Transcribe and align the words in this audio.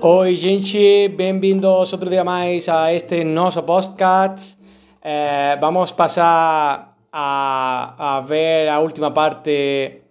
Oi, 0.00 0.34
gente, 0.36 1.08
bem-vindos 1.08 1.92
outro 1.92 2.08
dia 2.08 2.22
mais 2.22 2.68
a 2.68 2.92
este 2.92 3.24
nosso 3.24 3.62
podcast. 3.62 4.56
Eh, 5.02 5.56
vamos 5.60 5.92
passar 5.92 6.96
a, 7.12 8.16
a 8.16 8.20
ver 8.20 8.68
a 8.68 8.78
última 8.80 9.10
parte 9.10 10.02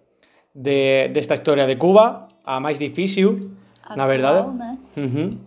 de, 0.54 1.08
desta 1.08 1.34
história 1.34 1.66
de 1.66 1.76
Cuba, 1.76 2.28
a 2.44 2.60
mais 2.60 2.78
difícil, 2.78 3.50
na 3.96 4.06
verdade. 4.06 4.40
Atual, 4.40 4.54
né? 4.54 4.78
Uhum. 4.96 5.38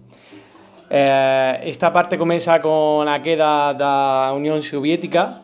Eh, 0.89 1.61
esta 1.70 1.91
parte 1.91 2.18
começa 2.18 2.59
com 2.59 3.04
a 3.07 3.20
queda 3.20 3.73
da 3.73 4.34
União 4.36 4.61
Soviética 4.61 5.41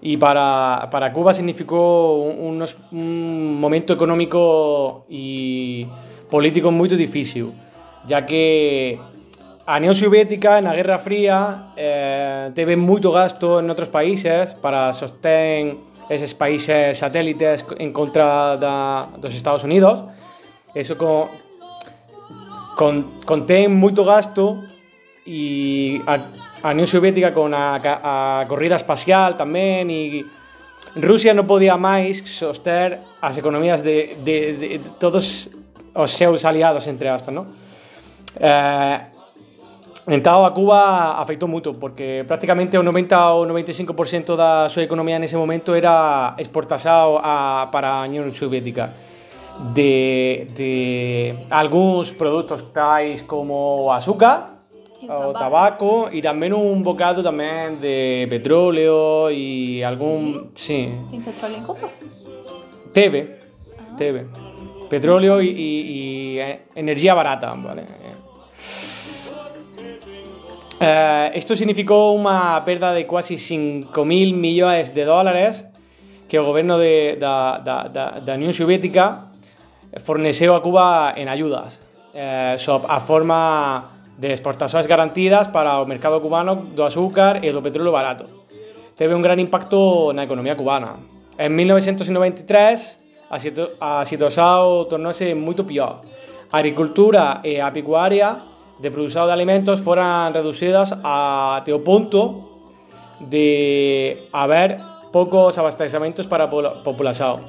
y 0.00 0.16
para, 0.16 0.88
para 0.90 1.12
Cuba 1.12 1.32
significó 1.32 2.14
un, 2.16 3.60
momento 3.60 3.92
económico 3.92 5.06
y 5.08 5.86
político 6.30 6.70
muy 6.70 6.88
difícil, 6.88 7.52
ya 8.06 8.26
que 8.26 8.98
a 9.66 9.78
Unión 9.78 9.94
Soviética 9.94 10.62
na 10.62 10.74
Guerra 10.74 11.02
Fría 11.02 11.74
eh, 11.74 12.76
moito 12.78 13.10
gasto 13.10 13.58
en 13.58 13.66
outros 13.66 13.90
países 13.90 14.54
para 14.62 14.94
sostén 14.94 15.82
eses 16.06 16.38
países 16.38 16.94
satélites 16.98 17.66
en 17.82 17.90
contra 17.90 18.54
da, 18.56 19.10
dos 19.18 19.34
Estados 19.34 19.66
Unidos. 19.66 20.06
Eso 20.70 20.94
con, 20.94 21.26
con, 22.78 22.94
contén 23.26 23.74
moito 23.74 24.06
gasto 24.06 24.62
e 25.26 25.98
a, 26.06 26.45
a 26.62 26.72
Unión 26.72 26.86
Soviética 26.86 27.32
con 27.32 27.52
a, 27.52 27.80
a 27.80 28.44
corrida 28.48 28.76
espacial 28.76 29.36
tamén 29.36 29.88
e 29.92 30.24
Rusia 30.96 31.36
non 31.36 31.44
podía 31.44 31.76
máis 31.76 32.24
soster 32.24 33.04
as 33.20 33.36
economías 33.36 33.84
de, 33.84 34.16
de, 34.24 34.56
de, 34.56 34.66
de 34.80 34.90
todos 34.96 35.52
os 35.92 36.10
seus 36.12 36.44
aliados, 36.44 36.88
entre 36.88 37.12
aspas, 37.12 37.32
non? 37.32 37.44
Eh, 38.40 38.98
a 40.06 40.50
Cuba 40.54 41.18
afectou 41.18 41.50
moito 41.50 41.74
porque 41.74 42.24
prácticamente 42.24 42.78
o 42.78 42.82
90 42.86 43.34
ou 43.34 43.44
95% 43.44 44.38
da 44.38 44.70
súa 44.70 44.86
economía 44.86 45.18
nese 45.18 45.36
momento 45.36 45.74
era 45.74 46.38
exportasado 46.38 47.18
a, 47.18 47.68
para 47.74 48.00
a 48.00 48.06
Unión 48.06 48.30
Soviética 48.32 48.94
de, 49.74 50.48
de 50.54 50.72
algúns 51.50 52.12
produtos 52.12 52.72
tais 52.72 53.20
como 53.20 53.88
o 53.88 53.92
azúcar, 53.92 54.55
o 55.08 55.32
tabaco 55.32 56.08
e 56.10 56.18
tamén 56.20 56.52
un 56.54 56.82
bocado 56.82 57.22
tamén 57.22 57.78
de 57.78 58.26
petróleo 58.26 59.30
e 59.30 59.80
algún, 59.82 60.50
sí, 60.54 60.90
Tem 61.10 61.22
petróleo 61.22 61.56
em 61.58 61.64
Cuba? 61.64 61.88
teve, 62.92 63.20
teve. 63.96 64.26
Petróleo 64.86 65.42
e 65.42 66.38
eh, 66.38 66.70
energía 66.78 67.14
barata, 67.14 67.50
vale? 67.54 67.86
Eh, 70.78 71.30
esto 71.34 71.56
significó 71.56 72.12
unha 72.12 72.60
perda 72.68 72.92
de 72.92 73.08
quasi 73.08 73.40
5.000 73.40 73.96
millóns 74.36 74.92
de 74.92 75.04
dólares 75.08 75.64
que 76.28 76.36
o 76.36 76.44
goberno 76.44 76.76
de, 76.76 77.16
da 77.16 78.32
Unión 78.36 78.52
Soviética 78.52 79.32
forneceu 80.04 80.52
a 80.52 80.60
Cuba 80.60 81.16
en 81.16 81.32
ayudas 81.32 81.80
eh, 82.12 82.56
sob 82.58 82.84
a 82.88 83.00
forma 83.00 83.95
de 84.16 84.32
exportacións 84.32 84.88
garantidas 84.88 85.48
para 85.48 85.80
o 85.80 85.86
mercado 85.86 86.20
cubano 86.24 86.64
do 86.72 86.84
azúcar 86.84 87.44
e 87.44 87.52
do 87.52 87.60
petróleo 87.60 87.92
barato. 87.92 88.24
Teve 88.96 89.12
un 89.12 89.20
gran 89.20 89.36
impacto 89.36 90.12
na 90.16 90.24
economía 90.24 90.56
cubana. 90.56 90.96
En 91.36 91.52
1993 91.52 93.28
a 93.28 93.36
situ- 93.36 93.76
a 93.76 94.04
situación 94.08 94.88
tornouse 94.88 95.36
moito 95.36 95.68
pior. 95.68 96.00
A 96.48 96.62
agricultura 96.62 97.44
e 97.44 97.60
a 97.60 97.68
pecuaria 97.74 98.40
de 98.80 98.88
produção 98.88 99.28
de 99.28 99.34
alimentos 99.36 99.80
foran 99.84 100.32
reducidas 100.32 100.96
a 101.04 101.60
teo 101.68 101.84
punto 101.84 102.48
de 103.20 104.28
haber 104.32 104.80
poucos 105.12 105.56
abastecimientos 105.58 106.24
para 106.28 106.44
a 106.44 106.50
população. 106.84 107.40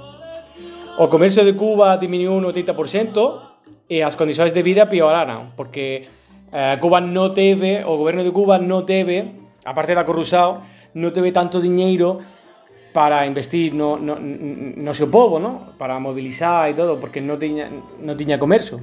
O 0.98 1.08
comercio 1.08 1.46
de 1.46 1.54
Cuba 1.54 1.96
diminuiu 1.96 2.34
un 2.34 2.44
80% 2.50 3.88
e 3.88 4.02
as 4.02 4.16
condicións 4.18 4.52
de 4.52 4.64
vida 4.66 4.90
pioraron, 4.90 5.54
porque 5.56 6.10
eh, 6.52 6.78
Cuba 6.80 7.00
non 7.02 7.34
teve, 7.36 7.84
o 7.84 7.98
goberno 8.00 8.24
de 8.24 8.32
Cuba 8.32 8.60
non 8.60 8.88
teve, 8.88 9.28
aparte 9.68 9.96
da 9.96 10.08
corrupción, 10.08 10.64
non 10.96 11.12
teve 11.12 11.36
tanto 11.36 11.60
diñeiro 11.60 12.24
para 12.96 13.26
investir 13.30 13.78
no, 13.78 14.00
no, 14.00 14.18
no 14.18 14.92
no? 14.92 15.52
para 15.78 16.00
movilizar 16.00 16.66
e 16.70 16.74
todo, 16.74 16.98
porque 16.98 17.22
non 17.22 17.38
tiña, 17.38 17.70
non 18.02 18.18
tiña 18.18 18.42
comercio. 18.42 18.82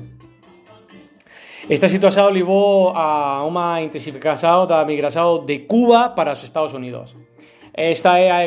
Esta 1.65 1.89
situación 1.89 2.29
levou 2.37 2.93
a 2.93 3.41
unha 3.49 3.81
intensificación 3.81 4.69
da 4.69 4.85
migración 4.85 5.49
de 5.49 5.65
Cuba 5.65 6.13
para 6.13 6.37
os 6.37 6.45
Estados 6.45 6.77
Unidos. 6.77 7.17
Esta 7.73 8.21
é 8.21 8.29
a, 8.31 8.39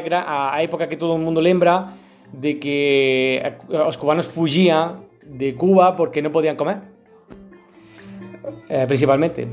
a 0.53 0.61
época 0.61 0.85
que 0.85 0.95
todo 0.95 1.17
o 1.17 1.19
mundo 1.19 1.41
lembra 1.41 1.97
de 2.31 2.61
que 2.61 3.41
os 3.67 3.97
cubanos 3.97 4.29
fuxían 4.29 5.03
de 5.25 5.57
Cuba 5.57 5.97
porque 5.97 6.21
non 6.23 6.31
podían 6.31 6.55
comer. 6.55 6.79
Eh, 8.69 8.85
principalmente. 8.87 9.47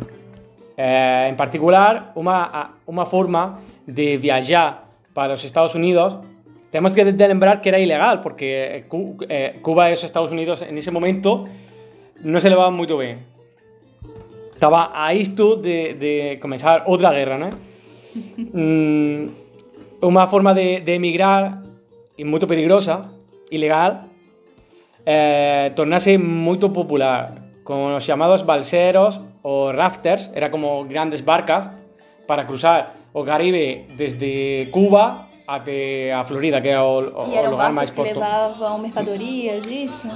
Eh, 0.77 1.27
en 1.31 1.37
particular, 1.37 2.13
unha, 2.19 2.39
a- 2.51 2.71
unha 2.87 3.07
forma 3.07 3.63
de 3.87 4.19
viajar 4.19 4.91
para 5.15 5.35
os 5.35 5.43
Estados 5.47 5.75
Unidos 5.75 6.19
Temos 6.75 6.93
que 6.93 7.05
lembrar 7.05 7.61
que 7.61 7.69
era 7.69 7.79
ilegal 7.79 8.21
porque 8.21 8.83
eh, 8.83 8.85
eh, 9.29 9.55
Cuba 9.63 9.91
e 9.91 9.95
os 9.95 10.03
Estados 10.03 10.35
Unidos 10.35 10.59
en 10.67 10.75
ese 10.75 10.91
momento 10.91 11.47
non 12.27 12.43
se 12.43 12.51
levaban 12.51 12.75
moito 12.75 12.99
ben. 12.99 13.23
Estaba 14.59 14.91
a 14.91 15.15
isto 15.15 15.55
de, 15.55 16.35
comenzar 16.43 16.83
outra 16.91 17.15
guerra, 17.15 17.39
non? 17.39 17.55
mm, 18.35 20.03
unha 20.03 20.25
forma 20.27 20.51
de, 20.51 20.83
emigrar 20.83 21.63
e 22.19 22.27
moito 22.27 22.51
peligrosa, 22.51 23.07
ilegal, 23.55 24.11
eh, 25.07 25.71
tornase 25.79 26.19
moito 26.19 26.75
popular 26.75 27.39
con 27.65 27.97
os 27.97 28.05
chamados 28.05 28.43
balseros 28.45 29.21
ou 29.43 29.73
rafters, 29.73 30.31
era 30.37 30.51
como 30.53 30.85
grandes 30.85 31.25
barcas 31.25 31.69
para 32.29 32.45
cruzar 32.45 32.95
o 33.17 33.25
Caribe 33.25 33.89
desde 33.97 34.69
Cuba 34.71 35.29
até 35.49 36.13
a 36.13 36.25
Florida, 36.25 36.61
que 36.61 36.69
é 36.69 36.81
o, 36.81 37.01
o, 37.01 37.25
E 37.29 37.33
o 37.33 37.37
eram 37.37 37.51
lugar 37.53 37.73
que 37.91 37.97
porto. 37.97 38.21
levavam 38.21 38.79
mercadorias, 38.79 39.65
isso? 39.67 40.09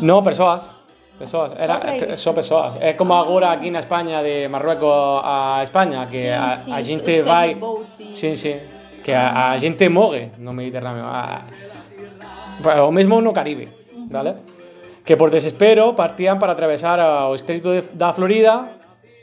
Só 1.27 1.51
era 1.59 1.75
iso. 2.15 2.17
só 2.17 2.33
persoas. 2.33 2.79
É 2.81 2.93
como 2.95 3.13
agora 3.15 3.51
aquí 3.51 3.71
na 3.75 3.81
España 3.81 4.23
de 4.23 4.47
Marruecos 4.49 5.21
a 5.25 5.61
España 5.65 6.07
que 6.07 6.23
Sí, 6.23 6.29
a, 6.31 6.57
sí, 6.57 6.71
a 6.73 6.79
os 6.79 7.23
vai 7.27 7.49
ferryboats 7.59 8.01
e- 8.01 8.13
Sí, 8.13 8.37
sí, 8.37 8.53
que 9.03 9.13
a, 9.13 9.51
a 9.53 9.59
xente 9.59 9.89
morre 9.91 10.31
no 10.39 10.53
Mediterráneo. 10.55 11.05
A, 11.05 11.43
o 12.87 12.93
mesmo 12.93 13.21
no 13.21 13.33
Caribe, 13.33 13.69
vale? 14.11 14.35
Que 15.09 15.17
por 15.17 15.31
desespero 15.31 15.97
partían 15.97 16.37
para 16.39 16.53
atravesar 16.53 17.01
o 17.01 17.33
estreito 17.33 17.73
da 17.97 18.13
Florida 18.13 18.77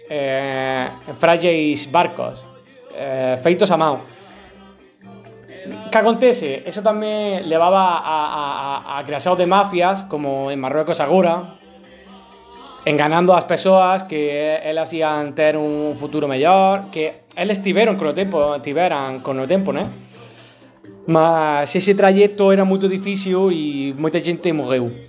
eh, 0.10 0.90
en 0.90 1.14
frágeis 1.14 1.86
barcos 1.94 2.42
eh, 2.90 3.38
feitos 3.38 3.70
a 3.70 3.78
mão. 3.78 4.02
Que 5.94 5.98
acontece? 6.02 6.66
Eso 6.66 6.82
tamén 6.82 7.46
levaba 7.46 8.02
a, 8.02 8.18
a, 8.34 8.46
a, 8.82 8.98
a 8.98 9.06
creación 9.06 9.38
de 9.38 9.46
mafias, 9.46 10.10
como 10.10 10.50
en 10.50 10.58
Marruecos 10.58 10.98
agora, 10.98 11.54
enganando 12.82 13.38
as 13.38 13.46
persoas 13.46 14.10
que 14.10 14.58
elas 14.66 14.90
ian 14.90 15.38
ter 15.38 15.54
un 15.54 15.94
futuro 15.94 16.26
mellor, 16.26 16.90
que 16.90 17.30
eles 17.38 17.62
tiveron 17.62 17.94
con 17.94 18.10
o 18.10 18.18
tempo, 18.18 18.58
tiveran 18.58 19.22
con 19.22 19.38
o 19.38 19.46
tempo, 19.46 19.70
né? 19.70 19.86
Mas 21.06 21.78
ese 21.78 21.94
trayecto 21.94 22.50
era 22.50 22.66
moito 22.66 22.90
difícil 22.90 23.54
e 23.54 23.94
moita 23.94 24.18
xente 24.18 24.50
morreu. 24.50 25.05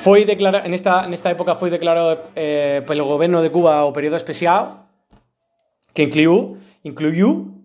Foi 0.00 0.24
declarado, 0.24 0.64
nesta, 0.64 1.04
nesta 1.12 1.28
época 1.28 1.52
foi 1.60 1.68
declarado 1.68 2.32
eh, 2.32 2.80
pelo 2.88 3.04
goberno 3.04 3.44
de 3.44 3.52
Cuba 3.52 3.84
o 3.84 3.92
período 3.92 4.16
especial 4.16 4.88
que 5.92 6.08
incluiu, 6.08 6.56
incluiu 6.88 7.60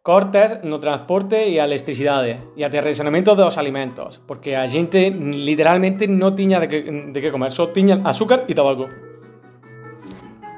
cortes 0.00 0.64
no 0.64 0.80
transporte 0.80 1.36
e 1.36 1.60
a 1.60 1.68
electricidade 1.68 2.56
e 2.56 2.64
até 2.64 2.80
relacionamento 2.80 3.36
dos 3.36 3.60
alimentos 3.60 4.16
porque 4.24 4.56
a 4.56 4.64
xente 4.64 5.12
literalmente 5.12 6.08
non 6.08 6.32
tiña 6.32 6.56
de 6.56 6.72
que, 6.72 6.88
de 6.88 7.18
que 7.20 7.28
comer 7.28 7.52
só 7.52 7.68
tiñan 7.68 8.00
azúcar 8.08 8.48
e 8.48 8.56
tabaco. 8.56 8.88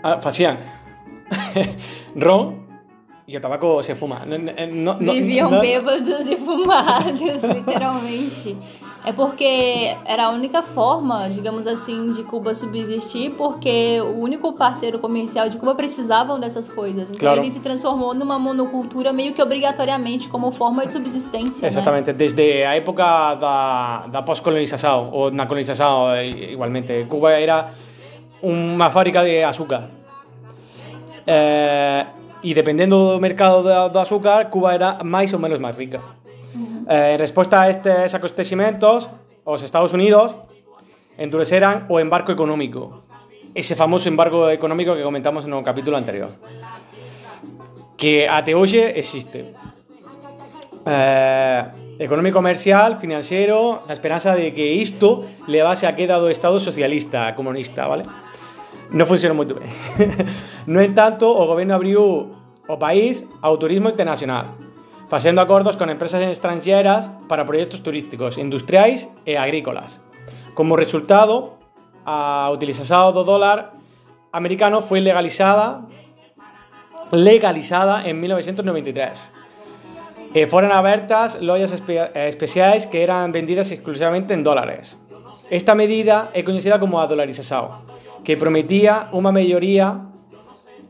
Ah, 0.06 0.22
facían. 0.22 0.62
Ron 2.14 2.65
e 3.28 3.36
o 3.36 3.40
tabaco 3.40 3.82
se 3.82 3.94
fuma. 3.94 4.22
Viviam 5.00 5.50
no- 5.50 5.60
bêbados 5.60 6.26
e 6.28 6.36
fumados, 6.36 7.20
literalmente. 7.42 8.56
É 9.04 9.12
porque 9.12 9.94
era 10.04 10.26
a 10.26 10.30
única 10.30 10.62
forma, 10.62 11.28
digamos 11.30 11.64
assim, 11.66 12.12
de 12.12 12.24
Cuba 12.24 12.54
subsistir, 12.54 13.30
porque 13.36 14.00
o 14.00 14.18
único 14.20 14.52
parceiro 14.52 14.98
comercial 14.98 15.48
de 15.48 15.56
Cuba 15.58 15.74
precisavam 15.76 16.40
dessas 16.40 16.68
coisas. 16.68 17.04
Então 17.04 17.16
Claro. 17.20 17.40
ele 17.40 17.50
se 17.52 17.60
transformou 17.60 18.14
numa 18.14 18.36
monocultura 18.38 19.12
meio 19.12 19.32
que 19.32 19.40
obrigatoriamente 19.42 20.28
como 20.28 20.50
forma 20.50 20.84
de 20.86 20.92
subsistência. 20.92 21.62
né? 21.62 21.68
Exactamente, 21.68 22.12
desde 22.12 22.64
a 22.64 22.74
época 22.74 23.34
da, 23.36 24.06
da 24.08 24.22
pós-colonização, 24.22 25.08
ou 25.12 25.30
na 25.30 25.46
colonização 25.46 26.10
eh, 26.12 26.28
igualmente, 26.28 27.06
Cuba 27.08 27.30
era 27.32 27.70
uma 28.42 28.90
fábrica 28.90 29.22
de 29.24 29.42
açúcar. 29.44 29.88
Eh, 31.28 32.06
e 32.42 32.52
dependendo 32.52 33.14
do 33.14 33.20
mercado 33.20 33.62
do, 33.62 33.88
do 33.88 33.98
açúcar, 34.00 34.50
Cuba 34.50 34.74
era 34.74 34.98
máis 35.04 35.32
ou 35.32 35.40
menos 35.40 35.60
máis 35.60 35.76
rica. 35.76 36.00
Eh, 36.88 37.14
en 37.14 37.18
resposta 37.18 37.60
a 37.60 37.70
estes 37.70 38.14
acontecimentos, 38.14 39.10
os 39.44 39.60
Estados 39.62 39.92
Unidos 39.92 40.34
endureceran 41.18 41.86
o 41.88 41.98
embarco 41.98 42.30
económico. 42.32 43.02
Ese 43.54 43.74
famoso 43.74 44.08
embargo 44.08 44.50
económico 44.50 44.94
que 44.94 45.02
comentamos 45.02 45.48
no 45.48 45.64
capítulo 45.64 45.96
anterior. 45.96 46.30
Que 47.96 48.28
até 48.28 48.52
hoxe 48.52 48.92
existe. 48.94 49.56
Eh, 50.84 51.62
económico 51.98 52.36
comercial, 52.36 53.00
financiero, 53.00 53.82
na 53.88 53.96
esperanza 53.96 54.36
de 54.36 54.52
que 54.52 54.76
isto 54.76 55.24
levase 55.48 55.88
a 55.88 55.96
queda 55.96 56.20
do 56.20 56.28
Estado 56.28 56.60
socialista 56.60 57.32
comunista, 57.32 57.88
vale? 57.88 58.04
Non 58.90 59.06
funcionou 59.06 59.34
moito 59.34 59.58
ben. 59.58 59.66
no 60.70 60.78
entanto, 60.88 61.26
o 61.26 61.42
goberno 61.46 61.74
abriu 61.74 62.30
o 62.66 62.76
país 62.78 63.26
ao 63.42 63.58
turismo 63.58 63.90
internacional, 63.90 64.54
facendo 65.10 65.42
acordos 65.42 65.78
con 65.78 65.90
empresas 65.90 66.22
estranxeras 66.26 67.10
para 67.26 67.46
proxectos 67.46 67.82
turísticos, 67.82 68.38
industriais 68.38 69.10
e 69.26 69.38
agrícolas. 69.38 70.02
Como 70.54 70.78
resultado, 70.78 71.58
a 72.06 72.50
utilización 72.54 73.10
do 73.10 73.26
dólar 73.26 73.74
americano 74.30 74.82
foi 74.82 75.02
legalizada 75.02 75.82
legalizada 77.10 78.02
en 78.06 78.18
1993. 78.20 79.32
Eh, 80.34 80.46
foran 80.46 80.74
abertas 80.74 81.40
lojas 81.40 81.72
espe 81.72 81.96
eh, 81.96 82.28
especiais 82.28 82.86
que 82.86 83.02
eran 83.02 83.30
vendidas 83.30 83.70
exclusivamente 83.70 84.34
en 84.34 84.42
dólares. 84.42 84.98
Esta 85.50 85.78
medida 85.78 86.34
é 86.34 86.42
coñecida 86.42 86.82
como 86.82 86.98
a 86.98 87.06
dolarización, 87.06 87.85
que 88.26 88.34
prometía 88.34 89.06
unha 89.14 89.30
melloría 89.30 90.10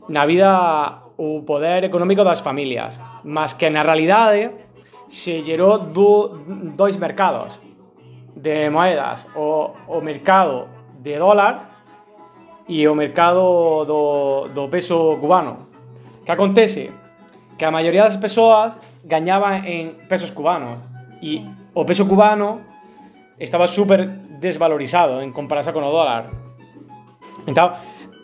na 0.09 0.25
vida 0.25 1.05
o 1.21 1.45
poder 1.45 1.85
económico 1.85 2.25
das 2.25 2.41
familias, 2.41 2.97
mas 3.21 3.53
que 3.53 3.69
na 3.69 3.85
realidade 3.85 4.57
se 5.05 5.45
gerou 5.45 5.77
do, 5.77 6.33
dois 6.73 6.97
mercados 6.97 7.61
de 8.33 8.73
moedas, 8.73 9.29
o, 9.37 9.69
o 9.85 10.01
mercado 10.01 10.65
de 10.97 11.21
dólar 11.21 11.77
e 12.65 12.89
o 12.89 12.97
mercado 12.97 13.85
do, 13.85 14.49
do 14.49 14.65
peso 14.73 15.21
cubano. 15.21 15.69
Que 16.25 16.33
acontece? 16.33 16.89
Que 17.53 17.69
a 17.69 17.73
maioría 17.73 18.01
das 18.01 18.17
persoas 18.17 18.81
gañaban 19.05 19.61
en 19.69 20.09
pesos 20.09 20.33
cubanos 20.33 20.81
e 21.21 21.45
o 21.77 21.85
peso 21.85 22.09
cubano 22.09 22.65
estaba 23.37 23.69
super 23.69 24.09
desvalorizado 24.41 25.21
en 25.21 25.29
comparación 25.29 25.77
con 25.77 25.85
o 25.85 25.93
dólar. 25.93 26.46
Entón, 27.47 27.71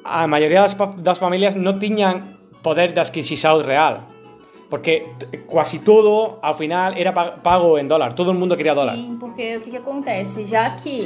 a 0.03 0.27
maioría 0.27 0.61
das, 0.67 0.75
das 0.99 1.17
familias 1.17 1.55
non 1.55 1.79
tiñan 1.79 2.37
poder 2.61 2.91
de 2.93 2.99
adquisición 3.01 3.63
real. 3.63 4.03
Porque 4.69 5.05
quasi 5.45 5.79
todo, 5.85 6.41
ao 6.41 6.57
final, 6.57 6.97
era 6.97 7.13
pa- 7.13 7.37
pago 7.45 7.77
en 7.77 7.85
dólar. 7.87 8.17
Todo 8.17 8.33
o 8.33 8.37
mundo 8.37 8.57
quería 8.57 8.73
dólar. 8.73 8.97
Sim, 8.97 9.21
porque 9.21 9.57
o 9.57 9.61
que, 9.61 9.69
que 9.69 9.77
acontece? 9.79 10.43
Já 10.49 10.75
que 10.75 11.05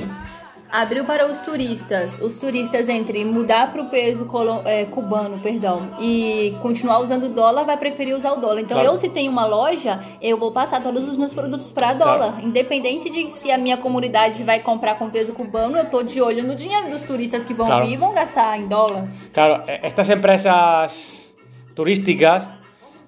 abriu 0.71 1.05
para 1.05 1.25
os 1.29 1.39
turistas, 1.41 2.19
os 2.19 2.37
turistas 2.37 2.89
entre 2.89 3.23
mudar 3.25 3.71
para 3.71 3.81
o 3.81 3.89
peso 3.89 4.29
é, 4.65 4.85
cubano, 4.85 5.39
perdão, 5.39 5.89
e 5.99 6.55
continuar 6.61 6.99
usando 6.99 7.29
dólar, 7.29 7.63
vai 7.63 7.77
preferir 7.77 8.15
usar 8.15 8.33
o 8.33 8.37
dólar. 8.41 8.61
Então 8.61 8.77
Claro. 8.77 8.89
eu, 8.93 8.95
se 8.97 9.09
tenho 9.09 9.31
uma 9.31 9.45
loja, 9.45 9.99
eu 10.21 10.37
vou 10.37 10.51
passar 10.51 10.81
todos 10.83 11.07
os 11.07 11.15
meus 11.17 11.33
produtos 11.33 11.71
para 11.71 11.93
dólar. 11.93 12.43
Independente 12.43 13.09
de 13.09 13.31
se 13.31 13.51
a 13.51 13.57
minha 13.57 13.77
comunidade 13.77 14.43
vai 14.43 14.59
comprar 14.61 14.95
com 14.95 15.09
peso 15.09 15.33
cubano, 15.33 15.77
eu 15.77 15.85
tô 15.89 16.03
de 16.03 16.21
olho 16.21 16.43
no 16.43 16.55
dinheiro 16.55 16.89
dos 16.89 17.01
turistas 17.03 17.43
que 17.43 17.53
vão 17.53 17.65
Claro. 17.67 17.85
vir 17.85 17.93
e 17.93 17.97
vão 17.97 18.13
gastar 18.13 18.57
em 18.59 18.67
dólar. 18.67 19.07
Claro, 19.33 19.63
estas 19.67 20.09
empresas 20.09 21.35
turísticas 21.75 22.47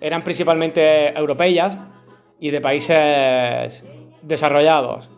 eran 0.01 0.21
principalmente 0.21 1.11
europeas 1.17 1.77
y 2.39 2.51
de 2.51 2.61
países 2.61 3.83
desarrollados. 4.21 5.09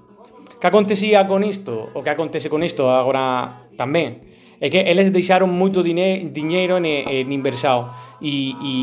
¿Qué 0.62 0.68
acontecía 0.68 1.26
con 1.26 1.44
isto? 1.44 1.90
O 1.98 2.06
que 2.06 2.14
acontece 2.14 2.46
con 2.46 2.62
isto 2.62 2.86
agora 2.86 3.66
tamén? 3.74 4.22
É 4.62 4.70
que 4.70 4.86
eles 4.86 5.10
deixaron 5.10 5.50
moito 5.50 5.82
dine 5.82 6.30
diñeiro 6.30 6.78
en, 6.78 6.86
en 6.86 7.34
inversao 7.34 7.90
e, 8.22 8.54
e 8.62 8.74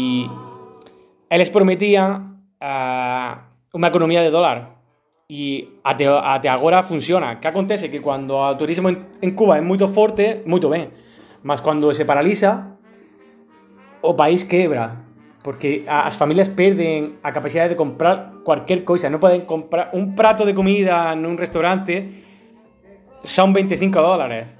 eles 1.30 1.54
prometían 1.54 2.42
ah, 2.58 3.54
unha 3.70 3.94
economía 3.94 4.26
de 4.26 4.34
dólar 4.34 4.74
e 5.30 5.78
até, 5.86 6.10
até 6.10 6.50
agora 6.50 6.82
funciona. 6.82 7.38
Que 7.38 7.46
acontece? 7.46 7.94
Que 7.94 8.02
cando 8.02 8.34
o 8.34 8.58
turismo 8.58 8.90
en, 8.90 9.14
en 9.22 9.38
Cuba 9.38 9.54
é 9.54 9.62
moito 9.62 9.86
forte, 9.86 10.42
moito 10.50 10.66
ben, 10.66 10.90
mas 11.46 11.62
cando 11.62 11.94
se 11.94 12.02
paraliza, 12.02 12.74
o 14.02 14.18
país 14.18 14.42
quebra 14.42 15.06
porque 15.42 15.84
a- 15.86 16.04
as 16.06 16.16
familias 16.18 16.48
perden 16.50 17.18
a 17.22 17.30
capacidade 17.32 17.70
de 17.70 17.76
comprar 17.78 18.42
cualquier 18.44 18.82
coisa, 18.84 19.06
non 19.08 19.22
poden 19.22 19.46
comprar 19.46 19.90
un 19.94 20.12
prato 20.18 20.42
de 20.44 20.52
comida 20.52 21.14
nun 21.14 21.38
restaurante 21.38 22.26
son 23.22 23.52
25 23.52 23.98
dólares. 24.02 24.50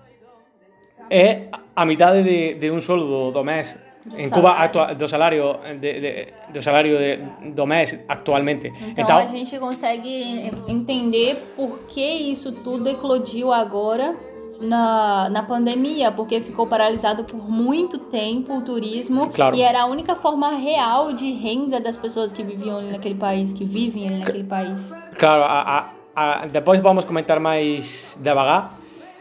É 1.11 1.49
a 1.75 1.85
mitade 1.87 2.23
de, 2.23 2.55
de 2.61 2.69
un 2.71 2.81
soldo 2.83 3.31
do 3.33 3.43
mes. 3.45 3.79
En 4.17 4.31
Cuba 4.33 4.57
salário. 4.57 4.65
actua, 4.65 4.87
do 4.97 5.07
salario 5.09 5.45
de, 5.81 5.91
de, 6.01 6.11
do 6.49 6.61
salario 6.63 6.97
de, 6.97 7.19
do 7.53 7.67
mes 7.67 7.93
actualmente. 8.09 8.73
Então, 8.97 9.19
a 9.19 9.27
gente 9.27 9.59
consegue 9.59 10.49
entender 10.67 11.37
por 11.57 11.85
que 11.93 12.33
isso 12.33 12.53
tudo 12.65 12.89
eclodiu 12.89 13.53
agora 13.53 14.17
na, 14.61 15.29
na 15.31 15.43
pandemia, 15.45 16.11
porque 16.11 16.41
ficou 16.41 16.67
paralisado 16.67 17.23
por 17.25 17.49
muito 17.49 17.99
tempo 18.11 18.59
o 18.59 18.63
turismo 18.63 19.21
Claro. 19.31 19.55
e 19.57 19.63
era 19.63 19.83
a 19.83 19.87
única 19.87 20.17
forma 20.17 20.51
real 20.51 21.13
de 21.13 21.33
renda 21.33 21.79
das 21.81 21.97
pessoas 21.97 22.33
que 22.33 22.43
viviam 22.43 22.79
ali 22.79 22.91
naquele 22.91 23.15
país, 23.15 23.53
que 23.53 23.65
vivem 23.65 24.09
ali 24.09 24.19
naquele 24.19 24.45
país. 24.45 24.93
Claro, 25.17 25.43
a, 25.45 25.91
a, 26.17 26.43
a, 26.43 26.47
depois 26.47 26.81
vamos 26.81 27.05
comentar 27.05 27.39
máis 27.39 28.19
devagar, 28.21 28.75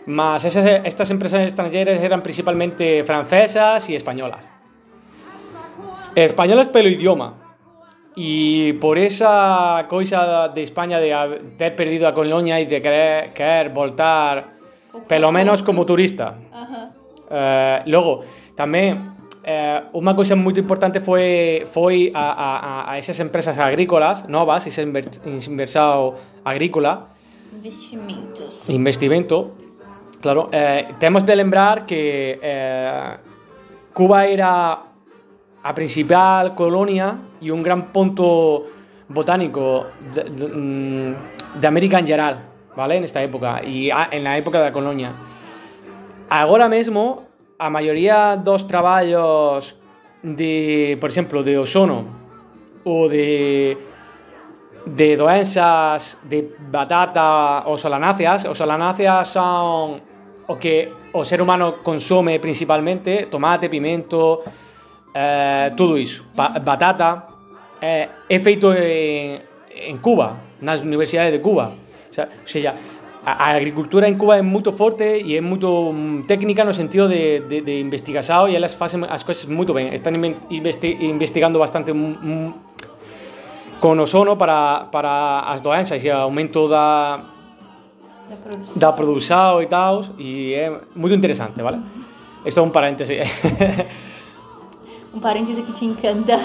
mas 0.08 0.44
esas, 0.46 0.66
estas 0.84 1.12
empresas 1.12 1.46
estranxeiras 1.46 2.02
eran 2.02 2.22
principalmente 2.22 3.04
francesas 3.06 3.90
e 3.90 3.94
españolas. 3.94 4.48
Españolas 6.16 6.68
pelo 6.68 6.90
idioma. 6.90 7.46
E 8.18 8.74
por 8.82 8.98
esa 8.98 9.86
coisa 9.88 10.48
de 10.50 10.64
España 10.66 10.98
de 10.98 11.14
haber- 11.14 11.54
ter 11.62 11.76
perdido 11.78 12.08
a 12.10 12.14
colonia 12.18 12.58
e 12.60 12.66
de 12.66 12.82
querer, 12.82 13.30
querer 13.38 13.70
voltar 13.70 14.57
pelo 15.06 15.30
menos 15.32 15.62
como 15.62 15.86
turista. 15.86 16.36
Aham. 16.54 16.90
Eh, 17.30 17.82
logo, 17.92 18.24
tamén 18.58 19.14
eh, 19.44 19.84
unha 19.94 20.16
coisa 20.18 20.34
moito 20.40 20.58
importante 20.60 21.00
foi 21.04 21.64
foi 21.70 22.10
a, 22.16 22.26
a, 22.34 22.50
a- 22.92 22.96
esas 22.98 23.20
empresas 23.22 23.60
agrícolas 23.62 24.26
novas, 24.32 24.66
ese 24.66 24.82
inver, 24.82 25.06
inversado 25.28 26.16
agrícola, 26.44 27.14
Investimentos. 27.54 28.70
investimento. 28.70 29.52
Claro, 30.22 30.50
eh, 30.52 30.88
temos 31.00 31.24
de 31.26 31.36
lembrar 31.36 31.86
que 31.86 32.40
eh, 32.42 33.12
Cuba 33.94 34.26
era 34.26 34.82
a 35.64 35.72
principal 35.74 36.56
colonia 36.56 37.18
e 37.42 37.52
un 37.52 37.62
gran 37.62 37.92
punto 37.94 38.66
botánico 39.10 39.88
de, 40.14 40.24
de, 40.26 40.46
mm, 40.48 41.12
de 41.60 41.66
América 41.68 42.00
en 42.00 42.08
geral, 42.08 42.36
vale? 42.78 43.02
Nesta 43.02 43.26
época 43.26 43.58
a- 43.66 44.10
en 44.14 44.22
la 44.24 44.38
época 44.38 44.62
da 44.62 44.70
colonia. 44.72 45.12
Agora 46.30 46.70
mesmo, 46.70 47.26
a 47.58 47.70
maioría 47.74 48.38
dos 48.38 48.68
traballos 48.70 49.74
de, 50.22 50.98
por 51.02 51.10
exemplo, 51.10 51.42
de 51.42 51.58
ozono 51.58 52.06
ou 52.86 53.10
de 53.10 53.78
de 54.88 55.18
doenzas 55.20 56.16
de 56.24 56.48
batata 56.72 57.68
ou 57.68 57.76
solanáceas. 57.76 58.46
Os 58.48 58.56
solanáceas 58.56 59.28
son 59.28 60.00
o 60.48 60.56
que 60.56 60.88
o 61.12 61.28
ser 61.28 61.42
humano 61.44 61.84
consome 61.84 62.40
principalmente, 62.40 63.28
tomate, 63.28 63.68
pimento, 63.68 64.48
eh, 65.12 65.76
todo 65.76 65.98
iso. 66.00 66.24
Pa 66.32 66.56
batata 66.64 67.28
eh, 67.84 68.08
é 68.32 68.38
feito 68.40 68.72
en, 68.72 69.44
en 69.76 69.98
Cuba, 70.00 70.40
nas 70.64 70.80
universidades 70.80 71.36
de 71.36 71.44
Cuba. 71.44 71.76
O 72.10 72.14
sea, 72.14 72.30
sea 72.44 72.76
a, 73.28 73.52
agricultura 73.52 74.08
en 74.08 74.16
Cuba 74.16 74.40
é 74.40 74.42
moito 74.42 74.72
forte 74.72 75.20
e 75.20 75.36
é 75.36 75.42
moito 75.44 75.92
mm, 75.92 76.24
técnica 76.24 76.64
no 76.64 76.72
sentido 76.72 77.12
de, 77.12 77.44
de, 77.44 77.60
de 77.60 77.84
investigación 77.84 78.48
e 78.48 78.56
elas 78.56 78.72
facen 78.72 79.04
as 79.04 79.28
cousas 79.28 79.52
moito 79.52 79.76
ben. 79.76 79.92
Están 79.92 80.16
investi 80.48 80.96
investigando 81.04 81.60
bastante 81.60 81.92
mm, 81.92 82.24
mm, 82.24 82.50
con 83.84 84.00
ozono 84.00 84.40
para, 84.40 84.88
para 84.88 85.44
as 85.44 85.60
doenças 85.60 86.00
e 86.04 86.10
aumento 86.10 86.72
da, 86.72 87.20
da 88.80 88.96
produção 88.96 89.62
e 89.62 89.68
tal, 89.68 90.08
e 90.18 90.54
é 90.54 90.72
muito 90.96 91.14
interessante, 91.14 91.62
vale? 91.62 91.84
Isto 92.46 92.60
é 92.60 92.64
um 92.64 92.72
parêntese. 92.72 93.20
Um 95.18 95.20
parêntese 95.20 95.64
que 95.64 95.72
te 95.74 95.84
encanta. 95.84 96.38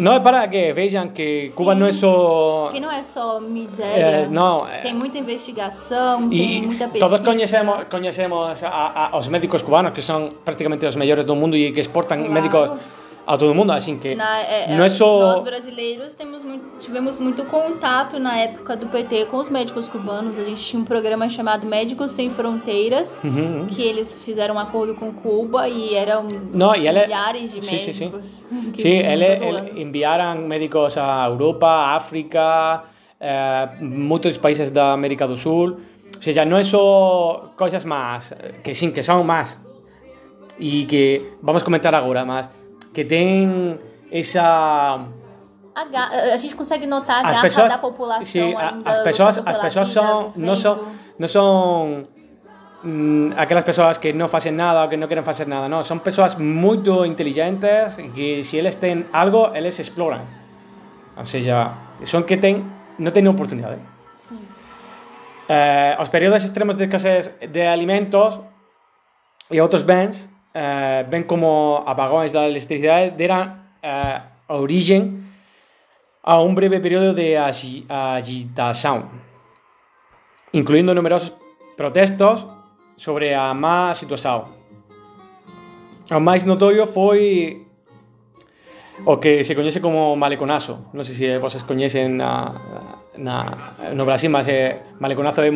não 0.00 0.14
é 0.14 0.20
para 0.20 0.48
que 0.48 0.72
vejam 0.72 1.08
que 1.08 1.52
Cuba 1.54 1.74
Sim. 1.74 1.80
não 1.80 1.86
é 1.86 1.92
só... 1.92 2.70
que 2.72 2.80
não 2.80 2.90
é 2.90 3.02
só 3.02 3.38
miséria. 3.38 4.02
É, 4.24 4.28
não, 4.30 4.66
é- 4.66 4.78
Tem 4.78 4.94
muita 4.94 5.18
investigação, 5.18 6.32
E 6.32 6.38
tem 6.38 6.62
muita 6.62 6.84
pesquisa. 6.88 7.06
todos 7.06 7.20
conhecemos, 7.20 7.84
conhecemos 7.90 8.62
a, 8.64 9.10
a, 9.12 9.18
os 9.18 9.28
médicos 9.28 9.60
cubanos, 9.60 9.92
que 9.92 10.00
são 10.00 10.30
praticamente 10.42 10.86
os 10.86 10.96
melhores 10.96 11.26
do 11.26 11.36
mundo 11.36 11.54
e 11.54 11.70
que 11.70 11.80
exportam 11.80 12.16
Claro. 12.16 12.32
médicos 12.32 12.70
a 13.24 13.36
todo 13.36 13.54
mundo, 13.54 13.70
assim 13.72 13.96
que 13.98 14.14
Na- 14.14 14.32
é- 14.32 14.74
não 14.76 14.82
é 14.82 14.86
é, 14.86 14.88
só... 14.88 15.18
Nós 15.34 15.42
brasileiros 15.42 16.14
temos 16.14 16.42
muito- 16.42 16.78
tivemos 16.78 17.20
muito 17.20 17.44
contato 17.44 18.18
na 18.18 18.36
época 18.38 18.76
do 18.76 18.86
PT 18.88 19.26
com 19.26 19.36
os 19.36 19.48
médicos 19.48 19.88
cubanos. 19.88 20.38
A 20.38 20.44
gente 20.44 20.60
tinha 20.60 20.82
um 20.82 20.84
programa 20.84 21.28
chamado 21.28 21.64
Médicos 21.66 22.10
Sem 22.12 22.30
Fronteiras, 22.30 23.08
Uhum. 23.22 23.66
que 23.68 23.80
eles 23.82 24.12
fizeram 24.12 24.56
um 24.56 24.58
acordo 24.58 24.94
com 24.94 25.12
Cuba 25.12 25.68
e 25.68 25.94
eram 25.94 26.26
No, 26.52 26.74
y 26.74 26.86
él, 26.88 26.94
milhares 27.06 27.52
de 27.52 27.62
sí. 27.62 27.70
médicos. 27.70 28.44
vinham 28.50 29.12
él, 29.12 29.38
todo 29.38 29.48
él 29.48 29.56
ano. 29.56 29.68
enviaran 29.80 30.48
médicos 30.48 30.96
a 30.98 31.24
Europa, 31.26 31.94
África, 31.94 32.82
eh, 33.20 33.68
muchos 33.80 34.36
países 34.38 34.72
de 34.72 34.80
América 34.80 35.26
do 35.28 35.36
Sur. 35.36 35.76
O 36.18 36.22
sea, 36.22 36.44
no 36.44 36.58
es 36.58 36.66
solo 36.68 37.52
cosas 37.56 37.84
más, 37.84 38.32
eh, 38.32 38.60
que 38.64 38.74
sí, 38.74 38.92
que 38.92 39.02
son 39.02 39.24
más. 39.26 39.58
Y 40.58 40.84
que 40.86 41.32
vamos 41.40 41.64
comentar 41.64 41.94
ahora 41.94 42.24
más. 42.24 42.48
Que 42.92 43.04
tienen 43.04 43.80
esa... 44.10 44.94
A, 45.74 46.36
gente 46.36 46.54
consegue 46.54 46.86
notar 46.86 47.24
a 47.24 47.30
As 47.30 47.38
pessoas, 47.38 47.68
da 47.70 47.80
população 47.80 48.58
a- 48.58 48.68
ainda. 48.68 48.90
as 48.90 49.00
pessoas, 49.00 49.42
as 49.44 49.58
pessoas 49.58 49.88
vida, 49.88 50.02
no 50.36 50.54
son, 50.54 50.74
vivendo. 50.76 50.92
no 51.18 51.28
son 51.28 52.08
mm, 52.82 53.32
aquelas 53.38 53.64
pessoas 53.64 53.98
que 53.98 54.12
no 54.12 54.26
hacen 54.26 54.54
nada 54.54 54.84
o 54.84 54.88
que 54.90 54.98
no 54.98 55.08
quieren 55.08 55.26
hacer 55.26 55.48
nada, 55.48 55.70
no, 55.70 55.82
son 55.82 56.00
personas 56.00 56.38
muy 56.38 56.82
inteligentes 57.06 57.96
y 57.98 58.10
que 58.10 58.44
si 58.44 58.58
ellos 58.58 58.76
tienen 58.76 59.08
algo, 59.12 59.54
ellos 59.54 59.78
exploran. 59.80 60.28
O 61.16 61.24
sea, 61.24 61.96
son 62.02 62.24
que 62.24 62.36
ten, 62.36 62.70
no 62.98 63.10
tienen 63.10 63.32
oportunidades. 63.32 63.80
Sim. 64.16 64.40
Eh, 65.48 65.96
os 65.98 66.08
períodos 66.10 66.44
extremos 66.44 66.76
de 66.76 66.84
escasez 66.84 67.34
de 67.40 67.66
alimentos 67.66 68.40
e 69.50 69.60
outros 69.60 69.84
bens 69.84 70.28
eh, 70.54 71.04
ben 71.08 71.24
como 71.24 71.82
apagóns 71.86 72.30
da 72.32 72.44
electricidade 72.48 73.12
deran 73.16 73.74
eh, 73.82 74.20
origen 74.52 75.24
a 76.22 76.38
un 76.40 76.54
breve 76.54 76.78
período 76.78 77.14
de 77.16 77.34
agi- 77.40 77.82
agitación 77.88 79.08
incluindo 80.52 80.94
numerosos 80.94 81.32
protestos 81.76 82.46
sobre 82.96 83.34
a 83.34 83.50
má 83.56 83.90
situación 83.96 84.52
o 86.12 86.20
máis 86.20 86.44
notorio 86.44 86.84
foi 86.84 87.64
o 89.08 89.16
que 89.18 89.42
se 89.42 89.56
coñece 89.56 89.80
como 89.80 90.14
maleconazo. 90.14 90.92
Non 90.94 91.02
sei 91.02 91.16
se 91.16 91.28
vocês 91.40 91.64
coñecen 91.66 92.20
na, 92.20 92.54
na, 93.18 93.36
no 93.96 94.04
Brasil, 94.06 94.28
mas 94.30 94.46
é, 94.46 94.84
maleconazo 95.00 95.42
é 95.42 95.50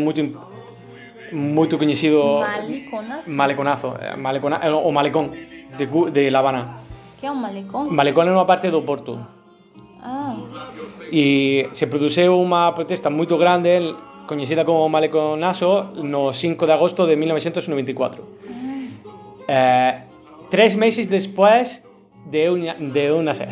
moito 1.33 1.79
coñecido 1.79 2.41
Maliconas, 2.43 3.23
maleconazo, 3.27 3.97
eh, 3.99 4.17
malecona, 4.17 4.61
eh, 4.63 4.71
o 4.71 4.91
malecón 4.93 5.33
de, 5.79 5.87
de 6.13 6.31
La 6.31 6.39
Habana. 6.41 6.79
que 7.19 7.27
é 7.27 7.31
um 7.33 7.41
malecão? 7.41 7.89
Malecón 7.91 8.29
é 8.29 8.33
unha 8.35 8.45
parte 8.45 8.69
do 8.71 8.83
Porto. 8.85 9.17
Ah, 10.03 10.37
E 11.11 11.67
se 11.75 11.87
produceu 11.91 12.35
unha 12.39 12.71
protesta 12.75 13.11
moito 13.11 13.35
grande 13.39 13.95
coñecida 14.27 14.67
como 14.67 14.87
Maleconazo 14.91 15.95
no 16.03 16.35
5 16.35 16.67
de 16.67 16.73
agosto 16.75 17.07
de 17.07 17.15
1994. 17.15 18.23
Eh, 19.49 19.93
tres 20.51 20.75
meses 20.77 21.07
después 21.09 21.83
de 22.27 22.51
un, 22.51 22.67
de 22.93 23.13
un 23.15 23.25
nacer. 23.25 23.49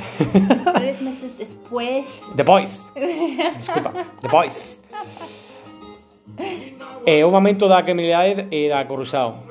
três 0.75 0.99
meses 1.00 1.31
depois. 1.38 2.23
The 2.38 2.43
Boys. 2.43 2.83
Desculpa, 3.54 3.90
The 4.21 4.28
Boys. 4.28 4.78
Eh, 6.38 7.20
é 7.20 7.26
o 7.26 7.30
momento 7.30 7.68
da 7.68 7.82
criminalidade 7.82 8.48
e 8.50 8.68
da 8.68 8.84
corrupción 8.84 9.44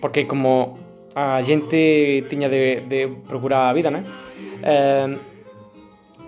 Porque 0.00 0.26
como 0.26 0.78
a 1.14 1.42
xente 1.42 2.24
tiña 2.30 2.48
de, 2.48 2.86
de 2.88 3.08
procurar 3.28 3.68
a 3.68 3.72
vida, 3.74 3.90
né? 3.90 4.02
Eh, 4.62 5.18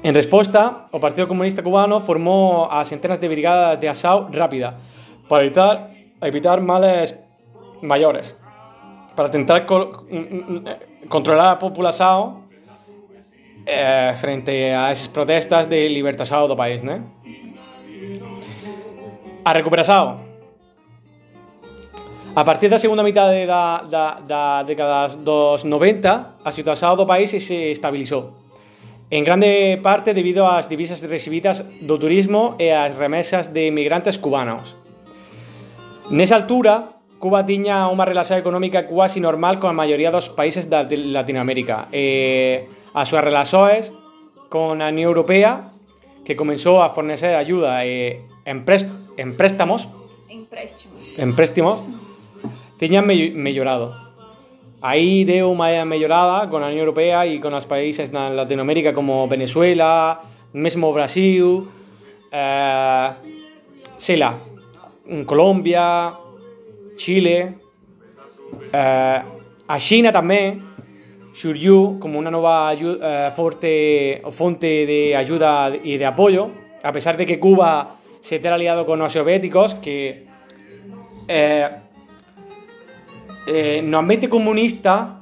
en 0.03 0.13
resposta, 0.15 0.91
o 0.91 0.99
Partido 0.99 1.31
Comunista 1.31 1.63
Cubano 1.63 2.03
formou 2.03 2.67
as 2.67 2.89
centenas 2.91 3.23
de 3.23 3.29
brigadas 3.31 3.79
de 3.79 3.87
asao 3.87 4.27
rápida 4.29 4.75
para 5.29 5.47
evitar 5.47 5.89
evitar 6.21 6.61
males 6.61 7.19
maiores, 7.83 8.35
para 9.15 9.29
tentar 9.29 9.65
co 9.65 10.05
mm, 10.11 10.19
mm, 10.19 10.45
mm, 10.49 10.63
eh, 10.67 10.79
controlar 11.09 11.55
a 11.55 11.59
populación 11.59 12.51
eh, 13.67 14.13
frente 14.19 14.75
a 14.75 14.91
esas 14.91 15.09
protestas 15.09 15.67
de 15.71 15.89
libertasao 15.89 16.49
do 16.49 16.57
país, 16.57 16.83
né? 16.83 17.03
A 19.45 19.53
recuperação. 19.53 20.21
A 22.35 22.45
partir 22.45 22.71
da 22.71 22.79
segunda 22.79 23.03
metade 23.03 23.45
da, 23.47 23.83
da, 23.83 24.21
da 24.23 24.63
década 24.63 25.17
dos 25.17 25.65
90, 25.65 26.39
a 26.45 26.51
situación 26.53 26.97
do 26.97 27.05
país 27.05 27.31
se 27.31 27.71
estabilizou. 27.75 28.39
En 29.11 29.25
grande 29.25 29.77
parte 29.83 30.15
debido 30.15 30.49
ás 30.49 30.71
divisas 30.71 31.03
recibidas 31.05 31.61
do 31.85 32.01
turismo 32.01 32.57
e 32.57 32.73
ás 32.73 32.97
remesas 32.97 33.53
de 33.53 33.69
inmigrantes 33.69 34.17
cubanos. 34.17 34.79
Nesa 36.09 36.39
altura, 36.39 36.93
Cuba 37.23 37.47
tiña 37.47 37.87
unha 37.87 38.03
relación 38.03 38.43
económica 38.43 38.83
quasi 38.91 39.23
normal 39.23 39.63
con 39.63 39.71
a 39.71 39.79
maioría 39.79 40.11
dos 40.11 40.27
países 40.27 40.67
da 40.67 40.83
de 40.83 40.99
Latinoamérica. 40.99 41.87
E 41.95 42.67
as 42.99 43.07
súas 43.07 43.23
relações 43.23 43.95
con 44.51 44.83
a 44.83 44.91
Unión 44.91 45.15
Europea, 45.15 45.71
que 46.25 46.37
comenzou 46.37 46.83
a 46.83 46.91
fornecer 46.91 47.35
ayuda 47.35 47.85
e 47.85 48.23
empres- 48.47 48.89
en 49.19 49.35
préstamos, 49.35 49.89
en 51.19 51.35
préstimos, 51.35 51.83
tiñan 52.79 53.07
me 53.07 53.15
mellorado. 53.35 53.95
Aí 54.83 55.23
deu 55.23 55.47
unha 55.55 55.87
mellorada 55.87 56.51
con 56.51 56.63
a 56.63 56.67
Unión 56.67 56.83
Europea 56.83 57.23
e 57.23 57.39
con 57.39 57.55
os 57.55 57.71
países 57.71 58.11
na 58.11 58.31
Latinoamérica 58.35 58.91
como 58.91 59.31
Venezuela, 59.31 60.19
mesmo 60.55 60.91
Brasil, 60.91 61.71
eh, 62.35 63.09
sela, 63.99 64.43
Colombia, 65.23 66.19
Chile, 66.99 67.55
eh, 68.75 69.21
a 69.23 69.77
China 69.79 70.11
tamén 70.11 70.59
surgiu 71.33 71.99
como 71.99 72.21
nova 72.21 72.69
ayu- 72.69 73.01
eh, 73.01 73.31
forte 73.35 74.21
fonte 74.31 74.87
de 74.87 75.17
ayuda 75.17 75.73
e 75.73 75.97
de 75.97 76.05
apoio, 76.05 76.51
a 76.83 76.93
pesar 76.93 77.17
de 77.17 77.25
que 77.25 77.41
Cuba 77.41 77.97
se 78.21 78.39
ter 78.39 78.53
aliado 78.53 78.85
con 78.85 79.01
os 79.01 79.13
soviéticos 79.13 79.75
que 79.81 80.29
eh, 81.29 81.69
eh, 83.47 83.81
no 83.83 83.99
ambiente 83.99 84.29
comunista 84.29 85.19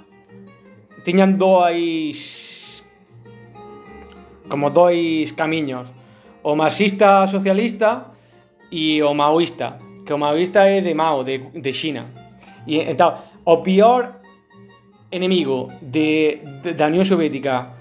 tiñan 1.04 1.38
dois 1.38 2.82
como 4.50 4.68
dois 4.68 5.32
camiños 5.32 5.88
o 6.42 6.52
marxista 6.56 7.24
socialista 7.30 8.12
e 8.68 9.00
o 9.00 9.14
maoísta 9.14 9.78
que 10.04 10.12
o 10.12 10.18
maoísta 10.18 10.66
é 10.66 10.80
de 10.80 10.92
Mao, 10.92 11.22
de, 11.22 11.38
China. 11.72 12.10
E 12.66 12.82
entón, 12.82 13.14
o 13.46 13.62
pior 13.62 14.19
enemigo 15.10 15.68
de, 15.80 16.40
de, 16.62 16.74
da 16.74 16.86
Unión 16.86 17.04
Soviética 17.04 17.74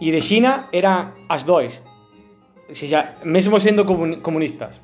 e 0.00 0.10
de 0.14 0.20
China 0.22 0.68
eran 0.72 1.14
as 1.28 1.42
dois 1.42 1.82
o 2.70 2.74
sea, 2.74 3.16
mesmo 3.24 3.58
sendo 3.58 3.82
comun- 3.88 4.20
comunistas 4.22 4.80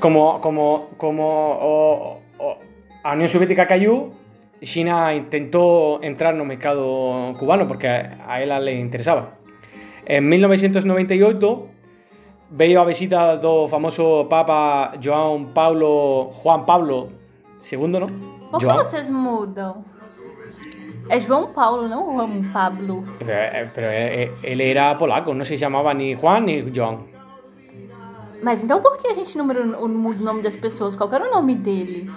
como, 0.00 0.40
como, 0.40 0.88
como 0.96 1.24
o, 1.60 2.20
o, 2.38 2.56
a 3.04 3.12
Unión 3.12 3.28
Soviética 3.28 3.66
cayó, 3.66 4.10
China 4.62 5.12
intentó 5.14 6.00
entrar 6.02 6.34
no 6.34 6.44
mercado 6.44 7.34
cubano 7.38 7.68
porque 7.68 7.86
a, 7.88 8.16
a 8.28 8.40
ela 8.42 8.60
le 8.60 8.80
interesaba. 8.80 9.36
En 10.06 10.28
1998 10.28 11.68
veio 12.50 12.80
a 12.80 12.84
visita 12.84 13.36
do 13.36 13.68
famoso 13.68 14.26
Papa 14.28 14.92
João 15.00 15.52
Paulo 15.52 16.30
Juan 16.32 16.64
Pablo 16.66 17.08
II, 17.60 17.86
¿no? 17.88 18.06
Por 18.50 18.58
que 18.60 18.66
vocês 18.66 19.08
mudam? 19.08 19.84
É 21.10 21.18
João 21.18 21.52
Paulo, 21.52 21.88
não 21.88 22.14
Juan 22.14 22.52
Pablo. 22.52 23.04
Pero 23.74 23.88
eh, 23.88 24.22
eh, 24.22 24.52
él 24.52 24.60
era 24.60 24.96
polaco, 24.96 25.34
no 25.34 25.44
se 25.44 25.56
llamaba 25.56 25.92
ni 25.92 26.14
Juan 26.14 26.44
ni 26.44 26.62
Joan. 26.72 26.98
Mas 28.40 28.62
então 28.62 28.80
por 28.80 28.96
que 28.96 29.08
a 29.08 29.14
gente 29.14 29.36
número, 29.36 29.66
muda 29.88 30.20
o 30.20 30.24
nome 30.24 30.40
das 30.40 30.54
pessoas? 30.54 30.94
Qual 30.94 31.12
era 31.12 31.26
o 31.28 31.30
nome 31.30 31.56
dele? 31.56 32.08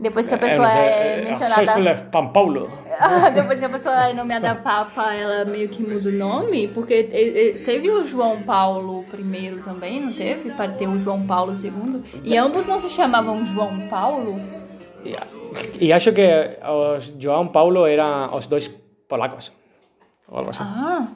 Depois 0.00 0.26
que 0.26 0.34
a 0.34 0.38
pessoa 0.38 0.72
é, 0.72 1.20
é 1.20 1.24
mencionada. 1.24 2.08
Paulo. 2.32 2.70
Depois 3.34 3.58
que 3.58 3.64
a 3.64 3.68
pessoa 3.68 4.08
é 4.08 4.14
nomeada 4.14 4.54
Papa, 4.54 5.12
ela 5.12 5.44
meio 5.44 5.68
que 5.68 5.82
muda 5.82 6.08
o 6.08 6.12
nome? 6.12 6.68
Porque 6.68 7.02
teve 7.64 7.90
o 7.90 8.06
João 8.06 8.40
Paulo 8.42 9.04
I 9.12 9.60
também, 9.62 10.00
não 10.00 10.14
teve? 10.14 10.50
Para 10.52 10.72
ter 10.72 10.88
o 10.88 10.98
João 10.98 11.26
Paulo 11.26 11.52
II. 11.52 12.02
E 12.24 12.38
ambos 12.38 12.64
não 12.64 12.80
se 12.80 12.88
chamavam 12.88 13.44
João 13.44 13.86
Paulo? 13.88 14.40
E 15.80 15.92
acho 15.92 16.12
que 16.12 16.26
os 16.62 17.12
João 17.18 17.48
Paulo 17.48 17.86
eram 17.86 18.34
os 18.36 18.46
dois 18.46 18.68
polacos. 19.08 19.52
Ou 20.28 20.38
algo 20.38 20.50
assim. 20.50 20.62
Ah. 20.62 21.08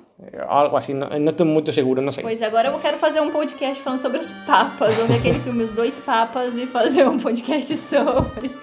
Algo 0.47 0.77
assim, 0.77 0.95
não, 0.95 1.09
estou 1.29 1.45
muito 1.45 1.73
seguro, 1.73 2.03
não 2.03 2.13
sei. 2.13 2.23
Pois 2.23 2.41
agora 2.41 2.69
eu 2.69 2.79
quero 2.79 2.97
fazer 2.99 3.21
um 3.21 3.31
podcast 3.31 3.83
falando 3.83 3.99
sobre 3.99 4.19
os 4.21 4.31
papas, 4.47 4.97
ou 4.99 5.05
aquele 5.17 5.41
filme 5.41 5.65
Os 5.65 5.73
Dois 5.73 5.99
Papas 5.99 6.57
e 6.57 6.67
fazer 6.67 7.09
um 7.09 7.19
podcast 7.19 7.77
sobre. 7.77 8.55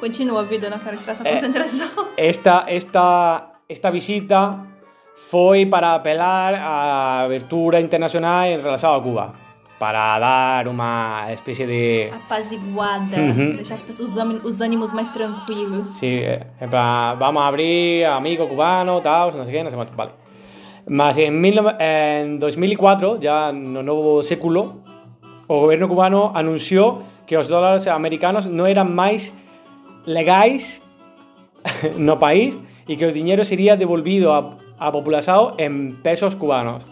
Continua 0.00 0.40
a 0.40 0.42
vida, 0.42 0.68
não 0.68 0.78
quero 0.78 0.96
tirar 0.96 1.12
essa 1.12 1.24
concentração. 1.24 2.08
esta, 2.16 2.64
esta, 2.66 3.50
esta 3.68 3.90
visita 3.90 4.58
foi 5.14 5.64
para 5.64 5.94
apelar 5.94 6.54
à 6.54 7.20
abertura 7.24 7.80
internacional 7.80 8.44
em 8.46 8.60
relação 8.60 8.94
a 8.94 9.00
Cuba. 9.00 9.43
Para 9.78 10.18
dar 10.18 10.68
uma 10.68 11.26
espécie 11.32 11.66
de. 11.66 12.08
apaziguada, 12.12 13.16
uhum. 13.16 13.56
deixar 13.56 13.74
as 13.74 13.82
pessoas, 13.82 14.14
os 14.44 14.60
ânimos 14.60 14.92
mais 14.92 15.08
tranquilos. 15.10 15.86
Sí, 15.98 16.20
é 16.22 16.66
para. 16.70 17.14
Vamos 17.14 17.42
abrir, 17.42 18.04
amigo 18.04 18.46
cubano, 18.46 19.00
tal, 19.00 19.32
não 19.32 19.44
sei 19.44 19.54
o 19.54 19.56
que, 19.56 19.62
não 19.64 19.70
sei 19.70 19.78
quanto. 19.78 19.96
Vale. 19.96 20.12
Mas 20.88 21.16
en, 21.18 21.40
mil, 21.40 21.54
en 21.80 22.38
2004, 22.38 23.18
ya 23.20 23.52
no 23.52 23.82
novo 23.82 24.22
século, 24.22 24.84
o 25.48 25.60
goberno 25.60 25.88
cubano 25.88 26.32
anunció 26.34 27.02
que 27.26 27.36
os 27.36 27.48
dólares 27.48 27.86
americanos 27.88 28.44
non 28.46 28.68
eran 28.68 28.92
máis 28.92 29.32
legais 30.04 30.84
no 31.96 32.20
país 32.20 32.56
e 32.84 33.00
que 33.00 33.08
o 33.08 33.12
diñeiro 33.12 33.48
sería 33.48 33.80
devolvido 33.80 34.36
a, 34.36 34.60
a 34.76 34.92
população 34.92 35.56
en 35.56 35.96
pesos 36.04 36.36
cubanos. 36.36 36.84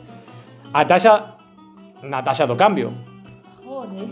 A 0.72 0.88
taxa 0.88 1.31
na 2.02 2.22
taxa 2.22 2.46
do 2.46 2.56
cambio. 2.56 2.92
Joder. 3.62 4.08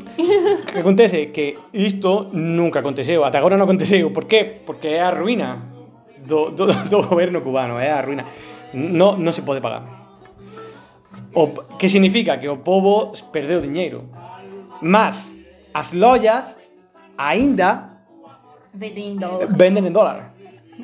Que 0.72 0.78
acontece? 0.78 1.26
Que 1.26 1.58
isto 1.72 2.28
nunca 2.32 2.80
aconteceu, 2.80 3.24
ata 3.24 3.38
agora 3.38 3.56
non 3.56 3.66
aconteceu. 3.66 4.10
Por 4.10 4.24
qué? 4.24 4.44
Porque 4.66 4.88
é 4.88 5.02
a 5.02 5.10
ruína 5.10 5.66
do, 6.22 6.50
do, 6.50 6.66
do 6.90 6.98
goberno 7.08 7.40
cubano, 7.42 7.78
é 7.78 7.90
a 7.90 8.00
ruína. 8.00 8.24
no, 8.72 9.16
no 9.16 9.32
se 9.32 9.42
pode 9.42 9.60
pagar. 9.60 9.82
O, 11.34 11.48
que 11.78 11.88
significa? 11.88 12.38
Que 12.38 12.48
o 12.48 12.58
povo 12.58 13.12
perdeu 13.32 13.60
dinheiro. 13.60 14.08
Mas 14.80 15.36
as 15.74 15.92
vendem 18.72 19.12
em 19.12 19.16
dólar. 19.16 19.46
Vendem 19.46 19.86
em 19.86 19.92
dólar. 19.92 20.29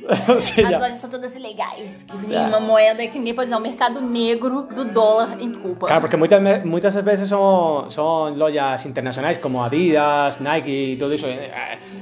seja, 0.41 0.77
As 0.77 0.81
lojas 0.81 0.99
são 0.99 1.11
todas 1.11 1.37
ilegais, 1.37 2.05
que 2.05 2.17
vendem 2.17 2.39
é. 2.39 2.47
uma 2.47 2.61
moeda 2.61 3.07
que 3.07 3.19
nem 3.19 3.35
pode 3.35 3.49
dizer, 3.49 3.59
o 3.59 3.63
mercado 3.63 4.01
negro 4.01 4.63
do 4.63 4.85
dólar 4.85 5.37
em 5.41 5.53
Cuba. 5.53 5.87
Claro, 5.87 6.01
porque 6.01 6.17
muitas, 6.17 6.65
muitas 6.65 6.95
vezes 6.95 7.29
são, 7.29 7.89
são 7.89 8.33
lojas 8.35 8.87
internacionais 8.87 9.39
como 9.39 9.63
Adidas, 9.63 10.39
Nike 10.39 10.93
e 10.93 10.97
tudo 10.97 11.15
isso. 11.15 11.27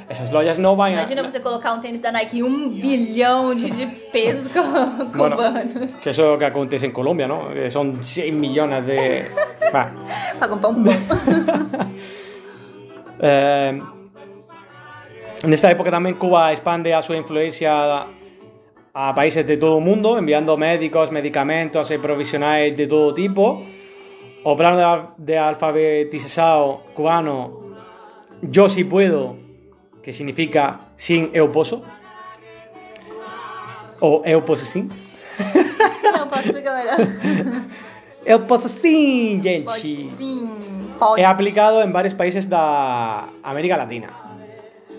Essas 0.09 0.31
lojas 0.31 0.59
não 0.59 0.77
vão... 0.77 0.89
Imagina 0.89 1.23
você 1.23 1.41
colocar 1.41 1.73
um 1.73 1.81
tênis 1.81 2.01
da 2.01 2.13
Nike 2.13 2.43
um 2.43 2.69
bilhão 2.71 3.55
de, 3.55 3.71
de 3.71 3.87
pesos 3.87 4.49
cubanos. 4.49 5.37
Bueno, 5.37 5.89
que 6.03 6.11
isso 6.11 6.21
é 6.21 6.31
o 6.33 6.39
que 6.39 6.45
acontece 6.45 6.87
em 6.87 6.91
Colômbia, 6.91 7.27
não? 7.27 7.49
São 7.71 8.03
100 8.03 8.33
milhões 8.33 8.85
de... 8.85 9.25
Para 9.71 10.49
comprar 10.49 10.69
um 10.69 10.83
pão. 10.83 10.93
eh, 13.21 13.75
En 15.45 15.53
esta 15.53 15.71
época 15.71 15.91
también 15.91 16.17
Cuba 16.17 16.53
expande 16.53 16.95
a 16.95 17.03
su 17.03 17.13
influencia 17.13 18.07
a 18.95 19.15
países 19.15 19.47
de 19.47 19.59
todo 19.59 19.77
el 19.77 19.85
mundo, 19.85 20.17
enviando 20.17 20.57
médicos, 20.57 21.13
medicamentos 21.13 21.91
y 21.91 21.99
provisionales 21.99 22.75
de 22.79 22.87
todo 22.87 23.13
tipo. 23.13 23.63
O 24.43 24.57
plan 24.57 25.11
de 25.19 25.37
alfabetizado 25.39 26.85
cubano 26.95 27.61
Yo 28.41 28.71
sí 28.71 28.85
puedo, 28.85 29.37
que 30.03 30.13
significa 30.15 30.81
sin 30.97 31.31
eu 31.35 31.53
poso. 31.53 31.85
O 34.01 34.23
eu 34.25 34.41
poso 34.43 34.65
sim. 34.65 34.89
Não, 36.17 36.29
posso 36.29 36.49
explicar 36.49 36.75
melhor. 36.75 36.97
Eu 38.27 38.47
posso 38.47 38.71
sim, 38.71 39.39
gente. 39.43 40.09
É 41.19 41.27
aplicado 41.27 41.83
en 41.83 41.93
varios 41.93 42.15
países 42.15 42.49
de 42.49 42.57
América 43.43 43.77
Latina. 43.77 44.24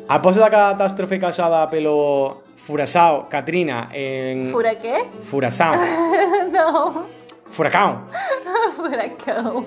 Após 0.07 0.35
da 0.35 0.49
catástrofe 0.49 1.17
causada 1.17 1.67
pelo 1.67 2.43
furacão 2.55 3.25
Katrina 3.29 3.89
en... 3.93 4.45
Fura 4.51 4.75
quê? 4.75 5.05
Furacão. 5.21 5.71
Não. 6.51 7.07
Furacão. 7.49 8.03
Furacão. 8.75 9.65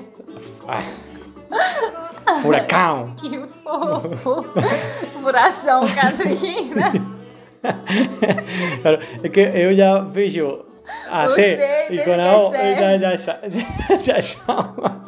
Ah. 0.69 0.83
Furacão. 2.41 3.15
Que 3.19 3.41
fofo. 3.65 4.45
Furação 5.21 5.83
Katrina. 5.89 6.93
claro, 8.83 8.99
é 9.23 9.29
que 9.29 9.41
eu 9.41 9.75
já 9.75 10.01
vejo 10.01 10.65
a 11.11 11.29
C 11.29 11.59
e 11.91 11.99
com 12.05 12.13
a 12.13 12.39
O 12.39 12.53
já, 12.53 13.17
já, 13.17 13.39
já 14.01 14.21
chama. 14.21 15.05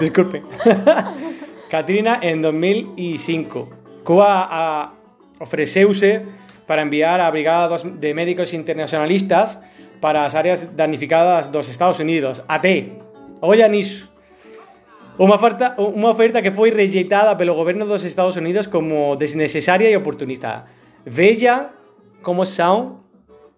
Desculpem. 0.00 0.42
Katrina 1.70 2.18
en 2.22 2.40
2005. 2.40 3.77
Cuba 4.08 4.96
ofrecióse 5.38 6.24
para 6.64 6.80
enviar 6.80 7.20
a 7.20 7.28
brigadas 7.30 7.84
de 7.84 8.16
médicos 8.16 8.56
internacionalistas 8.56 9.60
para 10.00 10.24
as 10.24 10.32
áreas 10.32 10.72
damnificadas 10.72 11.52
dos 11.52 11.68
Estados 11.68 12.00
Unidos. 12.00 12.40
Até, 12.48 12.96
olla 13.44 13.68
nisso. 13.68 14.08
Unha 15.20 15.36
oferta, 15.36 15.76
unha 15.76 16.08
oferta 16.08 16.40
que 16.40 16.48
foi 16.48 16.72
rejeitada 16.72 17.36
pelo 17.36 17.52
goberno 17.52 17.84
dos 17.84 18.00
Estados 18.08 18.40
Unidos 18.40 18.64
como 18.64 19.12
desnecesaria 19.20 19.92
e 19.92 19.96
oportunista. 20.00 20.64
Veja 21.04 21.76
como 22.24 22.48
son 22.48 23.04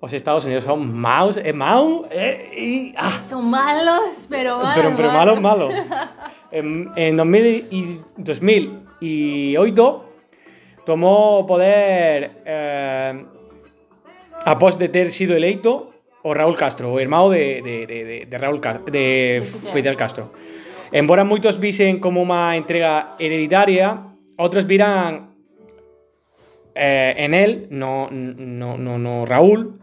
os 0.02 0.10
Estados 0.10 0.50
Unidos 0.50 0.66
son 0.66 0.82
maus, 0.82 1.38
é 1.38 1.54
mau, 1.54 2.10
eh, 2.10 2.50
e, 2.58 2.90
ah. 2.98 3.22
Son 3.22 3.46
malos, 3.46 4.26
pero 4.26 4.58
malos. 4.58 4.74
Pero, 4.74 4.88
pero 4.98 5.14
en, 6.50 6.90
en 6.98 7.14
2000 7.14 8.18
2008 8.18 10.09
tomó 10.84 11.46
poder 11.46 12.42
eh, 12.44 13.24
após 14.44 14.78
de 14.78 14.88
ter 14.88 15.10
sido 15.10 15.36
eleito 15.36 15.92
o 16.22 16.34
Raúl 16.34 16.56
Castro, 16.56 16.92
o 16.92 17.00
hermano 17.00 17.30
de, 17.30 17.62
de, 17.62 17.86
de, 17.86 18.26
de 18.26 18.38
Raúl 18.38 18.60
de 18.90 19.42
Fidel 19.72 19.96
Castro. 19.96 20.32
Embora 20.92 21.24
moitos 21.24 21.56
visen 21.62 22.02
como 22.02 22.20
unha 22.20 22.58
entrega 22.58 23.14
hereditaria, 23.22 24.10
outros 24.36 24.66
viran 24.66 25.30
eh, 26.74 27.14
en 27.16 27.32
él, 27.32 27.70
no, 27.70 28.10
no, 28.10 28.76
no, 28.76 28.98
no 28.98 29.24
Raúl, 29.24 29.78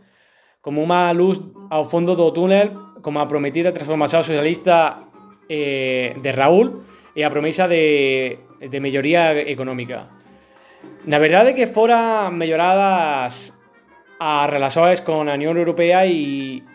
como 0.60 0.84
unha 0.84 1.16
luz 1.16 1.40
ao 1.72 1.88
fondo 1.88 2.20
do 2.20 2.36
túnel, 2.36 2.76
como 3.00 3.24
a 3.24 3.30
prometida 3.32 3.72
transformación 3.72 4.28
socialista 4.28 5.08
eh, 5.48 6.12
de 6.20 6.32
Raúl 6.36 6.84
e 7.16 7.24
a 7.24 7.32
promesa 7.32 7.72
de, 7.72 8.44
de 8.60 8.78
melloría 8.84 9.32
económica. 9.32 10.17
Na 11.06 11.20
verdade 11.20 11.56
que 11.56 11.68
fora 11.68 12.30
melloradas 12.30 13.54
as 14.20 14.50
relacións 14.50 15.02
con 15.02 15.30
a 15.30 15.38
Unión 15.38 15.58
Europea 15.58 16.06
e 16.06 16.66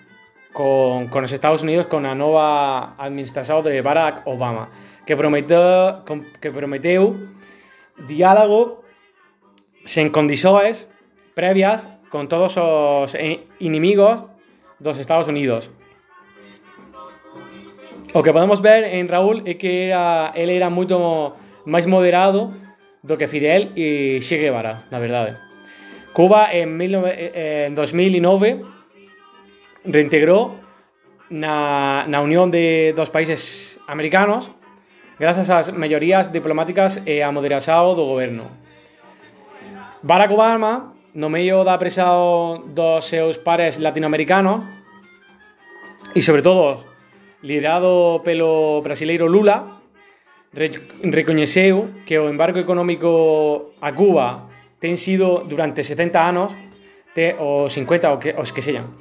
con, 0.52 1.08
con 1.08 1.24
os 1.24 1.32
Estados 1.32 1.62
Unidos 1.62 1.86
con 1.86 2.06
a 2.06 2.14
nova 2.14 2.94
administración 2.98 3.64
de 3.66 3.82
Barack 3.82 4.22
Obama 4.28 4.70
que 5.06 5.16
prometeu, 5.16 6.04
que 6.38 6.50
prometeu 6.50 7.18
diálogo 8.06 8.86
sen 9.84 10.14
condições 10.14 10.86
previas 11.34 11.90
con 12.12 12.30
todos 12.30 12.54
os 12.56 13.16
inimigos 13.58 14.30
dos 14.78 14.98
Estados 14.98 15.26
Unidos. 15.26 15.72
O 18.14 18.22
que 18.22 18.32
podemos 18.32 18.60
ver 18.60 18.84
en 18.84 19.08
Raúl 19.08 19.42
é 19.48 19.56
que 19.56 19.88
era, 19.88 20.30
ele 20.36 20.54
era 20.54 20.68
moito 20.68 21.34
máis 21.64 21.88
moderado 21.88 22.52
do 23.02 23.18
que 23.18 23.26
Fidel 23.26 23.74
e 23.74 24.18
Che 24.22 24.38
Guevara, 24.38 24.86
na 24.90 24.98
verdade. 24.98 25.36
Cuba 26.12 26.52
en, 26.52 26.78
19, 26.78 27.66
en 27.66 27.74
2009 27.74 28.62
reintegrou 29.84 30.54
na, 31.30 32.06
na 32.06 32.22
unión 32.22 32.50
de 32.54 32.94
dos 32.94 33.10
países 33.10 33.80
americanos 33.88 34.52
grazas 35.18 35.50
ás 35.50 35.72
mellorías 35.74 36.30
diplomáticas 36.30 37.02
e 37.06 37.22
a 37.22 37.30
moderación 37.34 37.94
do 37.98 38.06
goberno. 38.06 38.50
Barack 40.02 40.34
Obama, 40.34 40.94
no 41.14 41.30
medio 41.30 41.62
da 41.62 41.78
presión 41.78 42.74
dos 42.74 43.06
seus 43.06 43.38
pares 43.38 43.78
latinoamericanos 43.78 44.62
e 46.14 46.20
sobre 46.22 46.42
todo 46.42 46.82
liderado 47.42 48.22
pelo 48.22 48.82
brasileiro 48.82 49.26
Lula, 49.26 49.81
recoñeceu 50.52 52.04
que 52.04 52.20
o 52.20 52.28
embargo 52.28 52.60
económico 52.60 53.72
a 53.80 53.96
Cuba 53.96 54.52
ten 54.82 55.00
sido 55.00 55.46
durante 55.48 55.80
70 55.80 56.20
anos, 56.20 56.50
te, 57.16 57.36
ou 57.40 57.68
50 57.68 58.12
o 58.12 58.18
que, 58.20 58.36
os 58.36 58.52
que 58.52 58.60
sellan, 58.60 58.92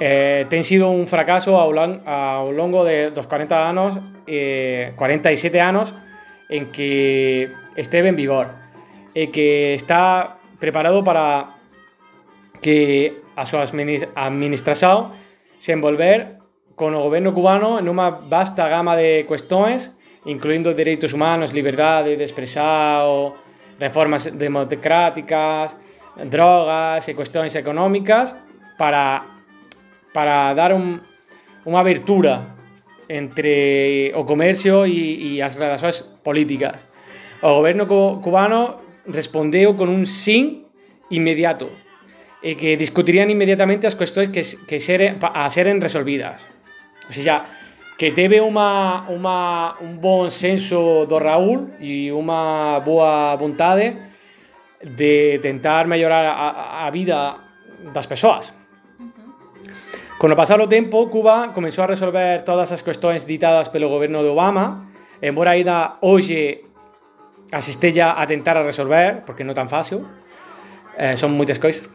eh, 0.00 0.44
sido 0.60 0.90
un 0.90 1.06
fracaso 1.06 1.56
ao, 1.56 1.72
long, 1.72 2.04
ao 2.04 2.52
de, 2.84 3.08
dos 3.14 3.24
40 3.24 3.68
anos, 3.68 3.96
eh, 4.26 4.92
47 4.96 5.60
anos, 5.60 5.94
en 6.52 6.68
que 6.68 7.48
esteve 7.76 8.12
en 8.12 8.16
vigor 8.16 8.52
e 9.16 9.32
que 9.32 9.72
está 9.72 10.36
preparado 10.60 11.00
para 11.04 11.56
que 12.60 13.20
a 13.36 13.48
súa 13.48 13.64
administración 13.64 15.16
se 15.56 15.72
envolver 15.72 16.42
con 16.76 16.92
o 16.92 17.00
goberno 17.00 17.32
cubano 17.32 17.80
en 17.80 17.88
unha 17.88 18.10
vasta 18.28 18.68
gama 18.68 18.96
de 18.96 19.24
cuestións, 19.24 19.96
incluindo 20.26 20.74
dereitos 20.74 21.12
humanos, 21.12 21.52
liberdade 21.52 22.16
de 22.16 22.24
expresar, 22.24 23.06
reformas 23.78 24.30
democráticas, 24.30 25.74
drogas 26.28 27.08
e 27.08 27.16
cuestións 27.16 27.56
económicas 27.56 28.36
para 28.78 29.32
para 30.12 30.52
dar 30.52 30.76
un, 30.76 31.00
unha 31.64 31.80
abertura 31.80 32.52
entre 33.08 34.12
o 34.12 34.22
comercio 34.28 34.84
e, 34.84 35.36
e 35.36 35.40
as 35.40 35.56
relacións 35.56 36.04
políticas. 36.20 36.84
O 37.42 37.58
goberno 37.58 37.88
cubano 37.88 38.78
respondeu 39.08 39.74
con 39.74 39.88
un 39.88 40.06
sin 40.06 40.68
inmediato 41.10 41.72
e 42.44 42.54
que 42.54 42.76
discutirían 42.76 43.32
inmediatamente 43.32 43.88
as 43.88 43.96
cuestións 43.96 44.30
que, 44.30 44.44
que 44.44 44.78
seren, 44.78 45.18
a 45.18 45.48
seren 45.50 45.80
resolvidas. 45.80 46.44
O 47.08 47.12
sea, 47.14 47.48
que 48.02 48.10
teve 48.10 48.40
un 48.40 48.50
bon 50.02 50.26
senso 50.28 51.06
do 51.06 51.22
Raúl 51.22 51.70
e 51.78 52.10
unha 52.10 52.82
boa 52.82 53.38
vontade 53.38 53.94
de 54.82 55.38
tentar 55.38 55.86
mellorar 55.86 56.34
a, 56.34 56.82
a 56.82 56.90
vida 56.90 57.38
das 57.94 58.10
persoas. 58.10 58.58
Con 60.18 60.34
o 60.34 60.34
pasar 60.34 60.58
o 60.58 60.66
tempo, 60.66 61.06
Cuba 61.14 61.54
comenzou 61.54 61.86
a 61.86 61.94
resolver 61.94 62.42
todas 62.42 62.74
as 62.74 62.82
cuestións 62.82 63.22
ditadas 63.22 63.70
pelo 63.70 63.86
goberno 63.86 64.18
de 64.26 64.34
Obama, 64.34 64.90
embora 65.22 65.54
ainda 65.54 66.02
hoxe 66.02 66.66
asistella 67.54 68.18
a 68.18 68.26
tentar 68.26 68.58
a 68.58 68.66
resolver, 68.66 69.22
porque 69.22 69.46
non 69.46 69.54
tan 69.54 69.70
fácil, 69.70 70.02
eh, 70.98 71.14
son 71.14 71.38
moitas 71.38 71.62
coisas, 71.62 71.86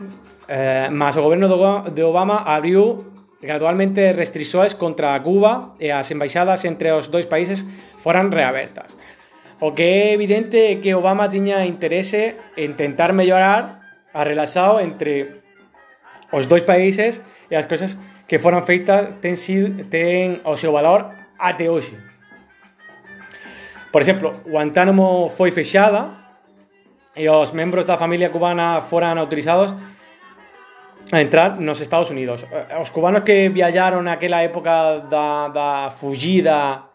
eh, 0.47 0.87
mas 0.87 1.19
o 1.19 1.21
goberno 1.27 1.51
de 1.51 2.03
Obama 2.07 2.47
abriu 2.47 3.16
gradualmente 3.41 4.13
restrições 4.13 4.73
contra 4.73 5.19
Cuba 5.21 5.75
e 5.79 5.91
as 5.91 6.09
embaixadas 6.11 6.65
entre 6.65 6.91
os 6.91 7.07
dois 7.07 7.25
países 7.25 7.65
foran 7.97 8.29
reabertas. 8.31 8.97
O 9.59 9.73
que 9.73 9.83
é 9.83 10.13
evidente 10.13 10.77
que 10.81 10.93
Obama 10.93 11.29
tiña 11.29 11.65
interese 11.65 12.37
en 12.57 12.77
tentar 12.77 13.13
mellorar 13.13 13.81
a 14.13 14.21
relación 14.21 14.81
entre 14.81 15.41
os 16.31 16.45
dois 16.45 16.61
países 16.61 17.21
e 17.49 17.55
as 17.57 17.65
cousas 17.65 17.97
que 18.27 18.37
foran 18.37 18.65
feitas 18.65 19.17
ten, 19.21 19.33
ten 19.89 20.41
o 20.45 20.53
seu 20.57 20.73
valor 20.73 21.09
até 21.37 21.69
hoxe. 21.69 21.97
Por 23.89 24.01
exemplo, 24.01 24.41
Guantánamo 24.45 25.29
foi 25.29 25.49
fechada 25.49 26.27
e 27.15 27.25
os 27.29 27.49
membros 27.53 27.85
da 27.85 27.97
familia 27.97 28.29
cubana 28.29 28.81
foran 28.81 29.17
autorizados 29.17 29.73
a 31.11 31.21
entrar 31.21 31.59
nos 31.59 31.79
Estados 31.81 32.09
Unidos. 32.09 32.45
Eh, 32.51 32.81
os 32.81 32.91
cubanos 32.91 33.23
que 33.23 33.49
viallaron 33.49 34.03
naquela 34.03 34.43
época 34.43 35.07
da, 35.09 35.49
da 35.49 35.91
fugida 35.91 36.87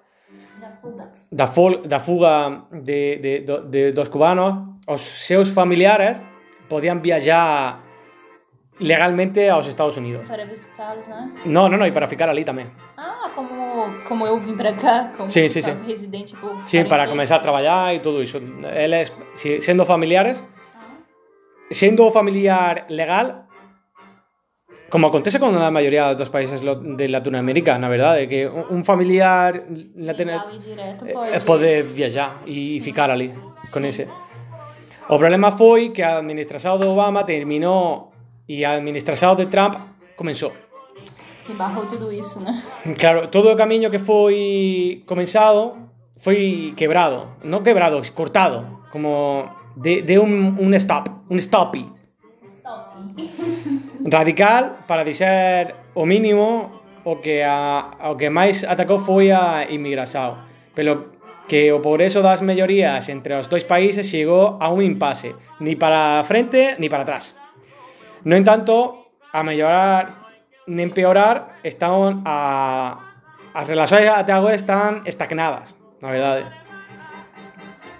da 0.61 0.70
fuga, 0.81 1.11
da, 1.31 1.46
fol, 1.46 1.72
da 1.83 1.98
fuga 2.01 2.64
de, 2.70 3.16
de, 3.16 3.40
de, 3.40 3.57
de, 3.68 3.92
dos 3.92 4.09
cubanos, 4.09 4.79
os 4.87 5.01
seus 5.01 5.51
familiares 5.51 6.20
podían 6.68 7.03
viajar 7.03 7.81
legalmente 8.79 9.48
aos 9.48 9.66
Estados 9.66 9.96
Unidos. 9.96 10.27
Para 10.27 10.44
visitá-los, 10.44 11.07
né? 11.09 11.33
Não, 11.44 11.68
não, 11.68 11.79
não, 11.79 11.87
e 11.87 11.92
para 11.92 12.07
ficar 12.07 12.29
ali 12.29 12.44
também. 12.44 12.66
Ah, 12.96 13.31
como, 13.35 14.03
como 14.09 14.27
eu 14.27 14.38
vim 14.40 14.57
para 14.57 14.75
cá, 14.75 15.12
como 15.16 15.29
sim, 15.31 15.48
sim, 15.48 15.62
sim. 15.62 15.77
residente 15.87 16.35
por 16.37 16.57
Sim, 16.66 16.85
para 16.85 17.07
começar 17.09 17.37
a 17.37 17.40
trabalhar 17.40 17.94
e 17.94 18.01
tudo 18.01 18.22
isso. 18.22 18.38
Eles, 18.75 19.12
sendo 19.61 19.85
familiares, 19.85 20.42
sendo 21.70 22.11
familiar 22.11 22.87
legal, 22.88 23.41
como 24.92 25.07
acontece 25.07 25.40
con 25.40 25.57
a 25.57 25.70
maioría 25.72 26.12
dos 26.12 26.28
países 26.28 26.61
de 26.61 27.09
Latinoamérica, 27.09 27.81
na 27.81 27.88
verdade, 27.88 28.28
que 28.28 28.44
un 28.44 28.85
familiar 28.85 29.64
legal 29.96 30.52
e 30.52 30.61
direto 30.61 31.09
pode, 31.09 31.40
pode 31.48 31.70
viajar 31.81 32.44
e 32.44 32.76
ficar 32.85 33.09
ali 33.09 33.33
con 33.72 33.88
ese. 33.88 34.05
O 35.09 35.16
problema 35.16 35.57
foi 35.57 35.96
que 35.96 36.05
a 36.05 36.20
administración 36.20 36.76
de 36.76 36.85
Obama 36.85 37.24
terminou 37.24 38.12
e 38.44 38.68
a 38.68 38.76
administración 38.76 39.33
de 39.33 39.48
Trump 39.48 39.81
comenzou. 40.12 40.52
Que 41.48 41.57
barrou 41.57 41.88
tudo 41.88 42.12
iso, 42.12 42.44
né? 42.44 42.52
Claro, 43.00 43.33
todo 43.33 43.48
o 43.48 43.57
camiño 43.57 43.88
que 43.88 43.96
foi 43.96 45.00
comenzado 45.09 45.88
foi 46.20 46.76
quebrado, 46.76 47.40
non 47.40 47.64
quebrado, 47.64 47.96
cortado, 48.12 48.85
como 48.92 49.48
de, 49.72 50.05
de 50.05 50.20
un, 50.20 50.61
un 50.61 50.76
stop, 50.76 51.09
un 51.33 51.40
stoppy. 51.40 51.88
Stop. 52.61 53.41
Radical, 54.05 54.85
para 54.87 55.05
dizer 55.05 55.75
o 55.95 56.07
mínimo, 56.07 56.83
o 57.05 57.21
que 57.21 57.43
a, 57.43 58.11
o 58.11 58.17
que 58.17 58.31
máis 58.31 58.62
atacou 58.67 58.99
foi 58.99 59.31
a 59.31 59.67
inmigración. 59.71 60.38
Pero 60.75 61.19
que 61.47 61.71
o 61.75 61.83
progreso 61.83 62.23
das 62.23 62.43
mellorías 62.43 63.11
entre 63.11 63.35
os 63.35 63.51
dois 63.51 63.67
países 63.67 64.07
chegou 64.07 64.59
a 64.62 64.71
un 64.71 64.83
impasse, 64.83 65.35
ni 65.59 65.75
para 65.75 66.23
frente 66.23 66.79
ni 66.79 66.87
para 66.88 67.03
atrás. 67.03 67.35
No 68.23 68.38
entanto, 68.38 69.11
a 69.35 69.43
mellorar 69.43 70.23
nin 70.67 70.95
empeorar 70.95 71.59
están 71.67 72.23
a 72.23 73.11
as 73.53 73.67
relacións 73.69 74.09
até 74.09 74.33
agora 74.33 74.57
están 74.57 75.03
estagnadas, 75.05 75.77
na 76.01 76.15
verdade. 76.15 76.47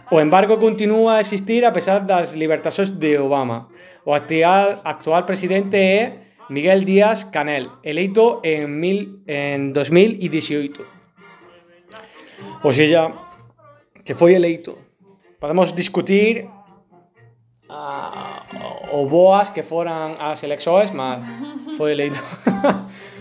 O 0.09 0.21
embargo 0.21 0.61
continúa 0.61 1.19
a 1.19 1.21
existir 1.25 1.65
a 1.65 1.73
pesar 1.73 2.05
das 2.05 2.33
libertacións 2.37 2.97
de 2.97 3.19
Obama. 3.19 3.72
O 4.05 4.15
actual, 4.15 4.83
actual 4.85 5.25
presidente 5.25 5.77
é 5.77 6.19
Miguel 6.49 6.85
Díaz 6.85 7.25
Canel, 7.25 7.71
eleito 7.83 8.41
en, 8.43 8.81
mil, 8.81 9.23
en 9.27 9.73
2018. 9.73 10.83
O 12.63 12.73
sea, 12.73 13.15
que 14.05 14.15
foi 14.15 14.35
eleito. 14.35 14.77
Podemos 15.39 15.75
discutir 15.75 16.51
uh, 17.71 18.43
o 18.91 19.07
boas 19.07 19.51
que 19.51 19.63
foran 19.63 20.19
as 20.19 20.43
eleccións, 20.43 20.91
mas 20.91 21.23
foi 21.79 21.93
eleito. 21.93 22.19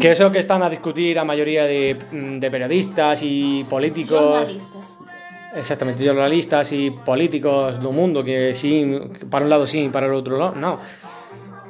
Que 0.00 0.08
é 0.08 0.24
o 0.24 0.30
que 0.30 0.38
están 0.38 0.62
a 0.62 0.68
discutir 0.68 1.18
a 1.18 1.24
maioría 1.24 1.66
de, 1.66 1.94
de 2.38 2.48
periodistas 2.50 3.20
e 3.22 3.64
políticos. 3.68 4.16
Jornalistas. 4.16 4.97
Exactamente, 5.54 6.04
jornalistas 6.04 6.72
e 6.76 6.92
políticos 6.92 7.80
do 7.80 7.88
mundo 7.88 8.20
que 8.20 8.52
sí, 8.52 8.84
para 9.32 9.44
un 9.44 9.50
lado 9.50 9.64
sí, 9.64 9.88
para 9.88 10.04
o 10.04 10.12
outro 10.12 10.36
lado, 10.36 10.52
non. 10.52 10.76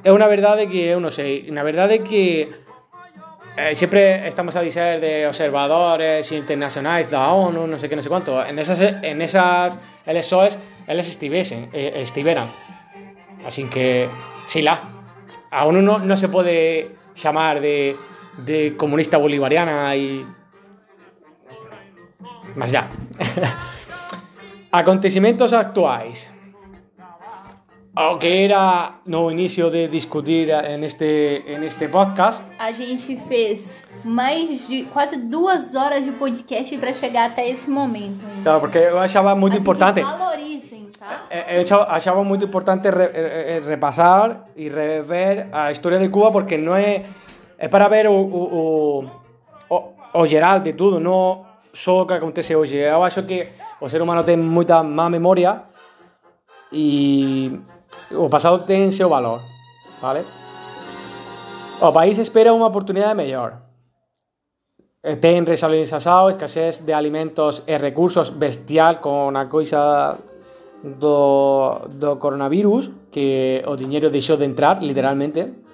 É 0.03 0.11
unha 0.11 0.27
verdade 0.27 0.67
que 0.67 0.91
eu 0.91 0.99
non 0.99 1.15
sei, 1.15 1.47
na 1.55 1.63
verdade 1.63 2.03
que 2.03 2.51
eh, 3.55 3.71
estamos 4.27 4.55
a 4.59 4.63
dizer 4.63 4.99
de 4.99 5.27
observadores 5.27 6.31
internacionais 6.35 7.11
da 7.11 7.31
ONU, 7.31 7.71
non 7.71 7.79
sei 7.79 7.87
que, 7.87 7.95
non 7.95 8.03
sei 8.03 8.11
quanto, 8.11 8.39
en 8.43 8.59
esas, 8.59 8.83
en 8.83 9.19
esas 9.23 9.79
eleccións 10.07 10.59
eles 10.91 11.07
estivesen, 11.07 11.71
eh, 11.71 12.03
estiveran. 12.03 12.51
Así 13.47 13.71
que, 13.71 14.11
sí 14.47 14.63
la, 14.63 14.79
a 15.51 15.67
ONU 15.67 15.83
no, 15.83 15.99
no 16.03 16.17
se 16.19 16.27
pode 16.27 16.99
chamar 17.15 17.63
de, 17.63 17.95
de 18.43 18.75
comunista 18.75 19.19
bolivariana 19.19 19.95
e... 19.95 20.38
Mas 22.55 22.73
ya. 22.73 22.89
Acontecimentos 24.73 25.53
actuais. 25.53 26.31
O 27.97 28.17
que 28.17 28.45
era 28.45 29.01
no 29.07 29.31
inicio 29.31 29.71
de 29.71 29.89
discutir 29.89 30.51
en 30.51 30.85
este, 30.85 31.53
en 31.53 31.65
este 31.65 31.89
podcast. 31.89 32.41
A 32.59 32.71
gente 32.71 33.17
fez 33.17 33.83
mais 34.05 34.69
de 34.69 34.85
quase 34.85 35.17
duas 35.17 35.75
horas 35.75 36.05
de 36.05 36.13
podcast 36.13 36.77
para 36.79 36.93
chegar 36.93 37.31
até 37.31 37.49
esse 37.49 37.69
momento. 37.69 38.25
Hein? 38.25 38.43
Claro, 38.43 38.61
porque 38.61 38.79
eu 38.79 39.01
achava 39.01 39.35
muito 39.35 39.55
assim 39.55 39.63
importante. 39.63 40.01
Valorizem, 40.01 40.89
tá? 40.97 41.27
Eu 41.31 41.83
achava 41.89 42.23
muito 42.23 42.45
importante 42.45 42.89
re, 42.89 43.61
repassar 43.67 44.45
e 44.55 44.69
rever 44.69 45.49
a 45.51 45.73
história 45.73 45.99
de 45.99 46.09
Cuba 46.09 46.31
porque 46.31 46.57
não 46.57 46.77
é 46.77 47.03
é 47.59 47.67
para 47.67 47.89
ver 47.89 48.07
o, 48.07 48.15
o, 48.15 49.11
o, 49.69 49.85
o 50.15 50.27
geral 50.29 50.61
de 50.61 50.73
tudo, 50.73 51.01
não 51.01 51.48
só 51.79 52.03
o 52.03 52.07
que 52.07 52.19
acontece 52.19 52.59
hoxe. 52.59 52.75
Eu 52.75 53.07
acho 53.07 53.23
que 53.23 53.47
o 53.79 53.87
ser 53.87 54.03
humano 54.03 54.27
ten 54.27 54.43
moita 54.43 54.83
má 54.83 55.07
memoria 55.07 55.71
e 56.75 57.55
o 58.11 58.27
pasado 58.27 58.67
ten 58.67 58.91
seu 58.91 59.07
valor, 59.07 59.39
vale? 60.03 60.27
O 61.79 61.95
país 61.95 62.19
espera 62.19 62.51
unha 62.51 62.67
oportunidade 62.67 63.15
mellor. 63.15 63.63
Ten 65.23 65.47
resolenzasao, 65.47 66.35
escasez 66.35 66.83
de 66.83 66.91
alimentos 66.91 67.63
e 67.71 67.79
recursos 67.79 68.35
bestial 68.35 68.99
con 68.99 69.39
a 69.39 69.47
coisa 69.47 70.19
do, 70.83 71.87
do 71.95 72.19
coronavirus 72.19 72.91
que 73.15 73.63
o 73.71 73.79
diñeiro 73.79 74.11
deixou 74.11 74.35
de 74.35 74.51
entrar, 74.51 74.83
literalmente 74.83 75.68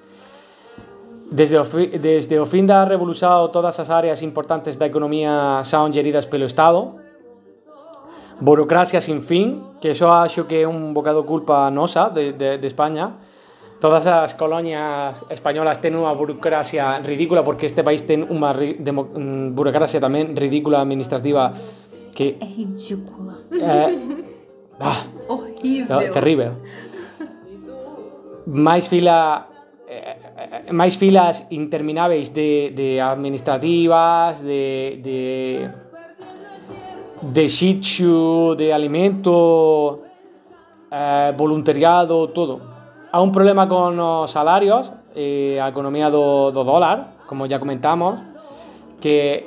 Desde 1.30 1.56
desde 1.98 2.37
o 2.38 2.46
fin 2.46 2.68
da 2.68 2.84
revolución 2.84 3.48
todas 3.50 3.80
as 3.80 3.88
áreas 3.88 4.20
importantes 4.20 4.76
da 4.76 4.87
economía 4.87 5.64
son 5.64 5.92
geridas 5.92 6.28
pelo 6.28 6.44
Estado. 6.44 7.00
Burocracia 8.40 9.00
sin 9.00 9.22
fin, 9.22 9.62
que 9.80 9.92
eso 9.94 10.12
acho 10.12 10.44
que 10.50 10.62
é 10.62 10.68
un 10.68 10.92
bocado 10.92 11.24
culpa 11.24 11.70
nosa 11.70 12.10
de, 12.10 12.34
de, 12.34 12.58
de 12.58 12.66
España. 12.66 13.16
Todas 13.80 14.06
as 14.06 14.34
colonias 14.34 15.24
españolas 15.28 15.80
ten 15.80 15.92
unha 15.96 16.12
burocracia 16.16 16.98
ridícula 17.04 17.44
porque 17.44 17.68
este 17.68 17.84
país 17.84 18.04
ten 18.04 18.24
unha 18.24 18.52
mm, 18.56 19.52
burocracia 19.56 20.00
tamén 20.00 20.32
ridícula 20.37 20.80
administrativa 20.80 21.52
que 22.14 22.37
É 22.40 22.46
ridícula. 22.46 23.34
é 23.52 23.92
ah, 24.80 25.00
Horrível. 25.28 26.00
é 26.00 26.08
terrível. 26.10 26.52
máis 28.46 28.88
fila 28.88 29.48
eh, 29.88 30.16
eh, 30.16 30.23
máis 30.75 30.99
filas 30.99 31.47
intermináveis 31.51 32.35
de, 32.35 32.75
de 32.75 32.99
administrativas, 33.01 34.42
de, 34.42 34.99
de, 34.99 35.70
de 37.23 37.44
sitio, 37.49 38.55
de 38.59 38.73
alimento, 38.73 40.03
eh, 40.90 41.33
voluntariado, 41.37 42.29
todo. 42.29 42.61
Há 43.12 43.20
un 43.23 43.31
problema 43.31 43.68
con 43.68 43.94
os 44.01 44.31
salarios, 44.31 44.90
eh, 45.14 45.62
a 45.62 45.70
economía 45.70 46.11
do, 46.11 46.51
do 46.51 46.66
dólar, 46.66 47.23
como 47.31 47.47
ya 47.47 47.62
comentamos, 47.62 48.18
que 49.01 49.47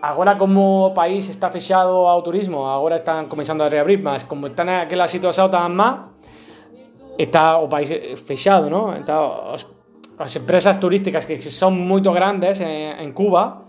agora 0.00 0.38
como 0.38 0.96
país 0.96 1.28
está 1.28 1.52
fechado 1.52 2.08
ao 2.08 2.24
turismo, 2.24 2.64
agora 2.64 2.96
están 2.96 3.28
comenzando 3.28 3.64
a 3.64 3.68
reabrir, 3.68 4.00
mas 4.00 4.24
como 4.24 4.48
está 4.48 4.64
naquela 4.64 5.08
situación 5.08 5.52
tan 5.52 5.76
está 7.18 7.60
o 7.60 7.68
país 7.68 7.92
fechado, 8.24 8.68
¿no? 8.72 8.96
As 10.18 10.36
empresas 10.36 10.80
turísticas 10.80 11.26
que 11.26 11.36
son 11.38 11.76
moito 11.76 12.12
grandes 12.12 12.60
en, 12.60 12.96
en 12.98 13.12
Cuba 13.12 13.62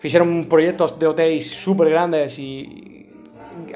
fixeron 0.00 0.48
proxectos 0.48 0.98
de 0.98 1.06
hotéis 1.06 1.44
super 1.46 1.88
grandes 1.88 2.40
e 2.40 3.06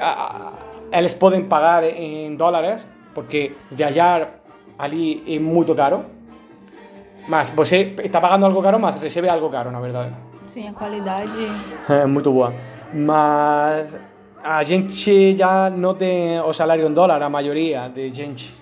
a, 0.01 0.51
eles 0.91 1.13
poden 1.13 1.45
pagar 1.47 1.85
en 1.85 2.35
dólares 2.35 2.83
porque 3.13 3.53
viajar 3.71 4.41
ali 4.77 5.23
é 5.25 5.39
moito 5.39 5.73
caro. 5.73 6.17
Mas 7.27 7.51
você 7.51 7.91
está 8.03 8.21
pagando 8.21 8.45
algo 8.47 8.61
caro 8.63 8.79
mas 8.79 8.97
recebe 8.97 9.27
algo 9.27 9.49
caro 9.51 9.69
na 9.69 9.81
verdade 9.83 10.15
Sim, 10.47 10.69
a 10.69 10.73
qualidade. 10.73 11.43
é 11.91 12.05
muito 12.07 12.31
boa 12.31 12.53
mas 12.93 13.95
a 14.43 14.63
gente 14.63 15.35
já 15.35 15.69
não 15.69 15.93
tem 15.93 16.39
o 16.39 16.53
salário 16.53 16.87
em 16.87 16.93
dólar 16.93 17.21
a 17.21 17.29
maioria 17.29 17.91
de 17.93 18.09
gente. 18.09 18.55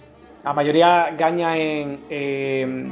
A 0.43 0.54
maioria 0.54 1.12
ganha 1.12 1.58
em, 1.58 1.99
em 2.10 2.91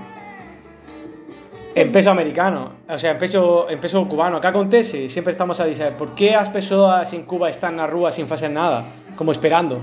en 1.76 1.92
peso 1.92 2.12
americano, 2.12 2.72
o 2.88 3.00
sea, 3.00 3.12
en 3.12 3.18
peso, 3.18 3.68
en 3.70 3.80
peso 3.80 4.08
cubano. 4.08 4.40
¿Qué 4.40 4.48
acontece? 4.48 5.10
Siempre 5.10 5.32
estamos 5.32 5.60
a 5.60 5.66
decir, 5.66 5.94
¿por 5.98 6.14
qué 6.14 6.36
as 6.36 6.50
persoas 6.50 7.12
en 7.14 7.24
Cuba 7.24 7.50
están 7.50 7.78
na 7.78 7.88
rúa 7.88 8.12
sin 8.12 8.28
facer 8.28 8.52
nada? 8.52 8.86
Como 9.16 9.32
esperando 9.32 9.82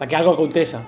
a 0.00 0.06
que 0.06 0.16
algo 0.16 0.32
aconteça. 0.32 0.86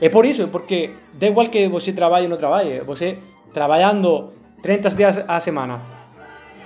É 0.00 0.08
por 0.08 0.26
iso, 0.26 0.48
porque 0.48 0.92
da 1.16 1.26
igual 1.26 1.48
que 1.48 1.68
você 1.68 1.92
traballe 1.92 2.28
ou 2.28 2.32
non 2.32 2.40
traballe, 2.40 2.84
você 2.84 3.16
traballando 3.52 4.32
30 4.60 4.92
días 4.92 5.24
a 5.24 5.40
semana, 5.40 5.80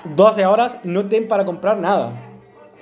12 0.02 0.42
horas, 0.46 0.76
non 0.82 1.06
ten 1.06 1.30
para 1.30 1.46
comprar 1.46 1.78
nada. 1.78 2.10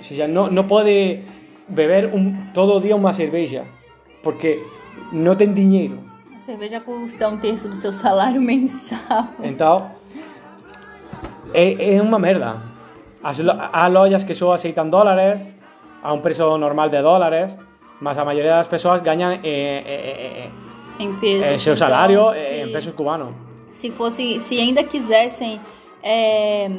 O 0.00 0.04
sea, 0.04 0.24
non, 0.24 0.48
non 0.48 0.64
pode 0.64 1.24
beber 1.68 2.16
un, 2.16 2.52
todo 2.56 2.76
o 2.76 2.80
día 2.80 2.96
unha 2.96 3.12
cerveja, 3.12 3.68
porque 4.24 4.64
non 5.12 5.36
ten 5.36 5.52
dinheiro. 5.52 6.00
A 6.32 6.40
cerveja 6.40 6.80
custa 6.80 7.28
um 7.28 7.36
terço 7.36 7.68
do 7.68 7.76
seu 7.76 7.92
salário 7.92 8.40
mensal. 8.44 9.28
Então, 9.44 9.97
é, 11.54 11.96
é 11.96 12.02
unha 12.02 12.18
merda. 12.18 12.56
Há 13.22 13.88
lojas 13.88 14.24
que 14.24 14.34
só 14.34 14.52
aceitan 14.54 14.90
dólares 14.90 15.40
a 16.02 16.12
un 16.12 16.22
preço 16.22 16.46
normal 16.56 16.88
de 16.90 17.02
dólares, 17.02 17.56
mas 18.00 18.16
a 18.16 18.24
maioria 18.24 18.54
das 18.56 18.68
persoas 18.70 19.02
gañan 19.02 19.40
eh, 19.42 19.82
eh, 19.84 20.46
eh, 20.46 21.02
Em 21.02 21.14
pesos. 21.18 21.46
eh, 21.46 21.58
seu 21.58 21.74
então, 21.74 21.88
salario 21.88 22.30
se- 22.30 22.38
eh, 22.38 22.62
en 22.62 22.72
pesos 22.72 22.94
cubanos. 22.94 23.34
Se 23.70 23.90
fosse, 23.90 24.40
se 24.40 24.58
ainda 24.58 24.82
quisessem 24.84 25.60
é, 26.02 26.70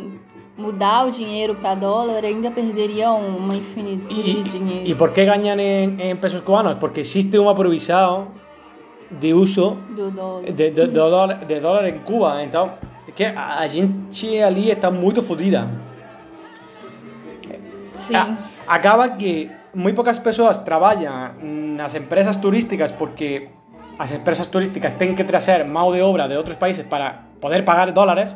mudar 0.58 1.08
o 1.08 1.12
dinheiro 1.12 1.56
para 1.56 1.76
dólar, 1.76 2.24
ainda 2.24 2.52
perderiam 2.52 3.16
uma 3.20 3.56
infinitude 3.56 4.44
de 4.44 4.50
dinheiro 4.50 4.88
¿Y 4.88 4.94
por 4.96 5.12
qué 5.14 5.24
gañan 5.26 5.60
en, 5.60 6.00
en 6.00 6.18
pesos 6.20 6.42
cubanos? 6.42 6.76
Porque 6.80 7.02
existe 7.02 7.38
un 7.40 7.48
aprovisado 7.48 8.28
de 9.10 9.34
uso 9.34 9.78
do 9.96 10.12
dólar. 10.12 10.52
de, 10.54 10.72
de, 10.72 10.88
dólar, 10.88 11.48
de 11.48 11.60
dólar 11.60 11.86
en 11.88 12.00
Cuba. 12.00 12.44
Então, 12.44 12.72
é 13.10 13.12
que 13.12 13.26
a, 13.26 13.60
a 13.60 13.67
gente 13.67 14.39
ali 14.41 14.69
está 14.72 14.89
muito 14.91 15.22
fodida. 15.22 15.67
Sim. 17.95 18.15
A- 18.15 18.38
acaba 18.67 19.10
que 19.17 19.50
muy 19.74 19.93
pocas 19.93 20.19
persoas 20.19 20.63
traballan 20.63 21.36
nas 21.76 21.93
empresas 21.95 22.38
turísticas 22.39 22.91
porque 22.91 23.50
as 24.00 24.12
empresas 24.13 24.48
turísticas 24.48 24.93
ten 24.98 25.13
que 25.15 25.24
trazer 25.26 25.65
mão 25.65 25.91
de 25.91 26.02
obra 26.02 26.28
de 26.28 26.38
outros 26.38 26.56
países 26.56 26.86
para 26.88 27.26
poder 27.41 27.63
pagar 27.65 27.91
dólares. 27.91 28.36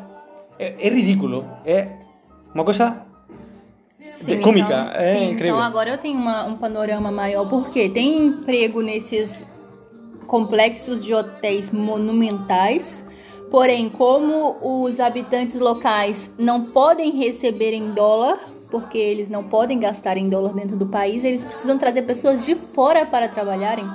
É 0.58 0.88
ridículo. 0.88 1.44
É 1.66 1.88
uma 2.54 2.62
coisa 2.64 3.02
Sim, 4.12 4.40
cômica. 4.40 4.70
então, 4.70 4.94
é 4.94 5.12
sim, 5.16 5.24
incrível. 5.32 5.56
então 5.56 5.60
agora 5.66 5.90
eu 5.90 5.98
tenho 5.98 6.16
uma- 6.18 6.44
um 6.44 6.56
panorama 6.56 7.10
maior, 7.10 7.48
porque 7.48 7.88
tem 7.88 8.26
emprego 8.26 8.80
nesses 8.80 9.44
complexos 10.28 11.04
de 11.04 11.12
hotéis 11.12 11.70
monumentais, 11.72 13.03
porém, 13.54 13.88
como 13.88 14.56
os 14.84 14.98
habitantes 14.98 15.60
locais 15.60 16.28
não 16.36 16.64
podem 16.64 17.12
receber 17.12 17.72
em 17.72 17.92
dólar, 17.92 18.36
porque 18.68 18.98
eles 18.98 19.28
não 19.30 19.44
podem 19.44 19.78
gastar 19.78 20.16
em 20.16 20.28
dólar 20.28 20.52
dentro 20.54 20.76
do 20.76 20.86
país, 20.86 21.22
eles 21.22 21.44
precisam 21.44 21.78
trazer 21.78 22.02
pessoas 22.02 22.44
de 22.44 22.56
fora 22.56 23.06
para 23.06 23.28
trabalharem. 23.28 23.88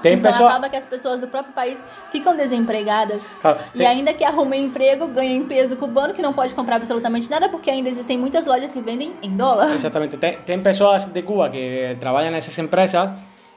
Tem 0.00 0.14
então 0.14 0.32
pessoa- 0.32 0.48
acaba 0.48 0.70
que 0.70 0.76
as 0.76 0.86
pessoas 0.86 1.20
do 1.20 1.28
próprio 1.28 1.52
país 1.52 1.84
ficam 2.10 2.34
desempregadas. 2.34 3.22
Claro, 3.42 3.58
E 3.74 3.78
tem- 3.78 3.86
ainda 3.86 4.14
que 4.14 4.24
arrumem 4.24 4.64
emprego, 4.64 5.06
ganhem 5.08 5.36
em 5.36 5.44
peso 5.44 5.76
cubano, 5.76 6.14
que 6.14 6.22
não 6.22 6.32
pode 6.32 6.54
comprar 6.54 6.76
absolutamente 6.76 7.28
nada, 7.28 7.50
porque 7.50 7.70
ainda 7.70 7.90
existem 7.90 8.16
muitas 8.16 8.46
lojas 8.46 8.72
que 8.72 8.80
vendem 8.80 9.12
em 9.22 9.36
dólar. 9.36 9.70
Exactamente. 9.74 10.16
Ten, 10.16 10.38
ten 10.46 10.62
persoas 10.62 11.04
de 11.12 11.20
Cuba 11.22 11.50
que 11.50 11.94
traballan 12.00 12.30
nesas 12.30 12.56
empresas, 12.58 13.12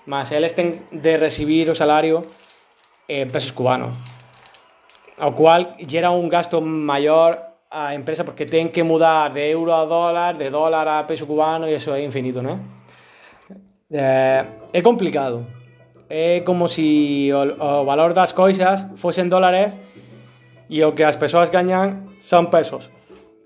mas 0.06 0.30
eles 0.30 0.52
ten 0.52 0.82
de 0.92 1.16
recibir 1.16 1.70
o 1.70 1.74
salario 1.76 2.22
en 3.08 3.30
pesos 3.30 3.54
cubanos. 3.54 3.96
Ao 5.18 5.34
cual 5.34 5.76
gera 5.82 6.12
un 6.12 6.30
gasto 6.30 6.62
maior 6.62 7.48
a 7.70 7.94
empresa 7.94 8.24
porque 8.24 8.46
ten 8.46 8.70
que 8.70 8.84
mudar 8.84 9.34
de 9.34 9.50
euro 9.52 9.74
a 9.74 9.84
dólar, 9.86 10.38
de 10.38 10.50
dólar 10.50 10.88
a 10.88 11.04
peso 11.06 11.26
cubano 11.26 11.68
e 11.68 11.74
eso 11.74 11.92
é 11.94 12.06
infinito, 12.06 12.42
¿no? 12.42 12.60
Eh, 13.92 14.46
é 14.74 14.82
complicado. 14.82 15.46
É 16.10 16.42
como 16.46 16.70
si 16.70 17.30
o, 17.34 17.42
o 17.60 17.84
valor 17.84 18.14
das 18.14 18.32
coisas 18.32 18.86
fosen 18.96 19.28
dólares 19.28 19.76
e 20.70 20.84
o 20.84 20.96
que 20.96 21.04
as 21.04 21.18
persoas 21.18 21.50
gañan 21.50 22.16
son 22.20 22.48
pesos. 22.48 22.88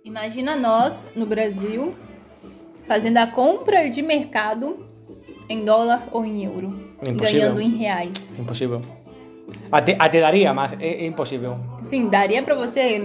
Imagina 0.04 0.56
nós, 0.56 1.08
no 1.16 1.26
Brasil, 1.26 1.94
fazendo 2.88 3.18
a 3.18 3.28
compra 3.28 3.90
de 3.90 4.02
mercado 4.02 4.86
em 5.48 5.66
dólar 5.66 6.10
ou 6.12 6.26
em 6.26 6.46
euro. 6.46 6.70
Impossível. 7.02 7.56
Ganhando 7.56 7.62
em 7.62 7.70
reais. 7.78 8.38
Imposible. 8.38 9.01
Até, 9.72 9.96
até 9.98 10.20
daría, 10.20 10.54
mas 10.54 10.74
é, 10.80 11.04
é 11.04 11.06
imposible. 11.06 11.56
Sim, 11.86 12.10
daria 12.10 12.44
pra 12.44 12.56
você 12.56 13.00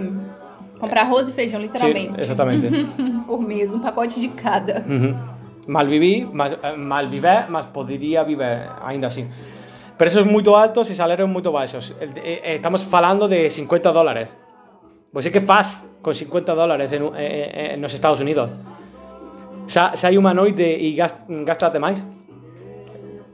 comprar 0.79 1.01
arroz 1.01 1.29
e 1.29 1.31
feijão, 1.31 1.61
literalmente. 1.61 2.19
exactamente. 2.19 2.67
Por 3.25 3.39
mês, 3.41 3.73
um 3.73 3.79
pacote 3.79 4.19
de 4.19 4.27
cada. 4.29 4.79
Ujú. 4.81 5.15
Mal 5.67 5.85
viví, 5.87 6.27
mas, 6.31 6.53
eh, 6.63 6.75
mal 6.77 7.07
viver, 7.09 7.45
mas 7.49 7.65
podería 7.65 8.23
viver 8.23 8.69
ainda 8.85 9.07
así. 9.07 9.25
Preços 9.97 10.25
moito 10.25 10.55
altos 10.55 10.89
e 10.89 10.95
salarios 10.95 11.27
eh, 11.99 12.41
eh, 12.43 12.55
Estamos 12.55 12.83
falando 12.83 13.27
de 13.27 13.49
50 13.49 13.91
dólares. 13.91 14.29
Você 15.11 15.31
que 15.31 15.41
faz 15.41 15.83
con 16.01 16.13
50 16.13 16.53
dólares 16.53 16.91
en, 16.91 17.03
eh, 17.15 17.73
eh, 17.73 17.77
nos 17.77 17.93
Estados 17.93 18.19
Unidos? 18.19 18.49
Sa, 19.67 19.95
sai 19.97 20.15
unha 20.15 20.31
noite 20.31 20.63
e 20.63 20.95
gas- 20.95 21.15
gastate 21.43 21.79
máis? 21.79 21.99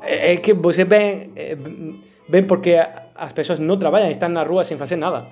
É 0.02 0.34
é 0.34 0.38
que 0.38 0.54
você 0.54 0.86
ven, 0.86 1.30
eh, 1.36 1.58
ven 2.28 2.48
porque 2.48 2.80
as 2.80 3.32
persoas 3.34 3.60
non 3.60 3.80
traballan, 3.80 4.12
están 4.12 4.36
na 4.36 4.46
rúa 4.46 4.68
sin 4.68 4.80
facer 4.80 5.00
nada. 5.00 5.30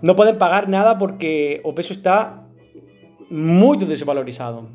Non 0.00 0.16
poden 0.16 0.40
pagar 0.40 0.68
nada 0.68 0.96
porque 0.96 1.60
o 1.62 1.76
peso 1.76 1.92
está 1.92 2.44
moito 3.28 3.84
desvalorizado. 3.84 4.66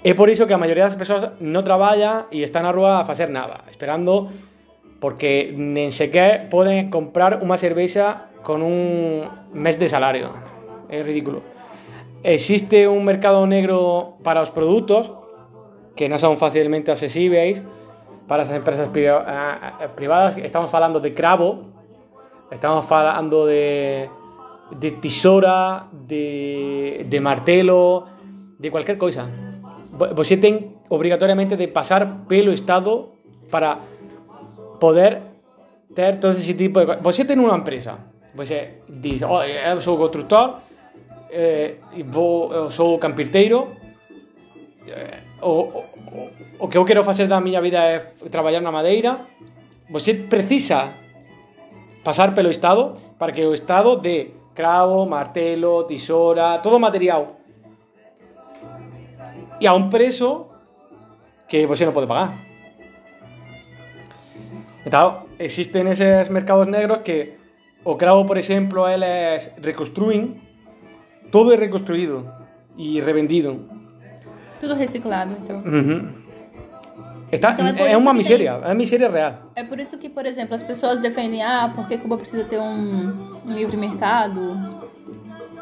É 0.00 0.16
por 0.16 0.32
iso 0.32 0.48
que 0.48 0.56
a 0.56 0.60
maioría 0.60 0.88
das 0.88 0.96
persoas 0.96 1.36
non 1.44 1.62
traballa 1.62 2.28
e 2.32 2.40
está 2.40 2.64
na 2.64 2.72
rúa 2.72 3.00
a 3.00 3.06
facer 3.08 3.28
nada, 3.28 3.68
esperando 3.68 4.32
porque 5.00 5.52
nen 5.52 5.92
sequer 5.92 6.48
poden 6.52 6.88
comprar 6.88 7.40
unha 7.40 7.60
cervexa 7.60 8.32
con 8.40 8.64
un 8.64 9.28
mes 9.52 9.76
de 9.76 9.88
salario. 9.88 10.32
É 10.88 11.04
ridículo. 11.04 11.60
existe 12.22 12.88
un 12.88 13.04
mercado 13.04 13.46
negro 13.46 14.14
para 14.22 14.40
los 14.40 14.50
productos 14.50 15.12
que 15.96 16.08
no 16.08 16.18
son 16.18 16.36
fácilmente 16.36 16.90
accesibles 16.90 17.62
para 18.30 18.44
las 18.44 18.52
empresas 18.54 18.88
ah, 19.26 19.78
ah, 19.82 19.88
privadas. 19.88 20.36
Estamos 20.38 20.72
hablando 20.72 21.00
de 21.00 21.10
cravo, 21.12 21.64
estamos 22.48 22.86
hablando 22.92 23.46
de, 23.46 24.08
de 24.78 24.90
de, 26.06 27.04
de 27.10 27.20
martelo, 27.20 28.06
de 28.56 28.70
cualquier 28.70 28.96
cosa. 28.98 29.26
Vo- 29.98 30.14
Você 30.14 30.36
tem 30.36 30.76
obrigatoriamente 30.88 31.56
de 31.56 31.66
pasar 31.66 32.22
pelo 32.28 32.52
Estado 32.52 33.08
para 33.50 33.78
poder 34.78 35.18
ter 35.92 36.20
todo 36.20 36.30
esse 36.38 36.54
tipo 36.54 36.78
de 36.78 36.86
coisas. 36.86 37.02
Você 37.02 37.24
tem 37.24 37.36
uma 37.36 37.56
empresa, 37.58 37.98
você 38.32 38.78
diz, 38.88 39.22
oh, 39.22 39.42
eu 39.42 39.80
sou 39.80 39.98
construtor, 39.98 40.54
eh, 41.32 41.78
vou, 42.06 42.70
carpinteiro, 42.98 43.66
eh, 44.86 45.18
o, 45.42 45.52
o, 45.52 46.64
o 46.64 46.68
que 46.68 46.78
eu 46.78 46.84
quero 46.84 47.04
facer 47.04 47.26
da 47.26 47.40
miña 47.40 47.60
vida 47.60 47.78
é 47.78 47.98
traballar 48.30 48.62
na 48.62 48.72
madeira, 48.72 49.26
você 49.88 50.14
precisa 50.14 50.92
pasar 52.04 52.34
pelo 52.34 52.50
Estado 52.50 52.96
para 53.18 53.32
que 53.32 53.44
o 53.44 53.54
Estado 53.54 53.96
de 53.96 54.30
cravo, 54.54 55.06
martelo, 55.06 55.84
tesoura, 55.84 56.58
todo 56.58 56.78
material. 56.78 57.40
E 59.60 59.66
a 59.66 59.74
un 59.74 59.90
preso 59.90 60.48
que 61.48 61.66
você 61.66 61.84
non 61.84 61.92
pode 61.92 62.08
pagar. 62.08 62.36
então, 64.86 65.28
existen 65.38 65.86
eses 65.92 66.32
mercados 66.32 66.66
negros 66.66 67.04
que 67.04 67.36
o 67.84 67.96
cravo, 67.96 68.24
por 68.24 68.38
exemplo, 68.38 68.88
eles 68.88 69.52
reconstruen, 69.60 70.40
todo 71.30 71.52
é 71.52 71.56
reconstruído 71.56 72.24
e 72.76 73.00
revendido. 73.00 73.79
Tudo 74.60 74.74
reciclado, 74.74 75.34
então. 75.42 75.56
Uhum. 75.64 76.08
Está, 77.32 77.52
Então 77.52 77.86
é 77.86 77.92
é 77.92 77.96
uma 77.96 78.12
miséria, 78.12 78.50
é 78.50 78.66
uma 78.66 78.74
miséria 78.74 79.08
real. 79.08 79.34
É 79.54 79.62
por 79.62 79.78
isso 79.78 79.96
que, 79.98 80.08
por 80.08 80.26
exemplo, 80.26 80.54
as 80.54 80.62
pessoas 80.62 81.00
defendem, 81.00 81.42
ah, 81.42 81.70
porque 81.74 81.96
Cuba 81.96 82.16
precisa 82.16 82.44
ter 82.44 82.58
um, 82.58 83.40
um 83.46 83.52
livre 83.52 83.76
mercado, 83.76 84.58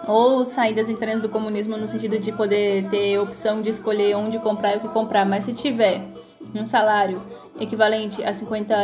ou 0.06 0.46
saídas 0.46 0.88
internas 0.88 1.20
do 1.20 1.28
comunismo 1.28 1.76
no 1.76 1.86
sentido 1.86 2.18
de 2.18 2.32
poder 2.32 2.88
ter 2.88 3.18
opção 3.18 3.60
de 3.60 3.68
escolher 3.68 4.16
onde 4.16 4.38
comprar 4.38 4.74
e 4.74 4.78
o 4.78 4.80
que 4.80 4.88
comprar. 4.88 5.26
Mas 5.26 5.44
se 5.44 5.52
tiver 5.52 6.00
um 6.54 6.64
salário 6.64 7.22
equivalente 7.60 8.24
a 8.24 8.32
50 8.32 8.74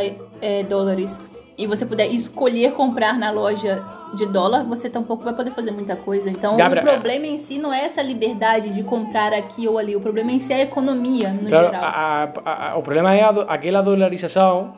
eh, 0.43 0.63
dólares 0.65 1.19
e 1.57 1.67
você 1.67 1.85
puder 1.87 2.07
escolher 2.09 2.73
comprar 2.73 3.19
na 3.19 3.31
loja 3.31 3.83
de 4.15 4.27
dólar, 4.27 4.65
você 4.65 4.89
tampouco 4.89 5.25
vai 5.25 5.35
poder 5.35 5.51
fazer 5.53 5.71
muita 5.73 5.97
coisa. 5.97 6.31
Então, 6.31 6.57
Gabriel, 6.57 6.85
o 6.87 6.91
problema 6.93 7.27
em 7.27 7.39
si 7.39 7.59
não 7.59 7.73
é 7.73 7.85
essa 7.85 8.01
liberdade 8.03 8.73
de 8.73 8.83
comprar 8.85 9.33
aqui 9.33 9.67
ou 9.67 9.77
ali. 9.79 9.97
O 9.97 10.01
problema 10.01 10.31
em 10.33 10.39
si 10.39 10.53
é 10.53 10.57
a 10.57 10.63
economia, 10.63 11.31
no 11.31 11.49
Claro, 11.49 11.67
geral. 11.67 11.83
a, 11.85 12.29
a, 12.45 12.71
a, 12.73 12.77
o 12.77 12.83
problema 12.83 13.15
é 13.15 13.23
aquela 13.49 13.83
dolarização 13.83 14.73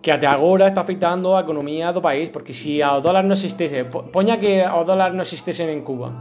que 0.00 0.10
até 0.10 0.26
agora 0.26 0.68
está 0.68 0.80
afetando 0.82 1.34
a 1.34 1.40
economia 1.40 1.92
do 1.92 2.00
país, 2.00 2.28
porque 2.28 2.52
se 2.52 2.80
o 2.82 3.00
dólar 3.00 3.24
não 3.24 3.32
existisse, 3.32 3.82
po- 3.84 4.04
ponha 4.04 4.36
que 4.36 4.62
o 4.62 4.84
dólar 4.84 5.12
não 5.12 5.22
existisse 5.22 5.62
em 5.64 5.80
Cuba. 5.80 6.12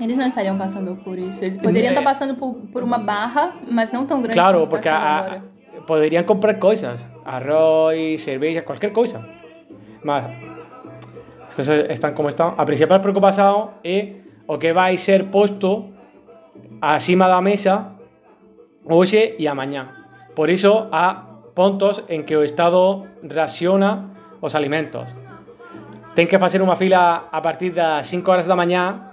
Eles 0.00 0.16
não 0.16 0.26
estariam 0.28 0.56
passando 0.56 0.94
por 1.02 1.18
isso. 1.18 1.42
Eles 1.42 1.56
poderiam 1.56 1.90
É. 1.90 1.98
estar 1.98 2.02
passando 2.04 2.36
por, 2.36 2.54
por 2.72 2.82
uma 2.84 2.98
barra, 2.98 3.54
mas 3.68 3.90
não 3.90 4.06
tão 4.06 4.20
grande 4.22 4.38
Claro, 4.38 4.66
porque 4.68 4.88
a- 4.88 5.40
poderiam 5.86 6.24
comprar 6.24 6.54
coisas, 6.54 7.04
arroz, 7.24 8.20
cerveja, 8.20 8.62
qualquer 8.62 8.92
coisa. 8.92 9.24
Mas 10.02 10.24
as 11.46 11.54
coisas 11.54 11.90
estão 11.90 12.12
como 12.12 12.28
estão. 12.28 12.54
A 12.56 12.64
principal 12.64 13.00
preocupação 13.00 13.70
é 13.82 14.12
o 14.46 14.58
que 14.58 14.72
vai 14.72 14.98
ser 14.98 15.24
posto 15.26 15.86
acima 16.80 17.28
da 17.28 17.40
mesa 17.40 17.92
hoje 18.84 19.34
e 19.38 19.48
amanhã. 19.48 19.88
Por 20.34 20.50
isso 20.50 20.88
há 20.92 21.24
pontos 21.54 22.02
em 22.08 22.22
que 22.22 22.36
o 22.36 22.44
Estado 22.44 23.06
raciona 23.34 24.10
os 24.40 24.54
alimentos. 24.54 25.08
Tem 26.14 26.26
que 26.26 26.38
fazer 26.38 26.62
uma 26.62 26.76
fila 26.76 27.28
a 27.30 27.40
partir 27.40 27.70
das 27.70 28.06
5 28.06 28.30
horas 28.30 28.46
da 28.46 28.56
manhã 28.56 29.12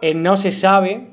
e 0.00 0.14
não 0.14 0.36
se 0.36 0.52
sabe 0.52 1.08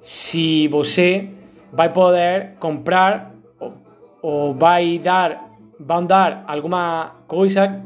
se 0.00 0.68
você 0.68 1.28
vai 1.72 1.92
poder 1.92 2.54
comprar 2.58 3.32
ou, 4.22 4.32
ou 4.48 4.54
vai 4.54 4.98
dar 4.98 5.46
vão 5.80 6.04
dar 6.04 6.44
alguma 6.46 7.12
coisa 7.26 7.80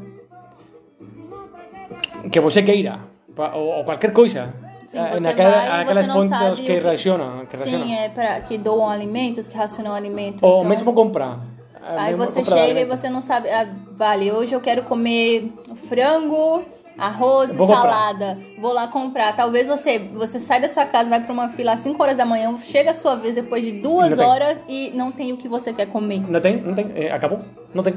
que 2.31 2.39
você 2.39 2.63
queira 2.63 2.99
ou, 3.37 3.77
ou 3.77 3.83
qualquer 3.83 4.11
coisa 4.13 4.53
Sim, 4.87 4.99
Eh, 4.99 5.19
naquela- 5.21 5.49
vai 5.83 6.07
pontos 6.07 6.29
sabe 6.29 6.55
que, 6.57 6.61
o 6.61 6.65
que- 6.65 6.79
racionam, 6.79 7.45
que 7.47 7.57
racionam. 7.57 7.87
Sim, 7.87 7.95
é 7.95 8.09
para 8.09 8.39
que 8.41 8.59
doam 8.59 8.87
alimentos, 8.87 9.47
que 9.47 9.57
racionam 9.57 9.91
alimentos. 9.93 10.43
ou 10.43 10.57
então- 10.59 10.69
mesmo 10.69 10.93
comprar 10.93 11.39
Eh, 11.85 11.95
Aí 11.97 12.13
mesmo 12.15 12.27
você 12.27 12.39
comprar 12.39 12.57
chega 12.59 12.79
e 12.79 12.85
você 12.85 13.09
não 13.09 13.19
sabe, 13.19 13.49
ah, 13.49 13.67
vale, 13.91 14.31
hoje 14.31 14.53
eu 14.55 14.61
quero 14.61 14.83
comer 14.83 15.51
frango, 15.89 16.63
arroz 16.97 17.53
e 17.53 17.57
Vou 17.57 17.67
comprar. 17.67 17.81
salada. 17.83 18.37
Vou 18.59 18.73
lá 18.73 18.87
comprar. 18.87 19.35
Talvez 19.35 19.67
você 19.67 19.99
você 19.99 20.39
sai 20.39 20.61
da 20.61 20.67
sua 20.69 20.85
casa, 20.85 21.09
vai 21.09 21.21
para 21.21 21.33
uma 21.33 21.49
fila 21.49 21.73
às 21.73 21.79
5 21.81 22.01
horas 22.01 22.17
da 22.17 22.25
manhã, 22.25 22.55
chega 22.59 22.91
a 22.91 22.93
sua 22.93 23.15
vez 23.15 23.35
depois 23.35 23.63
de 23.63 23.71
duas 23.71 24.11
Não 24.11 24.17
tem. 24.17 24.25
horas 24.25 24.63
e 24.67 24.91
não 24.95 25.11
tem 25.11 25.33
o 25.33 25.37
que 25.37 25.47
você 25.47 25.73
quer 25.73 25.87
comer. 25.87 26.19
Não 26.29 26.39
tem, 26.39 26.61
não 26.61 26.73
tem, 26.73 26.91
eh, 26.95 27.11
acabou, 27.11 27.39
não 27.73 27.83
tem, 27.83 27.93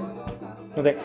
não 0.76 0.82
tem. 0.84 0.96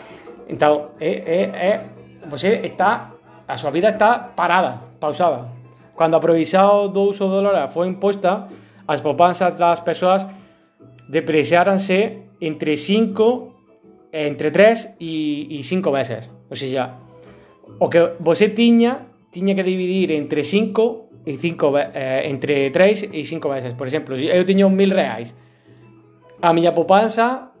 Então, 0.48 0.88
é, 1.00 1.08
é, 1.10 1.42
é, 1.68 1.84
você 2.28 2.48
está, 2.64 3.10
a 3.46 3.56
sua 3.56 3.70
vida 3.70 3.88
está 3.90 4.18
parada, 4.18 4.80
pausada. 5.00 5.48
Quando 5.94 6.14
a 6.14 6.20
provisão 6.20 6.88
do 6.88 7.02
uso 7.02 7.26
do 7.26 7.42
dólar 7.42 7.68
foi 7.68 7.86
imposta, 7.88 8.48
as 8.88 9.00
poupanças 9.00 9.54
das 9.54 9.80
pessoas 9.80 10.26
depreciaram-se 11.08 12.18
entre 12.40 12.76
5, 12.76 13.52
entre 14.12 14.50
3 14.50 14.96
e, 15.00 15.58
e 15.58 15.62
5 15.62 15.90
meses. 15.90 16.30
Ou 16.50 16.56
seja, 16.56 16.90
o 17.78 17.88
que 17.88 18.12
você 18.20 18.48
tinha, 18.50 19.06
tinha 19.30 19.54
que 19.54 19.62
dividir 19.62 20.10
entre 20.12 20.44
5 20.44 21.08
e 21.26 21.36
5, 21.36 21.70
ve- 21.72 21.88
eh, 21.94 22.28
entre 22.28 22.70
3 22.70 23.08
e 23.12 23.24
5 23.24 23.48
meses. 23.48 23.74
Por 23.74 23.86
exemplo, 23.86 24.14
eu 24.16 24.44
tinha 24.44 24.68
mil 24.68 24.90
reais, 24.90 25.34
a 26.40 26.52
miña 26.52 26.72
poupanza 26.74 27.52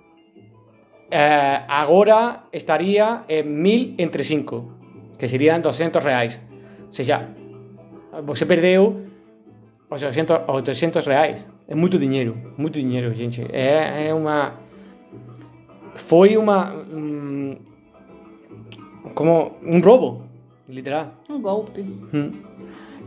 eh, 1.10 1.60
agora 1.68 2.44
estaría 2.52 3.24
en 3.28 3.62
1000 3.62 3.94
entre 3.98 4.24
5, 4.24 4.64
que 5.18 5.28
serían 5.28 5.62
200 5.62 6.02
reais. 6.02 6.40
O 6.88 6.92
sea, 6.92 7.28
você 8.24 8.44
perdeu 8.46 9.06
os 9.90 10.00
200, 10.00 10.40
os 10.48 10.62
200 10.62 11.06
reais. 11.06 11.46
É 11.68 11.74
moito 11.74 11.98
dinheiro, 11.98 12.36
moito 12.58 12.78
dinheiro, 12.78 13.14
gente. 13.14 13.42
É, 13.52 14.08
é 14.08 14.14
uma... 14.14 14.54
Foi 15.94 16.36
uma... 16.36 16.74
como 19.14 19.58
um 19.62 19.80
roubo, 19.82 20.22
literal. 20.68 21.18
Um 21.28 21.42
golpe. 21.42 21.84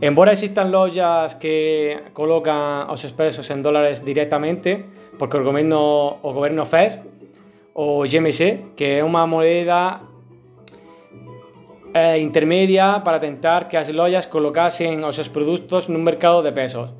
Embora 0.00 0.32
existan 0.32 0.68
lojas 0.70 1.34
que 1.40 2.12
colocan 2.12 2.92
os 2.92 3.00
expresos 3.04 3.48
en 3.48 3.64
dólares 3.64 4.04
directamente, 4.04 4.84
porque 5.18 5.40
o 5.40 5.44
goberno, 5.44 6.20
o 6.20 6.30
goberno 6.36 6.68
fez, 6.68 7.00
o 7.72 8.04
GMC, 8.04 8.76
que 8.76 9.00
é 9.00 9.04
unha 9.04 9.24
moneda 9.24 10.04
eh, 11.96 12.20
intermedia 12.20 13.00
para 13.00 13.16
tentar 13.16 13.72
que 13.72 13.80
as 13.80 13.88
lojas 13.88 14.28
colocasen 14.28 15.00
os 15.00 15.16
seus 15.16 15.32
produtos 15.32 15.88
nun 15.88 16.04
mercado 16.04 16.44
de 16.44 16.52
pesos. 16.52 16.92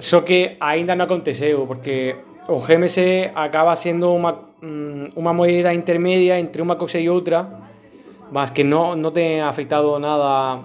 Só 0.00 0.24
que 0.24 0.56
aínda 0.60 0.96
non 0.96 1.08
aconteceu, 1.08 1.68
porque 1.68 2.16
o 2.46 2.62
GMC 2.62 3.30
acaba 3.34 3.74
sendo 3.74 4.14
unha, 4.14 4.32
mm, 4.62 5.18
unha 5.18 5.32
moneda 5.34 5.74
intermedia 5.74 6.38
entre 6.38 6.62
unha 6.62 6.78
cousa 6.78 7.02
e 7.02 7.10
outra, 7.10 7.42
mas 8.30 8.50
que 8.54 8.62
non, 8.62 8.98
non 8.98 9.10
ten 9.10 9.42
afectado 9.42 9.98
nada 9.98 10.62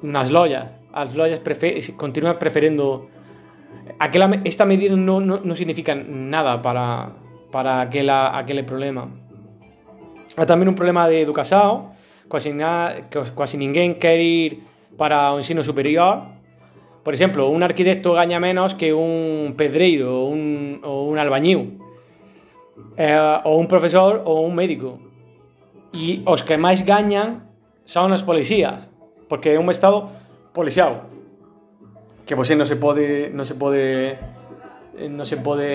nas 0.00 0.28
lojas. 0.32 0.72
As 0.90 1.12
lojas 1.14 1.38
prefe 1.38 1.78
continúan 1.94 2.40
preferendo 2.40 3.12
aquela, 4.00 4.26
me- 4.28 4.40
esta 4.48 4.64
medida 4.64 4.96
non, 4.96 5.24
non, 5.24 5.44
non 5.44 5.56
significa 5.56 5.92
nada 5.94 6.58
para, 6.64 7.12
para 7.52 7.84
aquela, 7.84 8.32
aquele 8.36 8.64
problema. 8.64 9.08
Há 10.40 10.48
tamén 10.48 10.72
un 10.72 10.78
problema 10.78 11.04
de 11.10 11.20
educación, 11.20 11.92
que 12.30 13.20
quasi 13.34 13.56
ninguén 13.60 13.98
quer 14.00 14.22
ir 14.22 14.62
para 14.96 15.34
o 15.34 15.42
ensino 15.42 15.60
superior. 15.60 16.39
Por 17.10 17.14
exemplo, 17.14 17.50
un 17.50 17.64
arquitecto 17.64 18.12
gaña 18.12 18.38
menos 18.38 18.74
que 18.74 18.94
un 18.94 19.54
pedreiro 19.58 20.14
ou 20.14 20.30
un, 20.30 21.18
albañil. 21.18 21.82
Eh, 22.94 23.18
ou 23.42 23.58
un 23.58 23.66
profesor 23.66 24.22
ou 24.22 24.46
un 24.46 24.54
médico. 24.54 25.02
E 25.90 26.22
os 26.22 26.46
que 26.46 26.54
máis 26.54 26.86
gañan 26.86 27.50
son 27.82 28.14
os 28.14 28.22
policías, 28.22 28.86
porque 29.26 29.50
é 29.50 29.58
un 29.58 29.66
estado 29.74 30.06
policial. 30.54 31.10
Que 32.30 32.38
você 32.38 32.54
non 32.54 32.62
se 32.62 32.78
pode 32.78 33.34
non 33.34 33.42
se 33.42 33.58
pode 33.58 34.14
non 35.10 35.26
se 35.26 35.42
pode 35.42 35.66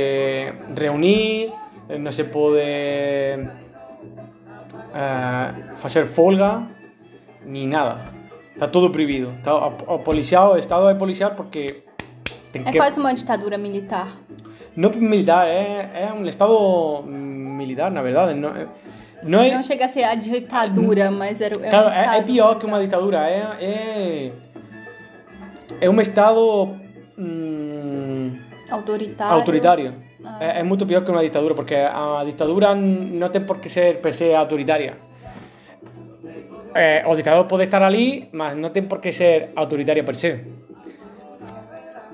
reunir, 0.71 1.51
non 1.91 2.15
se 2.15 2.31
pode 2.31 3.43
eh, 4.95 6.07
folga 6.15 6.63
ni 7.43 7.67
nada. 7.67 8.14
Está 8.55 8.67
todo 8.67 8.89
prohibido. 8.89 9.31
Está 9.37 9.53
o, 9.53 9.95
o 9.95 9.99
policial, 9.99 10.53
o 10.53 10.57
Estado 10.57 10.87
é 10.89 10.95
policial 10.95 11.31
porque... 11.31 11.83
É 12.53 12.71
que... 12.71 12.77
quase 12.77 12.97
uma 12.97 13.13
ditadura 13.13 13.57
militar. 13.57 14.07
Não 14.75 14.89
militar, 14.91 15.45
é, 15.45 15.89
é 15.93 16.13
um 16.13 16.25
Estado 16.25 17.03
militar, 17.05 17.91
na 17.91 18.01
verdade. 18.01 18.33
Não, 18.33 18.49
é- 18.49 18.67
não 19.23 19.41
é... 19.41 19.51
Não 19.53 19.63
chega 19.63 19.85
a 19.85 19.87
ser 19.89 20.03
a 20.03 20.15
ditadura, 20.15 21.11
mas 21.11 21.41
era 21.41 21.55
é 21.65 21.69
Claro, 21.69 21.87
um 21.87 21.91
é, 21.91 21.97
é 21.97 22.01
estado 22.01 22.25
pior 22.25 22.55
que 22.57 22.65
uma 22.65 22.79
ditadura. 22.79 23.29
É, 23.29 23.41
é, 23.59 24.31
é 25.81 25.89
um 25.89 25.99
Estado 25.99 26.77
hum, 27.17 28.31
autoritário. 28.71 29.33
autoritário. 29.33 29.93
É, 30.39 30.59
é 30.61 30.63
muito 30.63 30.85
pior 30.85 31.03
que 31.03 31.11
uma 31.11 31.21
ditadura, 31.21 31.53
porque 31.53 31.75
a 31.75 32.23
ditadura 32.25 32.73
não 32.73 33.27
tem 33.29 33.41
por 33.41 33.59
que 33.59 33.69
ser 33.69 33.99
per 34.01 34.13
se 34.13 34.33
autoritária. 34.33 34.97
Eh, 36.75 37.03
o 37.07 37.15
ditador 37.15 37.47
pode 37.47 37.63
estar 37.63 37.81
ali, 37.81 38.27
mas 38.33 38.57
não 38.57 38.69
tem 38.69 38.83
por 38.83 38.99
que 38.99 39.13
ser 39.13 39.55
autoritaria 39.55 40.03
per 40.03 40.15
se. 40.19 40.43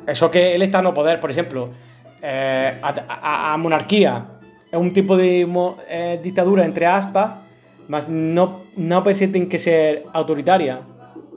Eso 0.05 0.29
que 0.29 0.37
ele 0.37 0.65
está 0.65 0.83
no 0.83 0.93
poder, 0.93 1.19
por 1.19 1.31
exemplo, 1.31 1.73
eh, 2.21 2.77
a, 2.81 2.89
a, 3.09 3.53
a 3.53 3.57
monarquía 3.57 4.23
é 4.71 4.77
un 4.77 4.93
tipo 4.93 5.17
de 5.17 5.45
mo, 5.45 5.77
eh, 5.89 6.19
ditadura 6.21 6.63
entre 6.63 6.85
aspas, 6.85 7.41
mas 7.89 8.05
per 9.01 9.15
se 9.15 9.27
tem 9.27 9.49
que 9.49 9.57
ser 9.57 10.05
autoritaria. 10.13 10.79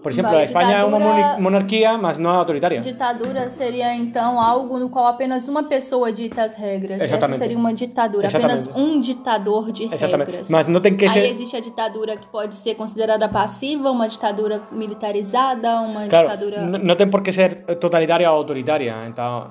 Por 0.04 0.12
exemplo, 0.12 0.36
a 0.36 0.44
Espanha 0.44 0.76
é 0.76 0.84
uma 0.84 0.98
monarquia, 1.40 1.96
mas 1.96 2.18
não 2.18 2.30
autoritária. 2.30 2.78
Ditadura 2.78 3.48
seria 3.48 3.94
então 3.94 4.38
algo 4.38 4.78
no 4.78 4.90
qual 4.90 5.06
apenas 5.06 5.48
uma 5.48 5.62
pessoa 5.62 6.12
dita 6.12 6.44
as 6.44 6.52
regras. 6.52 7.00
Exatamente. 7.00 7.36
Essa 7.36 7.42
seria 7.42 7.56
uma 7.56 7.72
ditadura, 7.72 8.26
Exatamente. 8.26 8.68
apenas 8.68 8.76
um 8.76 9.00
ditador 9.00 9.72
de 9.72 9.84
Exatamente. 9.84 10.28
regras. 10.30 10.50
Mas 10.50 10.66
não 10.66 10.78
tem 10.78 10.94
que 10.94 11.06
Aí 11.06 11.10
ser. 11.10 11.24
existe 11.30 11.56
a 11.56 11.60
ditadura 11.60 12.18
que 12.18 12.26
pode 12.26 12.54
ser 12.54 12.74
considerada 12.74 13.26
passiva, 13.30 13.90
uma 13.90 14.06
ditadura 14.06 14.60
militarizada, 14.70 15.80
uma 15.80 16.06
Claro, 16.06 16.28
ditadura. 16.28 16.60
no, 16.60 16.76
no 16.78 16.96
ten 16.96 17.08
por 17.08 17.22
que 17.22 17.32
ser 17.32 17.64
totalitaria 17.80 18.30
ou 18.30 18.36
autoritaria. 18.36 18.94
Então, 19.08 19.48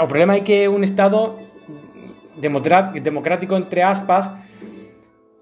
o 0.00 0.06
problema 0.06 0.36
é 0.36 0.40
que 0.42 0.68
un 0.68 0.84
Estado 0.84 1.34
democrático, 2.36 3.56
entre 3.56 3.82
aspas, 3.82 4.30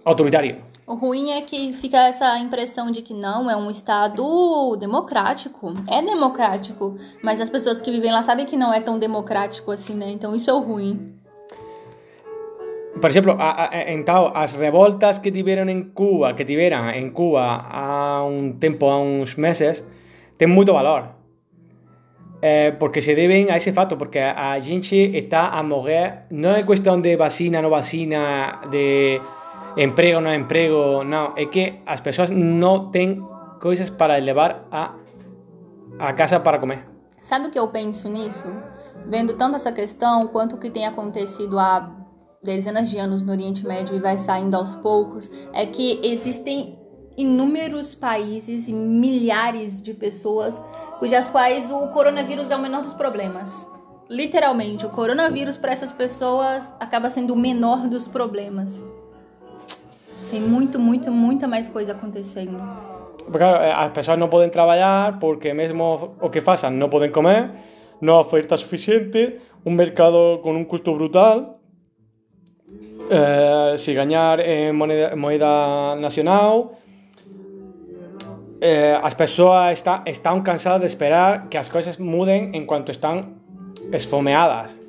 autoritario. 0.02 0.69
O 0.90 0.96
ruim 0.96 1.30
é 1.30 1.40
que 1.42 1.72
fica 1.74 2.08
essa 2.08 2.36
impressão 2.40 2.90
de 2.90 3.00
que 3.00 3.14
não, 3.14 3.48
é 3.48 3.54
um 3.54 3.70
Estado 3.70 4.76
democrático. 4.76 5.72
É 5.86 6.02
democrático, 6.02 6.98
mas 7.22 7.40
as 7.40 7.48
pessoas 7.48 7.78
que 7.78 7.92
vivem 7.92 8.10
lá 8.10 8.24
sabem 8.24 8.44
que 8.44 8.56
não 8.56 8.74
é 8.74 8.80
tão 8.80 8.98
democrático 8.98 9.70
assim, 9.70 9.94
né? 9.94 10.10
Então 10.10 10.34
isso 10.34 10.50
é 10.50 10.52
o 10.52 10.58
ruim. 10.58 11.14
Por 13.00 13.08
exemplo, 13.08 13.36
a, 13.38 13.70
a, 13.70 13.92
então, 13.92 14.32
as 14.34 14.54
revoltas 14.54 15.20
que 15.20 15.30
tiveron 15.30 15.68
en 15.68 15.92
Cuba, 15.94 16.34
que 16.34 16.44
tiveran 16.44 16.90
en 16.90 17.12
Cuba 17.12 17.62
há 17.70 18.24
un 18.24 18.58
tempo, 18.58 18.90
há 18.90 18.98
uns 18.98 19.36
meses, 19.36 19.86
ten 20.38 20.50
moito 20.50 20.74
valor. 20.74 21.14
Eh, 22.42 22.74
porque 22.80 23.00
se 23.00 23.14
deben 23.14 23.52
a 23.52 23.56
ese 23.56 23.70
fato, 23.70 23.96
porque 23.96 24.18
a 24.18 24.58
gente 24.58 25.16
está 25.16 25.54
a 25.54 25.62
morrer, 25.62 26.26
non 26.34 26.58
é 26.58 26.66
cuestión 26.66 26.98
de 26.98 27.14
vacina, 27.14 27.62
no 27.62 27.70
vacina, 27.70 28.66
de 28.74 29.22
emprego, 29.76 30.20
no 30.20 30.32
emprego, 30.32 31.04
non, 31.04 31.34
é 31.36 31.46
que 31.46 31.82
as 31.86 32.00
persoas 32.00 32.30
non 32.30 32.90
ten 32.90 33.22
coisas 33.60 33.90
para 33.90 34.16
levar 34.18 34.66
a, 34.70 34.96
a 35.98 36.12
casa 36.14 36.40
para 36.40 36.58
comer. 36.58 36.86
Sabe 37.22 37.48
o 37.48 37.50
que 37.50 37.58
eu 37.58 37.68
penso 37.68 38.08
nisso? 38.08 38.48
Vendo 39.06 39.34
tanto 39.34 39.56
essa 39.56 39.72
questão 39.72 40.26
quanto 40.28 40.56
o 40.56 40.58
que 40.58 40.70
tem 40.70 40.86
acontecido 40.86 41.58
há 41.58 41.90
dezenas 42.42 42.88
de 42.88 42.98
anos 42.98 43.22
no 43.22 43.32
Oriente 43.32 43.66
Médio 43.66 43.94
e 43.94 44.00
vai 44.00 44.18
saindo 44.18 44.56
aos 44.56 44.74
poucos, 44.74 45.30
é 45.52 45.66
que 45.66 46.00
existem 46.02 46.78
inúmeros 47.16 47.94
países 47.94 48.66
e 48.68 48.72
milhares 48.72 49.82
de 49.82 49.92
pessoas 49.92 50.60
cujas 50.98 51.28
quais 51.28 51.70
o 51.70 51.88
coronavírus 51.88 52.50
é 52.50 52.56
o 52.56 52.62
menor 52.62 52.82
dos 52.82 52.94
problemas. 52.94 53.68
Literalmente, 54.08 54.86
o 54.86 54.90
coronavírus 54.90 55.56
para 55.56 55.72
essas 55.72 55.92
pessoas 55.92 56.72
acaba 56.80 57.10
sendo 57.10 57.34
o 57.34 57.36
menor 57.36 57.88
dos 57.88 58.08
problemas. 58.08 58.82
Tem 60.30 60.40
muito, 60.40 60.78
muito, 60.78 61.10
muita 61.10 61.48
mais 61.48 61.68
coisa 61.68 61.92
acontecendo. 61.92 62.56
Claro, 63.30 63.62
eh, 63.62 63.72
as 63.72 63.90
persoas 63.90 64.18
non 64.18 64.30
poden 64.30 64.50
traballar 64.50 65.18
porque 65.18 65.54
mesmo 65.54 66.16
o 66.18 66.30
que 66.30 66.40
fasan 66.40 66.78
non 66.78 66.90
poden 66.90 67.14
comer, 67.14 67.50
non 68.02 68.18
hai 68.18 68.22
oferta 68.24 68.56
suficiente, 68.56 69.38
un 69.62 69.76
mercado 69.76 70.40
con 70.42 70.56
un 70.56 70.64
custo 70.64 70.90
brutal, 70.96 71.60
eh, 73.10 73.74
se 73.76 73.92
gañar 73.94 74.40
en 74.40 74.74
moneda, 74.74 75.14
moeda 75.14 75.94
nacional, 76.00 76.74
eh, 78.60 78.98
as 78.98 79.14
persoas 79.14 79.78
está, 79.78 80.02
cansadas 80.42 80.80
de 80.80 80.88
esperar 80.88 81.48
que 81.50 81.58
as 81.58 81.68
coisas 81.68 82.00
muden 82.00 82.54
en 82.54 82.66
cuanto 82.66 82.90
están 82.90 83.38
esfomeadas. 83.92 84.79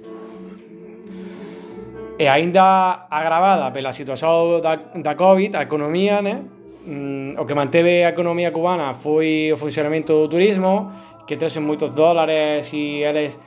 E 2.20 2.28
aínda 2.28 3.08
agravada 3.10 3.72
pela 3.72 3.94
situación 3.94 4.62
da, 4.62 4.92
da 4.96 5.14
Covid, 5.16 5.56
a 5.56 5.64
economía, 5.64 6.22
né? 6.22 6.44
Mm, 6.86 7.38
o 7.38 7.46
que 7.46 7.54
manteve 7.54 8.06
a 8.06 8.10
economía 8.10 8.52
cubana 8.52 8.94
foi 8.94 9.54
o 9.54 9.58
funcionamento 9.58 10.18
do 10.18 10.28
turismo, 10.28 10.90
que 11.26 11.38
traxe 11.38 11.62
moitos 11.62 11.94
dólares 11.94 12.74
e 12.74 13.06
eles 13.06 13.38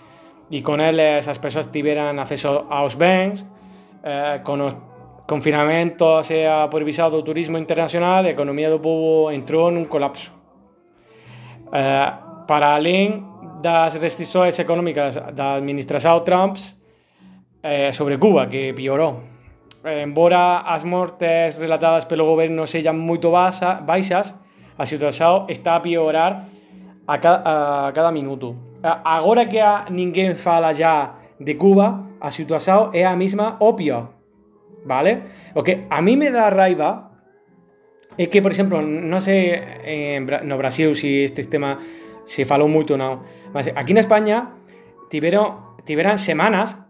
e 0.51 0.63
con 0.63 0.81
eles 0.81 1.27
as 1.27 1.39
persoas 1.41 1.73
tiveran 1.73 2.21
acceso 2.21 2.71
aos 2.71 2.95
bens, 2.95 3.43
eh, 4.05 4.41
con 4.45 4.61
os 4.61 4.75
confinamentos 5.27 6.31
e 6.31 6.45
a 6.45 6.69
prohibición 6.69 7.11
do 7.11 7.25
turismo 7.25 7.57
internacional, 7.57 8.23
a 8.23 8.31
economía 8.31 8.69
do 8.69 8.79
povo 8.79 9.33
entrou 9.33 9.73
nun 9.73 9.89
colapso. 9.89 10.31
Eh, 11.73 12.11
para 12.47 12.77
alén 12.77 13.25
das 13.65 13.97
restrições 13.97 14.61
económicas 14.61 15.17
da 15.33 15.57
administración 15.57 16.21
Trump, 16.23 16.61
eh, 17.65 17.91
sobre 17.97 18.21
Cuba, 18.21 18.47
que 18.53 18.77
piorou. 18.77 19.25
Eh, 19.85 20.05
embora 20.05 20.61
as 20.65 20.85
mortes 20.85 21.57
relatadas 21.57 22.05
pelo 22.05 22.25
goberno 22.29 22.69
sellan 22.69 22.97
moito 23.01 23.33
baixa, 23.33 23.81
baixas, 23.81 24.37
a 24.77 24.85
situación 24.85 25.49
está 25.49 25.77
a 25.77 25.83
piorar 25.85 26.49
a 27.09 27.17
cada, 27.21 28.11
minuto. 28.13 28.57
A- 28.85 29.17
Agora 29.17 29.49
que 29.49 29.61
a 29.65 29.89
ninguén 29.89 30.37
fala 30.37 30.73
ya 30.73 31.17
de 31.41 31.57
Cuba, 31.57 32.17
a 32.21 32.31
situación 32.33 32.93
é 32.93 33.05
a 33.05 33.17
mesma 33.17 33.57
ou 33.61 33.77
pior. 33.77 34.13
Vale? 34.85 35.25
O 35.57 35.65
que 35.65 35.89
a 35.89 36.01
mí 36.05 36.17
me 36.17 36.29
dá 36.29 36.49
raiva 36.53 37.13
é 38.17 38.29
que, 38.29 38.41
por 38.45 38.53
exemplo, 38.53 38.81
non 38.85 39.21
sei 39.21 39.57
en 39.85 40.25
no 40.49 40.57
Brasil 40.61 40.93
si 40.97 41.25
este 41.25 41.45
tema 41.49 41.77
se 42.25 42.45
falou 42.49 42.69
moito 42.73 42.97
ou 42.97 43.01
non, 43.01 43.21
mas 43.53 43.69
aquí 43.77 43.93
na 43.93 44.01
España 44.05 44.57
tiveron, 45.13 45.77
tiveran 45.85 46.17
semanas 46.17 46.81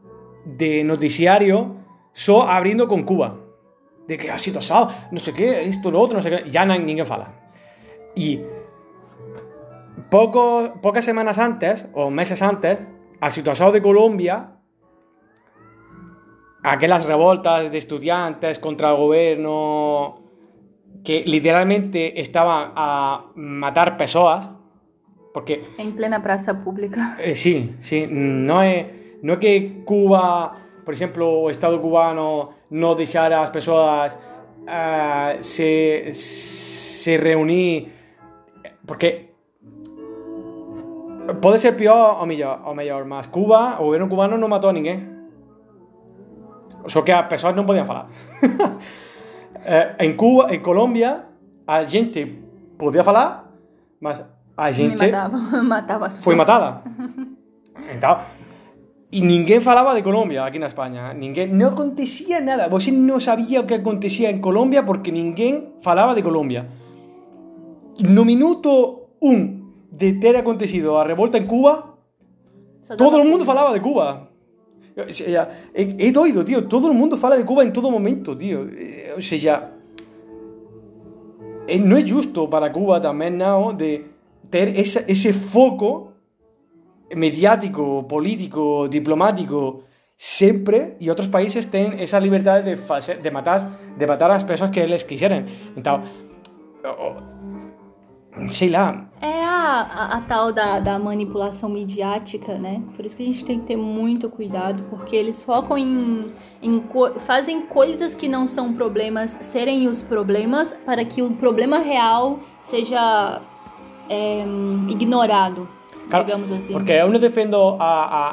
de 0.44 0.84
noticiario 0.84 1.76
só 2.12 2.48
abrindo 2.48 2.86
con 2.88 3.02
Cuba. 3.02 3.40
De 4.06 4.16
que 4.18 4.30
ha 4.30 4.38
sido 4.38 4.58
asado, 4.58 4.90
no 5.10 5.18
sé 5.18 5.32
qué, 5.32 5.62
esto, 5.64 5.90
lo 5.90 5.98
otro, 6.00 6.16
no 6.16 6.22
sé 6.22 6.30
qué, 6.30 6.50
ya 6.50 6.64
nan- 6.64 6.84
ninguén 6.84 7.06
fala. 7.06 7.32
E 8.14 8.44
pouco, 10.10 10.74
pocas 10.84 11.04
semanas 11.04 11.38
antes, 11.40 11.88
ou 11.96 12.10
meses 12.12 12.42
antes, 12.44 12.84
a 13.20 13.30
situación 13.32 13.72
de 13.72 13.80
Colombia 13.80 14.50
aquelas 16.62 17.04
revoltas 17.04 17.70
de 17.70 17.78
estudiantes 17.78 18.58
contra 18.58 18.94
o 18.94 18.96
goberno 18.96 20.22
que 21.04 21.22
literalmente 21.26 22.20
estaban 22.20 22.72
a 22.74 23.26
matar 23.36 23.96
persoas 23.96 24.48
porque 25.34 25.60
Em 25.76 25.92
plena 25.92 26.22
praça 26.22 26.54
pública. 26.64 27.16
eh, 27.20 27.34
sí, 27.34 27.74
sí, 27.80 28.06
no 28.08 28.62
é 28.62 29.03
no 29.24 29.32
é 29.32 29.36
que 29.40 29.82
Cuba, 29.88 30.52
por 30.84 30.92
exemplo, 30.92 31.24
o 31.24 31.48
Estado 31.48 31.80
cubano 31.80 32.68
non 32.68 32.92
deixara 32.92 33.40
as 33.40 33.48
persoas 33.48 34.20
ah, 34.68 35.40
se 35.40 36.12
se 36.12 37.16
reunir 37.16 37.88
porque 38.84 39.32
pode 41.40 41.58
ser 41.58 41.72
pior 41.72 42.20
ou 42.20 42.26
mellor, 42.28 42.60
ou 42.68 42.74
mellor, 42.76 43.08
mas 43.08 43.26
Cuba, 43.26 43.80
o 43.80 43.88
goberno 43.88 44.12
cubano 44.12 44.36
non 44.36 44.52
matou 44.52 44.68
a 44.68 44.76
ninguén. 44.76 45.32
Só 46.84 47.00
que 47.00 47.16
as 47.16 47.24
persoas 47.24 47.56
non 47.56 47.64
podían 47.64 47.88
falar. 47.88 48.12
eh, 49.64 50.04
en 50.04 50.12
Cuba, 50.20 50.52
en 50.52 50.60
Colombia, 50.60 51.32
a 51.64 51.80
gente 51.88 52.28
podía 52.76 53.00
falar, 53.00 53.48
mas 54.04 54.20
a 54.52 54.68
gente 54.68 55.00
as 55.08 56.12
pessoas. 56.12 56.20
foi 56.20 56.36
matada. 56.36 56.84
Então, 57.90 58.16
e 59.14 59.22
ninguén 59.22 59.62
falaba 59.62 59.94
de 59.94 60.02
Colombia 60.02 60.42
aquí 60.42 60.58
na 60.58 60.66
España. 60.66 61.14
Ninguén, 61.14 61.54
non 61.54 61.70
acontecía 61.70 62.42
nada. 62.42 62.66
Você 62.66 62.90
non 62.90 63.22
sabía 63.22 63.62
o 63.62 63.66
que 63.70 63.78
acontecía 63.78 64.26
en 64.26 64.42
Colombia 64.42 64.82
porque 64.82 65.14
ninguén 65.14 65.78
falaba 65.78 66.18
de 66.18 66.26
Colombia. 66.26 66.66
No 68.02 68.26
minuto 68.26 69.14
un 69.22 69.70
de 69.86 70.18
ter 70.18 70.34
acontecido 70.34 70.98
a 70.98 71.06
revolta 71.06 71.38
en 71.38 71.46
Cuba, 71.46 71.94
todo 72.98 73.22
o 73.22 73.24
mundo 73.24 73.46
falaba 73.46 73.70
de 73.70 73.78
Cuba. 73.78 74.34
O 74.98 75.12
sea, 75.14 75.70
é, 75.70 75.82
é 75.82 76.10
doido, 76.10 76.42
tío. 76.42 76.66
Todo 76.66 76.90
o 76.90 76.94
mundo 76.94 77.14
fala 77.14 77.38
de 77.38 77.46
Cuba 77.46 77.62
en 77.62 77.70
todo 77.70 77.94
momento, 77.94 78.34
tío. 78.34 78.66
Eh, 78.66 79.14
O 79.14 79.22
sea, 79.22 79.78
eh, 81.70 81.78
no 81.78 81.96
es 81.96 82.10
justo 82.10 82.50
para 82.50 82.72
Cuba 82.72 83.00
también, 83.00 83.38
¿no? 83.38 83.72
De 83.72 84.10
tener 84.50 84.74
ese, 84.74 85.04
ese 85.06 85.32
foco 85.32 86.13
mediático, 87.16 88.06
político, 88.08 88.88
diplomático, 88.88 89.82
siempre, 90.16 90.96
y 91.00 91.10
otros 91.10 91.28
países 91.28 91.70
tienen 91.70 91.98
esa 91.98 92.20
libertad 92.20 92.62
de, 92.62 92.76
fase- 92.76 93.16
de, 93.22 93.30
matar, 93.30 93.60
de 93.98 94.06
matar 94.06 94.30
a 94.30 94.34
las 94.34 94.44
personas 94.44 94.72
que 94.74 94.86
les 94.86 95.04
quisieran. 95.04 95.46
Oh, 96.84 97.14
sei 98.50 98.68
lá, 98.68 99.08
É 99.20 99.42
a, 99.44 99.80
a, 99.80 100.16
a 100.18 100.20
tal 100.22 100.52
da, 100.52 100.78
da 100.80 100.98
manipulação 100.98 101.68
midiática, 101.68 102.58
né? 102.58 102.82
Por 102.94 103.04
isso 103.06 103.16
que 103.16 103.22
a 103.22 103.26
gente 103.26 103.44
tem 103.44 103.60
que 103.60 103.66
ter 103.66 103.76
muito 103.76 104.28
cuidado, 104.28 104.82
porque 104.90 105.14
eles 105.16 105.42
focam 105.42 105.78
em. 105.78 106.26
em 106.60 106.80
co- 106.80 107.14
fazem 107.20 107.62
coisas 107.66 108.14
que 108.14 108.28
não 108.28 108.46
são 108.48 108.72
problemas 108.74 109.36
serem 109.40 109.86
os 109.88 110.02
problemas 110.02 110.72
para 110.84 111.04
que 111.04 111.22
o 111.22 111.30
problema 111.30 111.78
real 111.78 112.40
seja 112.60 113.40
é, 114.10 114.44
ignorado, 114.90 115.66
Claro, 116.10 116.24
digamos 116.26 116.50
assim. 116.52 116.72
Porque 116.72 116.92
eu 116.92 117.08
não 117.10 117.18
defendo 117.18 117.56
a, 117.78 117.84
a, 118.20 118.24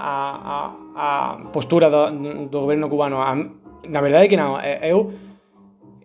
a, 0.51 0.71
a, 0.95 1.35
postura 1.51 1.89
do, 1.89 2.47
do 2.47 2.59
governo 2.61 2.89
cubano. 2.89 3.17
A, 3.17 3.35
na 3.35 4.01
verdade 4.01 4.27
que 4.27 4.37
não. 4.37 4.59
Eu, 4.59 5.13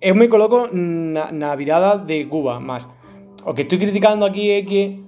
eu 0.00 0.14
me 0.14 0.28
coloco 0.28 0.68
na, 0.72 1.32
na 1.32 1.54
virada 1.56 1.98
de 2.04 2.24
Cuba, 2.26 2.60
mas 2.60 2.88
o 3.44 3.52
que 3.54 3.62
estou 3.62 3.78
criticando 3.78 4.24
aqui 4.24 4.50
é 4.50 4.62
que 4.62 5.04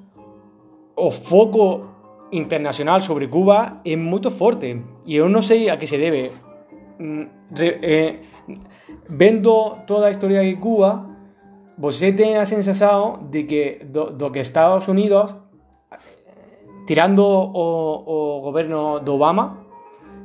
o 0.97 1.11
foco 1.11 1.87
internacional 2.33 3.01
sobre 3.01 3.29
Cuba 3.29 3.81
é 3.85 3.97
muito 3.97 4.31
forte. 4.31 4.83
E 5.07 5.17
eu 5.17 5.29
não 5.29 5.43
sei 5.43 5.71
a 5.71 5.77
que 5.77 5.87
se 5.87 5.97
deve. 5.97 6.31
Mm, 6.99 7.27
re- 7.55 7.79
eh, 7.83 8.17
vendo 9.09 9.77
toda 9.87 10.07
a 10.07 10.11
historia 10.11 10.43
de 10.43 10.57
Cuba, 10.57 11.07
você 11.79 12.13
tem 12.13 12.37
a 12.37 12.45
sensação 12.45 13.29
de 13.31 13.45
que 13.45 13.79
do, 13.85 14.11
do 14.11 14.31
que 14.31 14.41
Estados 14.41 14.89
Unidos 14.89 15.35
tirando 16.89 17.19
o, 17.21 18.39
o 18.39 18.41
governo 18.41 18.99
do 19.01 19.13
Obama, 19.15 19.59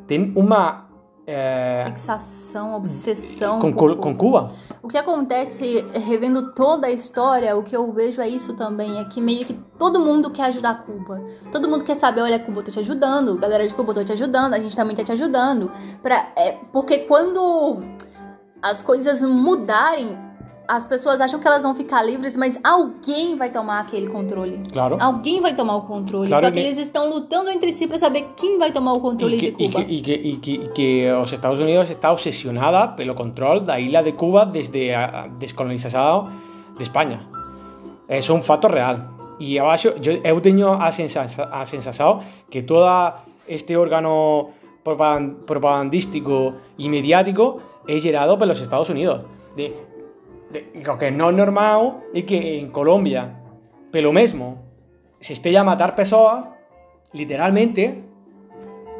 tem 0.07 0.31
uma. 0.35 0.87
eh, 1.27 1.83
Fixação, 1.87 2.73
obsessão. 2.77 3.59
com, 3.59 3.73
Col- 3.73 3.97
com 3.97 4.15
Cuba. 4.15 4.49
O 4.81 4.87
que 4.87 4.97
acontece, 4.97 5.81
revendo 5.93 6.53
toda 6.53 6.87
a 6.87 6.91
história, 6.91 7.55
o 7.57 7.63
que 7.63 7.75
eu 7.75 7.91
vejo 7.91 8.21
é 8.21 8.27
isso 8.29 8.53
também, 8.55 8.97
é 8.99 9.03
que 9.05 9.19
meio 9.19 9.45
que 9.45 9.53
todo 9.77 9.99
mundo 9.99 10.29
quer 10.31 10.43
ajudar 10.45 10.85
Cuba. 10.85 11.21
Todo 11.51 11.67
mundo 11.69 11.83
quer 11.83 11.95
saber, 11.95 12.21
olha, 12.21 12.39
Cuba, 12.39 12.61
eu 12.61 12.65
tô 12.65 12.71
te 12.71 12.79
ajudando, 12.79 13.37
galera 13.37 13.67
de 13.67 13.73
Cuba, 13.73 13.91
eu 13.91 13.95
tô 13.95 14.03
te 14.05 14.13
ajudando, 14.13 14.53
a 14.53 14.59
gente 14.59 14.75
também 14.75 14.95
tá 14.95 15.03
te 15.03 15.11
ajudando. 15.11 15.69
Pra, 16.01 16.31
é, 16.37 16.53
porque 16.71 16.99
quando 16.99 17.83
as 18.61 18.81
coisas 18.81 19.21
mudarem, 19.21 20.17
as 20.67 20.83
pessoas 20.85 21.19
acham 21.19 21.39
que 21.39 21.47
elas 21.47 21.61
vão 21.63 21.75
ficar 21.75 22.01
livres, 22.03 22.37
mas 22.37 22.57
alguém 22.63 23.35
vai 23.35 23.49
tomar 23.51 23.79
aquele 23.81 24.07
controle. 24.07 24.63
Claro. 24.71 24.97
Alguém 24.99 25.41
vai 25.41 25.55
tomar 25.55 25.75
o 25.75 25.81
controle. 25.81 26.27
Claro 26.29 26.45
Só 26.45 26.51
que 26.51 26.61
que- 26.61 26.65
eles 26.67 26.77
estão 26.77 27.09
lutando 27.09 27.49
entre 27.49 27.71
si 27.73 27.85
pra 27.87 27.99
saber 27.99 28.29
quem 28.37 28.57
vai 28.57 28.71
tomar 28.71 28.93
o 28.93 28.99
controle 29.01 29.35
E 29.35 29.39
que, 29.39 29.51
de 29.51 29.63
e, 29.63 29.67
Cuba. 29.69 29.83
que, 29.83 29.93
e, 29.93 30.01
que, 30.01 30.11
e, 30.13 30.37
que, 30.37 30.51
e 30.53 30.67
que 30.69 31.11
os 31.21 31.33
Estados 31.33 31.59
Unidos 31.59 31.89
está 31.89 32.11
obsesionada 32.11 32.87
pelo 32.89 33.13
control 33.13 33.59
da 33.59 33.79
ilha 33.79 34.01
de 34.01 34.13
Cuba 34.13 34.45
desde 34.45 34.93
a 34.93 35.27
descolonização 35.27 36.29
de 36.77 36.83
Espanha. 36.83 37.21
É 38.07 38.19
um 38.31 38.41
fato 38.41 38.67
real. 38.67 38.97
E 39.39 39.55
eu 39.57 39.69
acho, 39.69 39.89
eu, 39.89 40.21
eu 40.23 40.41
tenho 40.41 40.71
a, 40.73 40.91
sensa 40.91 41.23
a 41.51 41.65
sensação 41.65 42.21
que 42.49 42.61
todo 42.61 42.85
este 43.47 43.75
órgano 43.75 44.49
propagan- 44.83 45.35
propagandístico 45.45 46.53
e 46.77 46.87
mediático 46.87 47.59
é 47.87 47.99
gerado 47.99 48.37
pelos 48.37 48.59
Estados 48.61 48.87
Unidos. 48.89 49.19
De, 49.55 49.73
lo 50.85 50.97
que 50.97 51.11
no 51.11 51.29
es 51.29 51.35
normal 51.35 52.03
es 52.13 52.25
que 52.25 52.59
en 52.59 52.71
Colombia, 52.71 53.39
pelo 53.91 54.11
mesmo, 54.11 54.57
se 55.19 55.33
esté 55.33 55.57
a 55.57 55.63
matar 55.63 55.95
personas, 55.95 56.49
literalmente, 57.13 58.03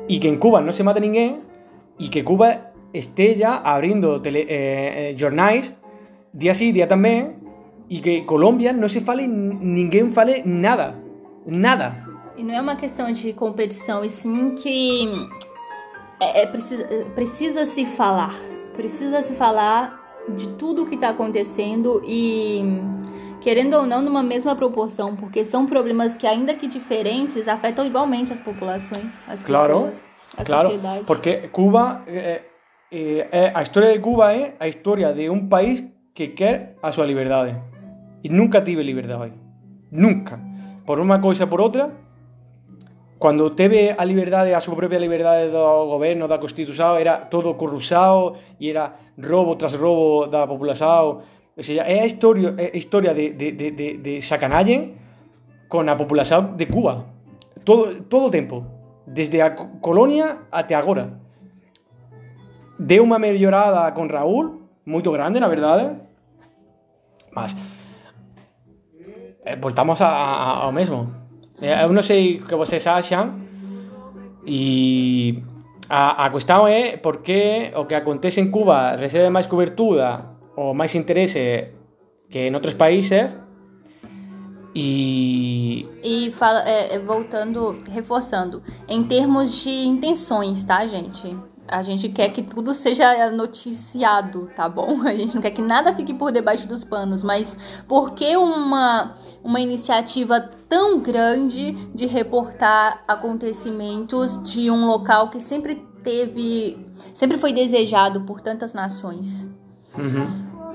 y 0.07 0.19
que 0.19 0.27
en 0.27 0.37
Cuba 0.37 0.61
no 0.61 0.71
se 0.71 0.83
mate 0.83 1.01
ninguém, 1.01 1.41
y 1.97 2.09
que 2.09 2.23
Cuba 2.23 2.71
esté 2.93 3.35
ya 3.35 3.57
abriendo 3.57 4.21
tele, 4.21 4.41
eh, 4.41 4.45
eh, 4.49 5.15
jornais, 5.19 5.75
día 6.31 6.53
sí, 6.53 6.71
día 6.71 6.87
también, 6.87 7.35
y 7.89 8.01
que 8.01 8.25
Colombia 8.25 8.73
no 8.73 8.87
se 8.89 9.01
fale, 9.01 9.27
ninguém 9.27 10.11
fale 10.11 10.43
nada, 10.45 10.95
nada. 11.45 12.07
E 12.35 12.43
não 12.43 12.53
é 12.53 12.61
uma 12.61 12.75
questão 12.75 13.11
de 13.11 13.33
competição, 13.33 14.03
e 14.03 14.09
sim 14.09 14.55
que 14.55 15.07
é, 16.19 16.41
é 16.41 16.47
precisa, 16.47 16.83
é, 16.83 17.03
precisa 17.15 17.65
se 17.65 17.85
falar. 17.85 18.33
Precisa 18.73 19.21
se 19.21 19.33
falar 19.33 20.02
de 20.29 20.47
tudo 20.55 20.83
o 20.83 20.85
que 20.87 20.95
está 20.95 21.09
acontecendo 21.09 22.01
e, 22.05 22.63
querendo 23.41 23.75
ou 23.75 23.85
não, 23.85 24.01
numa 24.01 24.23
mesma 24.23 24.55
proporção, 24.55 25.15
porque 25.15 25.43
são 25.43 25.65
problemas 25.65 26.15
que, 26.15 26.25
ainda 26.25 26.53
que 26.53 26.67
diferentes, 26.67 27.47
afetam 27.47 27.85
igualmente 27.85 28.31
as 28.31 28.39
populações, 28.39 29.19
as 29.27 29.41
Claro, 29.41 29.91
pessoas, 29.91 30.07
a 30.37 30.43
claro, 30.43 30.69
sociedade. 30.69 31.03
porque 31.05 31.49
Cuba, 31.49 32.03
eh, 32.07 32.43
eh, 32.91 33.51
a 33.53 33.61
historia 33.61 33.91
de 33.91 33.99
Cuba 33.99 34.33
é 34.33 34.55
a 34.59 34.67
historia 34.67 35.13
de 35.13 35.29
un 35.29 35.49
país 35.49 35.83
que 36.13 36.29
quer 36.29 36.77
a 36.81 36.91
súa 36.91 37.05
liberdade 37.05 37.57
e 38.23 38.29
nunca 38.29 38.61
tive 38.63 38.83
liberdade, 38.83 39.33
nunca, 39.91 40.39
por 40.85 40.99
unha 40.99 41.19
cousa 41.19 41.47
por 41.47 41.59
outra, 41.59 41.91
cando 43.23 43.55
teve 43.55 43.95
a 43.95 44.03
liberdade, 44.03 44.51
a 44.51 44.59
súa 44.59 44.75
propia 44.75 44.99
liberdade 44.99 45.47
do 45.47 45.87
goberno, 45.87 46.27
da 46.27 46.43
constitución, 46.43 46.99
era 46.99 47.31
todo 47.31 47.55
corrupção 47.55 48.35
e 48.59 48.67
era 48.67 48.99
robo 49.15 49.55
tras 49.55 49.79
robo 49.79 50.27
da 50.27 50.43
população, 50.43 51.23
o 51.55 51.63
sea, 51.63 51.87
é 51.87 52.03
historia, 52.03 52.51
historia 52.75 53.13
de, 53.13 53.31
de, 53.31 53.55
de, 53.55 53.71
de, 53.71 53.87
de 54.03 54.13
sacanagem 54.19 54.99
con 55.71 55.87
a 55.87 55.95
populación 55.95 56.57
de 56.57 56.67
Cuba. 56.67 57.07
Todo, 57.63 58.03
todo 58.11 58.27
o 58.27 58.31
tempo. 58.33 58.67
Desde 59.07 59.39
a 59.39 59.55
co- 59.55 59.79
colonia 59.79 60.49
até 60.51 60.75
agora. 60.75 61.15
Deu 62.75 63.05
unha 63.05 63.21
mellorada 63.21 63.93
con 63.95 64.09
Raúl, 64.09 64.67
moito 64.83 65.13
grande, 65.15 65.39
na 65.39 65.47
verdade. 65.47 65.93
Mas 67.31 67.55
eh, 69.45 69.55
voltamos 69.55 70.01
a, 70.01 70.09
a, 70.09 70.67
ao 70.67 70.73
mesmo. 70.73 71.22
Eh, 71.61 71.83
Eu 71.83 71.93
non 71.93 72.01
sei 72.03 72.39
que 72.41 72.55
vocês 72.55 72.85
axan 72.87 73.43
e 74.45 75.39
a, 75.89 76.25
a 76.25 76.29
cuestión 76.31 76.65
é 76.67 76.97
por 76.97 77.21
que 77.21 77.71
o 77.75 77.85
que 77.85 77.95
acontece 77.95 78.41
en 78.41 78.49
Cuba 78.49 78.95
recebe 78.97 79.29
máis 79.29 79.45
cobertura 79.47 80.33
ou 80.55 80.73
máis 80.73 80.95
interese 80.95 81.69
que 82.29 82.49
en 82.49 82.55
outros 82.57 82.73
países 82.73 83.37
e 84.75 85.85
E 86.01 86.31
fala, 86.31 86.59
é, 86.67 86.97
voltando, 86.99 87.77
reforçando, 87.91 88.61
em 88.87 89.03
termos 89.03 89.63
de 89.63 89.69
intenções, 89.69 90.65
tá, 90.65 90.85
gente? 90.87 91.37
A 91.67 91.81
gente 91.81 92.09
quer 92.09 92.29
que 92.29 92.41
tudo 92.41 92.73
seja 92.73 93.29
noticiado, 93.31 94.49
tá 94.55 94.67
bom? 94.67 95.01
A 95.07 95.15
gente 95.15 95.33
não 95.35 95.41
quer 95.41 95.51
que 95.51 95.61
nada 95.61 95.93
fique 95.93 96.13
por 96.13 96.31
debaixo 96.31 96.67
dos 96.67 96.83
panos, 96.83 97.23
mas 97.23 97.55
por 97.87 98.11
que 98.13 98.35
uma, 98.35 99.15
uma 99.43 99.59
iniciativa 99.59 100.39
tão 100.69 100.99
grande 100.99 101.73
de 101.93 102.05
reportar 102.05 103.03
acontecimentos 103.07 104.41
de 104.43 104.71
um 104.71 104.87
local 104.87 105.29
que 105.29 105.39
sempre 105.39 105.75
teve, 106.03 106.77
sempre 107.13 107.37
foi 107.37 107.51
desejado 107.51 108.21
por 108.21 108.41
tantas 108.41 108.73
nações? 108.73 109.47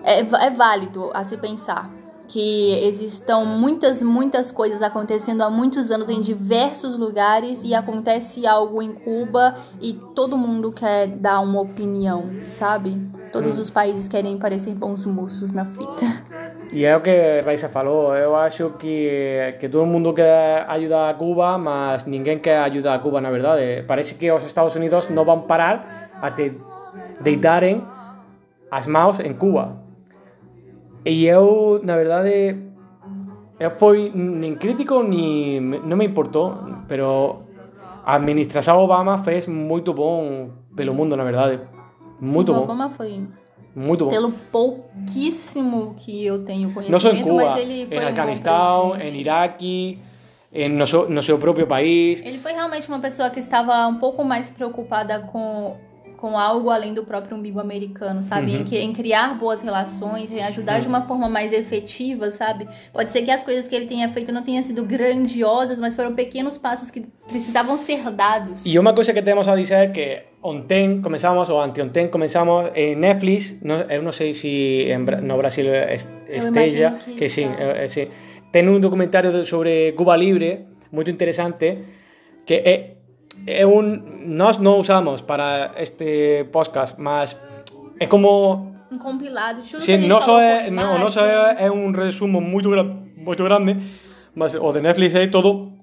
é, 0.04 0.20
é 0.20 0.50
válido 0.50 1.10
a 1.12 1.24
se 1.24 1.36
pensar 1.36 1.97
que 2.28 2.74
existam 2.84 3.44
muitas, 3.44 4.02
muitas 4.02 4.50
coisas 4.50 4.82
acontecendo 4.82 5.42
há 5.42 5.50
muitos 5.50 5.90
anos 5.90 6.10
em 6.10 6.20
diversos 6.20 6.96
lugares 6.96 7.62
e 7.64 7.74
acontece 7.74 8.46
algo 8.46 8.82
em 8.82 8.92
Cuba 8.92 9.56
e 9.80 9.94
todo 10.14 10.36
mundo 10.36 10.70
quer 10.70 11.06
dar 11.06 11.40
uma 11.40 11.60
opinião, 11.60 12.30
sabe? 12.48 12.96
Todos 13.32 13.58
os 13.58 13.70
países 13.70 14.08
querem 14.08 14.36
parecer 14.38 14.74
bons 14.74 15.06
moços 15.06 15.52
na 15.52 15.64
fita. 15.64 16.06
E 16.70 16.84
é 16.84 16.94
o 16.94 17.00
que 17.00 17.40
Raisa 17.40 17.68
falou, 17.68 18.14
eu 18.14 18.36
acho 18.36 18.70
que, 18.78 19.56
que 19.58 19.68
todo 19.70 19.86
mundo 19.86 20.12
quer 20.12 20.66
ajudar 20.68 21.08
a 21.08 21.14
Cuba, 21.14 21.56
mas 21.56 22.04
ninguém 22.04 22.38
quer 22.38 22.58
ajudar 22.60 22.94
a 22.94 22.98
Cuba, 22.98 23.22
na 23.22 23.30
verdade. 23.30 23.84
Parece 23.86 24.16
que 24.16 24.30
os 24.30 24.44
Estados 24.44 24.74
Unidos 24.74 25.08
não 25.08 25.24
vão 25.24 25.40
parar 25.40 26.10
até 26.20 26.52
deitarem 27.22 27.82
as 28.70 28.86
mãos 28.86 29.18
em 29.20 29.32
Cuba. 29.32 29.87
E 31.08 31.24
eu, 31.26 31.80
na 31.82 31.96
verdade, 31.96 32.56
eu 33.58 33.70
fui 33.70 34.12
nem 34.14 34.54
crítico, 34.54 35.02
nem 35.02 35.58
não 35.58 35.96
me 35.96 36.04
importou, 36.04 36.54
pero 36.86 37.44
a 38.04 38.16
administração 38.16 38.78
Obama 38.78 39.16
fez 39.16 39.46
muito 39.46 39.94
bom 39.94 40.50
pelo 40.76 40.92
mundo, 40.92 41.16
na 41.16 41.24
verdade. 41.24 41.60
Muito 42.20 42.52
Sim, 42.52 42.58
bom, 42.58 42.64
Obama 42.64 42.90
foi 42.90 43.22
muito 43.74 44.04
bom. 44.04 44.10
pelo 44.10 44.30
pouquíssimo 44.52 45.94
que 45.96 46.26
eu 46.26 46.44
tenho 46.44 46.74
conhecimento, 46.74 46.90
No 46.92 47.00
só 47.00 47.10
em 47.10 47.22
Cuba, 47.22 47.44
mas 47.46 47.56
ele 47.56 47.86
foi 47.86 47.96
em 47.96 48.00
um 48.00 48.02
Afeganistão, 48.04 48.90
presidente. 48.90 49.16
em 49.16 49.20
Iraque, 49.20 49.98
em 50.52 50.68
no 50.68 51.22
seu 51.22 51.38
próprio 51.38 51.66
país. 51.66 52.20
Ele 52.22 52.38
foi 52.38 52.52
realmente 52.52 52.86
uma 52.86 52.98
pessoa 52.98 53.30
que 53.30 53.38
estava 53.38 53.86
um 53.86 53.94
pouco 53.94 54.22
mais 54.24 54.50
preocupada 54.50 55.20
com 55.20 55.76
com 56.18 56.36
algo 56.36 56.68
além 56.68 56.92
do 56.92 57.04
próprio 57.04 57.36
umbigo 57.38 57.60
americano, 57.60 58.22
sabe? 58.22 58.50
Em, 58.52 58.64
que- 58.64 58.76
em 58.86 58.92
criar 58.92 59.38
boas 59.38 59.62
relações, 59.62 60.30
em 60.30 60.42
ajudar 60.42 60.80
de 60.80 60.88
uma 60.88 61.02
forma 61.06 61.28
mais 61.28 61.52
efetiva, 61.52 62.30
sabe? 62.30 62.68
Pode 62.92 63.10
ser 63.12 63.22
que 63.22 63.30
as 63.30 63.42
coisas 63.42 63.68
que 63.68 63.74
ele 63.74 63.86
tenha 63.86 64.08
feito 64.10 64.32
não 64.32 64.42
tenham 64.42 64.62
sido 64.62 64.82
grandiosas, 64.84 65.78
mas 65.80 65.94
foram 65.96 66.14
pequenos 66.14 66.58
passos 66.58 66.90
que 66.90 67.06
precisavam 67.28 67.78
ser 67.78 68.02
dados. 68.10 68.66
Y 68.66 68.76
una 68.78 68.92
cosa 68.94 69.14
que 69.14 69.22
tenemos 69.22 69.46
a 69.48 69.54
decir 69.54 69.92
que 69.92 70.24
ontem 70.42 71.00
comenzamos, 71.00 71.48
o 71.48 71.60
anteontem 71.60 72.08
comenzamos 72.10 72.70
en 72.74 72.98
Netflix, 73.00 73.56
no, 73.62 73.74
eu 73.88 74.02
non 74.02 74.12
sei 74.12 74.32
en 74.92 75.06
Bra- 75.06 75.20
no 75.22 75.36
Brasil 75.38 75.66
es- 75.72 76.08
esteja, 76.28 76.98
que 77.04 77.14
que 77.14 77.28
sí, 77.28 77.42
está. 77.42 77.84
eh, 77.84 77.88
sí. 77.88 78.08
Ten 78.50 78.68
un 78.68 78.80
documentario 78.80 79.30
de- 79.30 79.44
sobre 79.46 79.94
Cuba 79.94 80.16
Libre, 80.16 80.66
muy 80.90 81.04
interesante, 81.06 81.78
que 82.44 82.56
é, 82.64 82.97
é 83.46 83.64
un, 83.66 84.02
nós 84.26 84.58
non 84.58 84.80
usamos 84.80 85.22
para 85.22 85.72
este 85.78 86.44
podcast, 86.50 86.96
mas 86.98 87.36
é 88.00 88.06
como 88.06 88.66
Um 88.90 88.96
compilado 88.98 89.60
Sí, 89.84 89.96
no 90.00 90.08
não 90.08 90.20
só 91.10 91.20
imagens. 91.26 91.60
é, 91.60 91.66
é 91.66 91.70
um 91.70 91.92
resumo 91.92 92.40
gra 92.70 92.82
muito 92.84 93.44
grande, 93.44 93.76
mas 94.34 94.54
o 94.56 94.72
de 94.72 94.80
Netflix 94.80 95.14
é 95.14 95.26
todo 95.28 95.76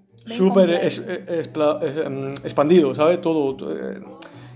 completo. 0.65 0.85
es, 0.85 0.97
es- 0.97 1.47
es- 1.85 1.97
em, 2.01 2.33
expandido, 2.43 2.95
sabe? 2.95 3.17
Todo. 3.21 3.53
eh, 3.69 4.01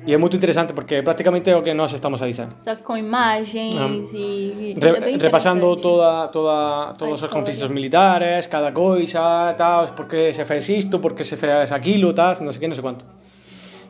e 0.10 0.14
é 0.14 0.18
muito 0.18 0.36
interessante 0.36 0.74
porque 0.74 1.04
praticamente 1.04 1.48
é 1.52 1.56
o 1.56 1.62
que 1.62 1.72
nós 1.74 1.94
estamos 1.94 2.20
a 2.22 2.28
dizer. 2.28 2.48
Só 2.58 2.76
que 2.76 2.82
com 2.82 2.98
imagens 2.98 4.12
e. 4.14 4.18
e 4.18 4.78
Re- 4.82 4.98
é 5.06 5.12
interessante. 5.12 5.60
toda, 5.60 6.28
toda, 6.30 6.94
todos 6.98 7.22
os 7.22 7.30
conflitos 7.30 7.70
militares, 7.70 8.48
cada 8.48 8.72
coisa, 8.72 9.54
tal, 9.56 9.88
por 9.90 10.08
que 10.08 10.34
se 10.34 10.44
fez 10.46 10.68
isto, 10.70 10.98
por 10.98 11.14
que 11.14 11.24
se 11.24 11.38
fez 11.38 11.72
aquilo, 11.72 12.12
tal, 12.12 12.30
não 12.42 12.52
sei 12.52 12.58
o 12.58 12.60
que, 12.60 12.68
não 12.68 12.76
sei 12.76 12.82
quanto. 12.82 13.06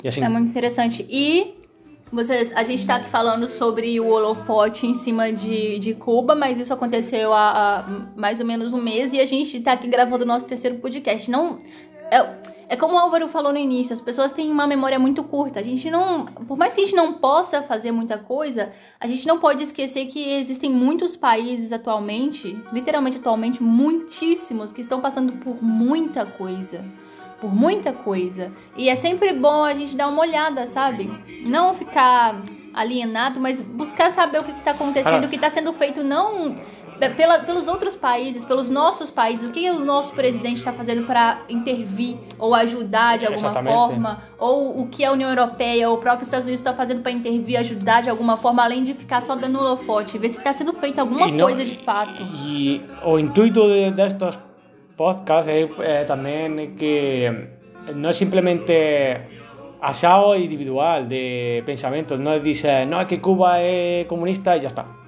E 0.03 0.07
assim. 0.09 0.21
É 0.21 0.27
muito 0.27 0.49
interessante. 0.49 1.05
E 1.09 1.57
vocês, 2.11 2.51
a 2.53 2.63
gente 2.63 2.85
tá 2.85 2.95
aqui 2.97 3.09
falando 3.09 3.47
sobre 3.47 3.97
o 3.99 4.07
holofote 4.07 4.87
em 4.87 4.93
cima 4.95 5.31
de, 5.31 5.79
de 5.79 5.93
Cuba, 5.93 6.35
mas 6.35 6.57
isso 6.57 6.73
aconteceu 6.73 7.31
há, 7.31 7.49
há 7.79 7.85
mais 8.19 8.41
ou 8.41 8.45
menos 8.45 8.73
um 8.73 8.81
mês 8.81 9.13
e 9.13 9.21
a 9.21 9.25
gente 9.25 9.59
tá 9.61 9.71
aqui 9.71 9.87
gravando 9.87 10.25
o 10.25 10.27
nosso 10.27 10.45
terceiro 10.45 10.77
podcast. 10.79 11.31
Não. 11.31 11.61
É, 12.11 12.58
é 12.69 12.75
como 12.75 12.93
o 12.93 12.99
Álvaro 12.99 13.27
falou 13.27 13.51
no 13.51 13.57
início, 13.57 13.91
as 13.91 13.99
pessoas 13.99 14.31
têm 14.31 14.51
uma 14.51 14.67
memória 14.67 14.99
muito 14.99 15.23
curta. 15.23 15.59
A 15.59 15.63
gente 15.63 15.89
não. 15.89 16.25
Por 16.27 16.55
mais 16.55 16.75
que 16.75 16.81
a 16.81 16.85
gente 16.85 16.95
não 16.95 17.13
possa 17.13 17.63
fazer 17.63 17.91
muita 17.91 18.19
coisa, 18.19 18.71
a 18.99 19.07
gente 19.07 19.27
não 19.27 19.39
pode 19.39 19.63
esquecer 19.63 20.05
que 20.05 20.33
existem 20.33 20.69
muitos 20.69 21.15
países 21.17 21.71
atualmente, 21.73 22.55
literalmente 22.71 23.17
atualmente, 23.17 23.63
muitíssimos, 23.63 24.71
que 24.71 24.81
estão 24.81 25.01
passando 25.01 25.33
por 25.33 25.61
muita 25.61 26.25
coisa 26.25 26.85
por 27.39 27.55
muita 27.55 27.93
coisa. 27.93 28.51
E 28.75 28.89
é 28.89 28.97
sempre 28.97 29.31
bom 29.31 29.63
a 29.63 29.73
gente 29.73 29.95
dar 29.95 30.09
uma 30.09 30.19
olhada, 30.19 30.67
sabe? 30.67 31.09
Não 31.45 31.73
ficar 31.73 32.41
alienado, 32.73 33.39
mas 33.39 33.61
buscar 33.61 34.11
saber 34.11 34.39
o 34.39 34.43
que 34.43 34.51
está 34.51 34.71
acontecendo, 34.71 35.23
Ah. 35.23 35.25
o 35.25 35.29
que 35.29 35.35
está 35.35 35.49
sendo 35.49 35.71
feito, 35.73 36.03
não 36.03 36.55
pela, 37.07 37.39
pelos 37.39 37.67
outros 37.67 37.95
países, 37.95 38.43
pelos 38.43 38.69
nossos 38.69 39.09
países, 39.09 39.47
o 39.49 39.53
que 39.53 39.69
o 39.69 39.79
nosso 39.79 40.13
presidente 40.13 40.57
está 40.57 40.73
fazendo 40.73 41.05
para 41.05 41.39
intervir 41.47 42.17
ou 42.37 42.53
ajudar 42.53 43.17
de 43.17 43.25
alguma 43.25 43.53
forma, 43.63 44.21
ou 44.37 44.81
o 44.81 44.87
que 44.87 45.05
a 45.05 45.11
União 45.13 45.29
Europeia 45.29 45.87
ou 45.89 45.95
o 45.95 46.01
próprio 46.01 46.25
Estados 46.25 46.45
Unidos 46.45 46.59
está 46.59 46.73
fazendo 46.73 47.01
para 47.01 47.11
intervir, 47.11 47.57
ajudar 47.57 48.01
de 48.01 48.09
alguma 48.09 48.35
forma, 48.35 48.63
além 48.63 48.83
de 48.83 48.93
ficar 48.93 49.21
só 49.21 49.35
dando 49.35 49.57
holofote, 49.59 50.17
ver 50.17 50.27
se 50.29 50.39
está 50.39 50.51
sendo 50.51 50.73
feito 50.73 50.99
alguma 50.99 51.27
E 51.27 51.31
não- 51.31 51.45
coisa 51.45 51.63
de 51.63 51.75
fato. 51.75 52.21
E 52.45 52.81
o 53.05 53.17
intuito 53.17 53.61
de, 53.67 53.91
de 53.91 54.37
podcasts 54.97 55.47
é, 55.47 56.01
é 56.01 56.03
também 56.03 56.75
que 56.75 57.31
não 57.95 58.09
é 58.09 58.13
simplesmente 58.13 58.73
asado 59.81 60.35
individual 60.35 61.05
de 61.05 61.63
pensamentos, 61.65 62.19
não 62.19 62.33
é 62.33 62.39
dizer, 62.39 62.85
não, 62.85 62.99
é 62.99 63.05
que 63.05 63.17
Cuba 63.17 63.57
é 63.57 64.03
comunista 64.05 64.57
e 64.57 64.61
já 64.61 64.67
está. 64.67 64.98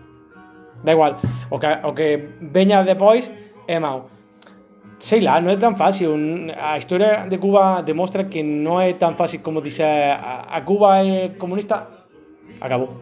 Da 0.84 0.92
igual, 0.94 1.18
o 1.50 1.60
que, 1.60 1.68
o 1.68 1.94
que 1.94 2.30
venha 2.42 2.84
depois 2.84 3.32
é 3.68 3.80
mau. 3.80 4.10
Sei 5.00 5.20
lá, 5.20 5.42
não 5.42 5.50
é 5.50 5.56
tão 5.56 5.76
fácil. 5.76 6.16
A 6.58 6.78
história 6.78 7.26
de 7.28 7.38
Cuba 7.38 7.82
demonstra 7.82 8.24
que 8.24 8.44
não 8.44 8.80
é 8.80 8.94
tão 8.94 9.16
fácil 9.16 9.40
como 9.40 9.62
dizer 9.62 9.84
a, 9.84 10.46
a 10.50 10.62
Cuba 10.62 10.98
é 10.98 11.30
comunista, 11.30 11.88
acabou. 12.60 12.98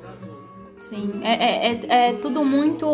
Sim, 0.89 1.21
é, 1.23 1.67
é, 1.67 1.79
é, 1.89 2.13
tudo 2.13 2.43
muito 2.43 2.87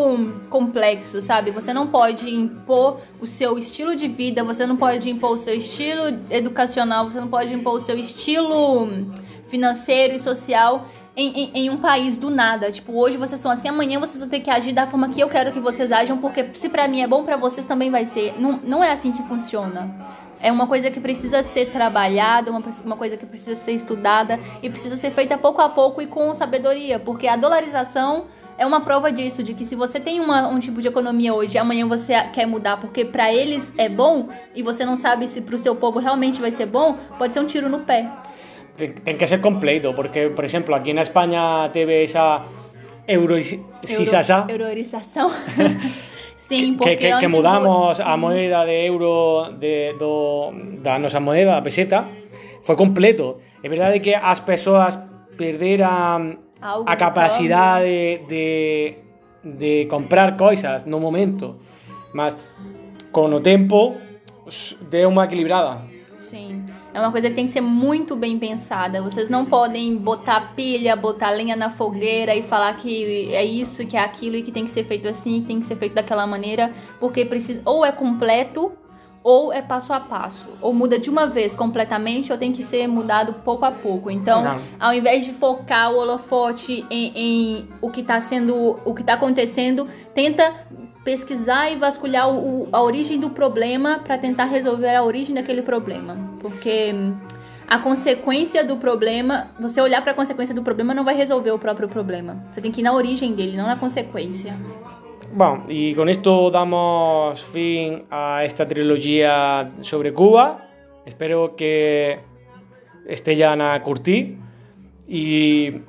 complexo, 0.50 1.22
sabe? 1.22 1.50
Você 1.50 1.72
não 1.72 1.86
pode 1.86 2.28
impor 2.28 3.00
o 3.18 3.26
seu 3.26 3.56
estilo 3.56 3.96
de 3.96 4.06
vida, 4.06 4.44
você 4.44 4.66
não 4.66 4.76
pode 4.76 5.08
impor 5.08 5.30
o 5.30 5.38
seu 5.38 5.54
estilo 5.54 6.02
educacional, 6.28 7.08
você 7.08 7.18
não 7.18 7.28
pode 7.28 7.54
impor 7.54 7.76
o 7.76 7.80
seu 7.80 7.98
estilo 7.98 8.86
financeiro 9.48 10.14
e 10.14 10.18
social 10.18 10.88
em, 11.16 11.44
em, 11.44 11.50
em 11.54 11.70
um 11.70 11.78
país 11.78 12.18
do 12.18 12.30
nada. 12.30 12.70
Tipo, 12.70 12.92
hoje 12.92 13.16
vocês 13.16 13.40
são 13.40 13.50
assim, 13.50 13.68
amanhã 13.68 13.98
vocês 13.98 14.20
vão 14.20 14.28
ter 14.28 14.40
que 14.40 14.50
agir 14.50 14.72
da 14.72 14.86
forma 14.86 15.08
que 15.08 15.20
eu 15.20 15.28
quero 15.28 15.50
que 15.50 15.58
vocês 15.58 15.90
ajam, 15.90 16.18
porque 16.18 16.50
se 16.52 16.68
pra 16.68 16.86
mim 16.86 17.00
é 17.00 17.06
bom, 17.06 17.24
pra 17.24 17.36
vocês 17.36 17.64
também 17.64 17.90
vai 17.90 18.06
ser. 18.06 18.38
Não, 18.38 18.60
não 18.62 18.84
é 18.84 18.92
assim 18.92 19.10
que 19.10 19.22
funciona. 19.22 19.90
É 20.38 20.52
uma 20.52 20.66
coisa 20.66 20.90
que 20.90 21.00
precisa 21.00 21.42
ser 21.42 21.70
trabalhada, 21.72 22.50
uma, 22.50 22.62
uma 22.84 22.96
coisa 22.96 23.16
que 23.16 23.24
precisa 23.24 23.56
ser 23.56 23.72
estudada 23.72 24.38
e 24.62 24.68
precisa 24.68 24.94
ser 24.96 25.10
feita 25.12 25.38
pouco 25.38 25.62
a 25.62 25.68
pouco 25.70 26.02
e 26.02 26.06
com 26.06 26.34
sabedoria, 26.34 26.98
porque 26.98 27.26
a 27.26 27.36
dolarização 27.36 28.26
é 28.58 28.66
uma 28.66 28.82
prova 28.82 29.10
disso, 29.10 29.42
de 29.42 29.54
que 29.54 29.64
se 29.64 29.74
você 29.74 29.98
tem 29.98 30.20
uma, 30.20 30.46
um 30.48 30.60
tipo 30.60 30.80
de 30.80 30.88
economia 30.88 31.32
hoje 31.34 31.56
amanhã 31.56 31.86
você 31.86 32.14
quer 32.34 32.46
mudar 32.46 32.78
porque 32.78 33.04
para 33.04 33.32
eles 33.32 33.72
é 33.78 33.88
bom 33.88 34.28
e 34.54 34.62
você 34.62 34.84
não 34.84 34.96
sabe 34.96 35.26
se 35.28 35.40
pro 35.40 35.58
seu 35.58 35.74
povo 35.74 35.98
realmente 35.98 36.40
vai 36.40 36.50
ser 36.50 36.66
bom, 36.66 36.96
pode 37.18 37.32
ser 37.32 37.40
um 37.40 37.46
tiro 37.46 37.68
no 37.68 37.80
pé. 37.80 38.10
Ten 38.76 39.16
que 39.16 39.26
ser 39.26 39.40
completo, 39.40 39.96
porque, 39.96 40.28
por 40.28 40.44
exemplo, 40.44 40.76
aquí 40.76 40.92
na 40.92 41.00
España 41.00 41.72
teve 41.72 42.04
esa 42.04 42.44
eurosización 43.08 44.50
Euro. 44.50 44.66
Sim, 46.36 46.76
que, 46.82 46.96
que, 46.96 47.10
que 47.18 47.28
mudamos 47.28 48.00
a 48.00 48.14
sim. 48.14 48.20
moeda 48.20 48.64
de 48.64 48.86
euro 48.86 49.50
de, 49.56 49.94
do, 49.98 50.52
da 50.82 50.98
nosa 50.98 51.20
moeda, 51.20 51.56
a 51.56 51.62
peseta, 51.62 52.06
foi 52.62 52.76
completo. 52.76 53.40
É 53.62 53.68
verdade 53.68 54.00
que 54.00 54.14
as 54.14 54.40
persoas 54.44 54.98
perderan 55.38 56.38
Algo 56.60 56.88
a 56.88 56.94
de 56.94 56.98
capacidade 56.98 58.26
de, 58.28 58.96
de 59.42 59.86
comprar 59.88 60.36
coisas 60.36 60.86
no 60.86 61.00
momento, 61.00 61.56
mas 62.12 62.36
con 63.10 63.32
o 63.32 63.40
tempo 63.40 63.96
deu 64.90 65.10
unha 65.10 65.26
equilibrada. 65.26 65.82
Sim. 66.18 66.66
É 66.96 66.98
uma 66.98 67.12
coisa 67.12 67.28
que 67.28 67.34
tem 67.34 67.44
que 67.44 67.52
ser 67.52 67.60
muito 67.60 68.16
bem 68.16 68.38
pensada. 68.38 69.02
Vocês 69.02 69.28
não 69.28 69.44
podem 69.44 69.98
botar 69.98 70.54
pilha, 70.56 70.96
botar 70.96 71.28
lenha 71.28 71.54
na 71.54 71.68
fogueira 71.68 72.34
e 72.34 72.40
falar 72.40 72.74
que 72.74 73.34
é 73.34 73.44
isso, 73.44 73.86
que 73.86 73.98
é 73.98 74.00
aquilo 74.00 74.34
e 74.36 74.42
que 74.42 74.50
tem 74.50 74.64
que 74.64 74.70
ser 74.70 74.82
feito 74.82 75.06
assim, 75.06 75.42
que 75.42 75.46
tem 75.46 75.60
que 75.60 75.66
ser 75.66 75.76
feito 75.76 75.92
daquela 75.92 76.26
maneira, 76.26 76.72
porque 76.98 77.22
precisa 77.26 77.60
ou 77.66 77.84
é 77.84 77.92
completo 77.92 78.72
ou 79.22 79.52
é 79.52 79.60
passo 79.60 79.92
a 79.92 80.00
passo. 80.00 80.48
Ou 80.62 80.72
muda 80.72 80.98
de 80.98 81.10
uma 81.10 81.26
vez 81.26 81.54
completamente 81.54 82.32
ou 82.32 82.38
tem 82.38 82.50
que 82.50 82.62
ser 82.62 82.86
mudado 82.86 83.34
pouco 83.44 83.66
a 83.66 83.70
pouco. 83.70 84.10
Então, 84.10 84.42
Não. 84.42 84.58
ao 84.80 84.94
invés 84.94 85.26
de 85.26 85.34
focar 85.34 85.92
o 85.92 85.98
holofote 85.98 86.86
em, 86.88 87.12
em 87.14 87.68
o 87.82 87.90
que 87.90 88.00
está 88.00 88.22
sendo, 88.22 88.80
o 88.86 88.94
que 88.94 89.04
tá 89.04 89.12
acontecendo, 89.12 89.86
tenta 90.14 90.50
pesquisar 91.06 91.70
e 91.70 91.76
vasculhar 91.76 92.26
o- 92.28 92.68
a 92.72 92.80
origem 92.82 93.18
do 93.24 93.30
problema 93.30 94.00
para 94.04 94.18
tentar 94.18 94.46
resolver 94.46 94.92
a 94.94 95.02
origem 95.04 95.34
daquele 95.38 95.62
problema, 95.62 96.12
porque 96.42 96.92
hum, 96.92 97.14
a 97.68 97.78
consequência 97.78 98.64
do 98.64 98.76
problema, 98.86 99.34
você 99.64 99.80
olhar 99.80 100.02
para 100.02 100.10
a 100.12 100.14
consequência 100.14 100.52
do 100.54 100.62
problema 100.68 100.92
não 100.92 101.04
vai 101.04 101.14
resolver 101.14 101.52
o 101.52 101.58
próprio 101.58 101.88
problema. 101.88 102.32
Você 102.52 102.60
tem 102.60 102.72
que 102.72 102.80
ir 102.80 102.84
na 102.84 102.92
origem 102.92 103.34
dele, 103.34 103.56
não 103.56 103.66
na 103.72 103.76
consequência. 103.76 104.52
Bueno, 105.32 105.64
y 105.68 105.94
con 105.94 106.08
esto 106.08 106.50
damos 106.50 107.40
fin 107.52 108.04
a 108.10 108.42
esta 108.44 108.64
trilogía 108.66 109.70
sobre 109.82 110.10
Cuba. 110.12 110.44
Espero 111.04 111.54
que 111.56 112.18
estean 113.06 113.60
a 113.60 113.80
curtir. 113.82 114.38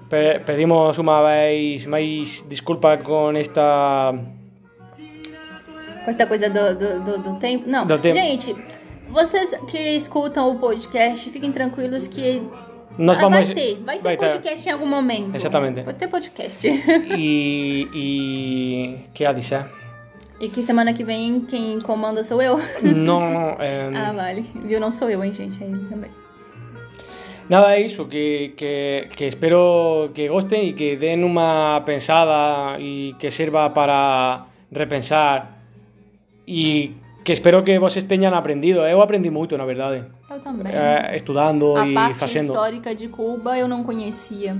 Pe- 0.09 0.39
pedimos 0.45 0.97
una 0.99 1.21
vez 1.21 1.87
más 1.87 2.43
disculpas 2.49 3.01
con 3.01 3.35
esta. 3.37 4.11
Com 6.07 6.11
essa 6.11 6.25
coisa 6.25 6.49
do, 6.49 6.73
do, 6.73 6.99
do, 7.01 7.17
do 7.17 7.35
tempo. 7.37 7.67
Não, 7.69 7.85
Do 7.85 7.97
tempo. 7.99 8.15
gente, 8.15 8.55
vocês 9.09 9.53
que 9.69 9.77
escutam 9.97 10.49
o 10.51 10.57
podcast, 10.57 11.29
fiquem 11.29 11.51
tranquilos 11.51 12.07
que 12.07 12.41
Nós 12.97 13.17
ah, 13.17 13.21
vamos- 13.23 13.45
vai 13.47 13.53
ter, 13.53 13.75
vai 13.83 13.97
ter 13.97 14.03
vai 14.03 14.15
ter. 14.17 14.25
podcast 14.29 14.69
em 14.69 14.71
algum 14.71 14.85
momento. 14.85 15.35
Exatamente. 15.35 15.81
Vai 15.81 15.93
ter 15.93 16.07
podcast. 16.07 16.65
Y. 16.65 17.89
y 17.93 18.99
¿Qué 19.13 19.25
ha 19.27 19.33
dicho? 19.33 19.55
e 20.39 20.47
que 20.47 20.63
semana 20.63 20.93
que 20.93 21.03
vem 21.03 21.41
quem 21.41 21.81
comanda 21.81 22.23
sou 22.23 22.41
eu. 22.41 22.57
No. 22.83 23.19
em, 23.61 23.91
ah, 23.99 24.13
vale. 24.15 24.45
Viu? 24.63 24.79
Não 24.79 24.91
sou 24.91 25.09
eu, 25.09 25.21
hein, 25.25 25.33
gente? 25.33 25.61
Aí 25.61 25.71
também. 25.89 26.09
Nada, 27.49 27.77
eso, 27.77 28.05
que, 28.07 28.53
que, 28.55 29.09
que 29.13 29.25
espero 29.27 30.09
que 30.13 30.29
gusten 30.29 30.67
y 30.67 30.73
que 30.73 30.95
den 30.95 31.25
una 31.25 31.83
pensada 31.85 32.79
y 32.79 33.13
que 33.19 33.29
sirva 33.29 33.73
para 33.73 34.45
repensar 34.71 35.56
y 36.47 36.95
que 37.23 37.33
espero 37.33 37.61
que 37.63 37.77
vocês 37.77 38.05
tenham 38.05 38.33
aprendido. 38.33 38.79
Eu 38.87 39.01
aprendi 39.01 39.29
muito, 39.29 39.57
na 39.57 39.65
verdade. 39.65 40.05
Eu 40.29 40.39
também. 40.39 40.71
É, 40.73 41.15
estudando 41.15 41.75
A 41.75 41.85
e 41.85 41.93
parte 41.93 42.17
fazendo. 42.17 42.45
histórica 42.53 42.95
de 42.95 43.09
Cuba 43.09 43.57
eu 43.57 43.67
não 43.67 43.83
conhecia. 43.83 44.55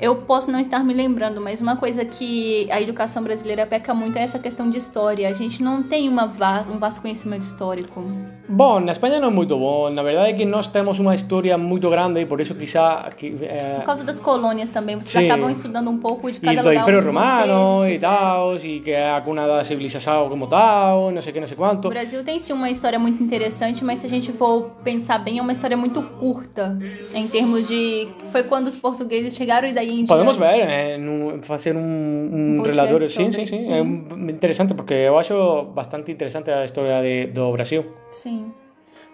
Eu 0.00 0.16
posso 0.16 0.50
não 0.50 0.58
estar 0.58 0.82
me 0.82 0.94
lembrando, 0.94 1.40
mas 1.40 1.60
uma 1.60 1.76
coisa 1.76 2.04
que 2.04 2.66
a 2.70 2.80
educação 2.80 3.22
brasileira 3.22 3.66
peca 3.66 3.92
muito 3.92 4.16
é 4.16 4.22
essa 4.22 4.38
questão 4.38 4.70
de 4.70 4.78
história. 4.78 5.28
A 5.28 5.32
gente 5.32 5.62
não 5.62 5.82
tem 5.82 6.08
uma 6.08 6.26
va- 6.26 6.64
um 6.72 6.78
vasto 6.78 7.00
conhecimento 7.02 7.42
histórico. 7.42 8.02
Bom, 8.48 8.80
na 8.80 8.92
Espanha 8.92 9.20
não 9.20 9.28
é 9.28 9.30
muito 9.30 9.56
bom. 9.58 9.90
Na 9.90 10.02
verdade 10.02 10.30
é 10.30 10.32
que 10.32 10.44
nós 10.44 10.66
temos 10.66 10.98
uma 10.98 11.14
história 11.14 11.56
muito 11.58 11.88
grande 11.90 12.20
e 12.20 12.26
por 12.26 12.40
isso 12.40 12.54
quizá 12.54 13.08
que, 13.16 13.36
é, 13.42 13.76
Por 13.80 13.84
causa 13.84 14.02
das 14.04 14.18
colônias 14.18 14.70
também, 14.70 14.96
vocês 14.96 15.10
Sim. 15.12 15.30
acabam 15.30 15.50
estudando 15.50 15.90
um 15.90 15.98
pouco 15.98 16.30
de 16.32 16.38
e 16.38 16.40
cada 16.40 16.62
do 16.62 16.68
lugar 16.70 16.82
Império 16.82 16.98
onde 17.00 17.06
Romano 17.08 17.76
vocês 17.82 17.96
e 17.96 17.98
tal, 17.98 18.56
e 18.56 18.80
que 18.80 18.90
é 18.90 19.10
a 19.14 19.20
cuna 19.20 19.46
da 19.46 19.62
civilização 19.62 20.28
como 20.30 20.46
tal, 20.46 21.10
não 21.10 21.20
sei 21.20 21.30
o 21.30 21.34
que, 21.34 21.40
não 21.40 21.46
sei 21.46 21.54
O 21.56 21.58
quanto. 21.58 21.88
Brasil 21.90 22.24
tem 22.24 22.38
sim 22.38 22.52
uma 22.54 22.70
história 22.70 22.98
muito 22.98 23.22
interessante, 23.22 23.84
mas 23.84 23.98
se 23.98 24.06
a 24.06 24.08
gente 24.08 24.32
for 24.32 24.70
pensar 24.82 25.18
bem, 25.18 25.38
é 25.38 25.42
uma 25.42 25.52
história 25.52 25.76
muito 25.76 26.02
curta 26.02 26.78
em 27.14 27.28
termos 27.28 27.68
de. 27.68 28.08
Foi 28.32 28.44
quando 28.44 28.66
os 28.68 28.76
portugueses 28.76 29.34
chegaram 29.36 29.68
e 29.68 29.72
daí 29.72 29.89
em 29.90 30.06
Podemos 30.06 30.36
ver, 30.36 30.60
eh, 30.60 30.96
num- 30.98 31.42
fazer 31.42 31.76
um, 31.76 31.80
Um 31.80 32.56
podcast 32.58 32.76
relatório, 32.76 33.06
sim, 33.10 33.32
sobre, 33.32 33.46
sim, 33.46 33.56
sim, 33.56 33.64
sim. 33.66 33.72
é 33.72 34.30
interessante 34.32 34.74
porque 34.74 34.94
eu 34.94 35.18
acho 35.18 35.64
bastante 35.74 36.10
interessante 36.12 36.50
a 36.50 36.64
história 36.64 37.02
de, 37.02 37.32
do 37.32 37.52
Brasil. 37.52 37.84
Sim. 38.10 38.52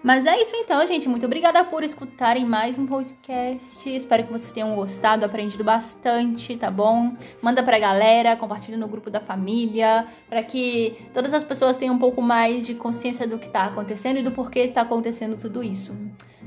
Mas 0.02 0.24
é 0.24 0.40
isso 0.40 0.54
então, 0.54 0.86
gente. 0.86 1.08
Muito 1.08 1.26
obrigada 1.26 1.64
por 1.64 1.82
escutarem 1.82 2.44
mais 2.44 2.78
um 2.78 2.86
podcast. 2.86 3.88
Espero 3.92 4.22
que 4.24 4.30
vocês 4.30 4.52
tenham 4.52 4.72
gostado, 4.76 5.24
aprendido 5.24 5.64
bastante, 5.64 6.56
tá 6.56 6.70
bom? 6.70 7.12
Manda 7.42 7.60
pra 7.62 7.76
galera, 7.76 8.36
compartilha 8.36 8.76
no 8.76 8.86
grupo 8.86 9.10
da 9.10 9.18
família, 9.18 10.06
pra 10.28 10.44
que 10.44 10.96
todas 11.12 11.34
as 11.34 11.42
pessoas 11.42 11.76
tenham 11.76 11.94
um 11.96 11.98
pouco 11.98 12.22
mais 12.22 12.64
de 12.66 12.74
consciência 12.74 13.26
do 13.26 13.36
que 13.36 13.48
tá 13.48 13.64
acontecendo 13.64 14.18
e 14.18 14.22
do 14.22 14.30
porquê 14.30 14.68
tá 14.68 14.82
acontecendo 14.82 15.36
tudo 15.36 15.60
isso. 15.64 15.92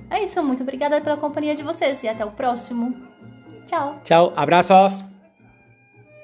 É 0.09 0.23
isso, 0.23 0.41
muito 0.41 0.63
obrigada 0.63 1.01
pela 1.01 1.17
companhia 1.17 1.53
de 1.53 1.61
vocês 1.63 2.01
e 2.03 2.07
até 2.07 2.23
o 2.23 2.31
próximo. 2.31 2.95
Tchau! 3.69 3.99
Tchau, 4.03 4.33
abraços! 4.35 5.03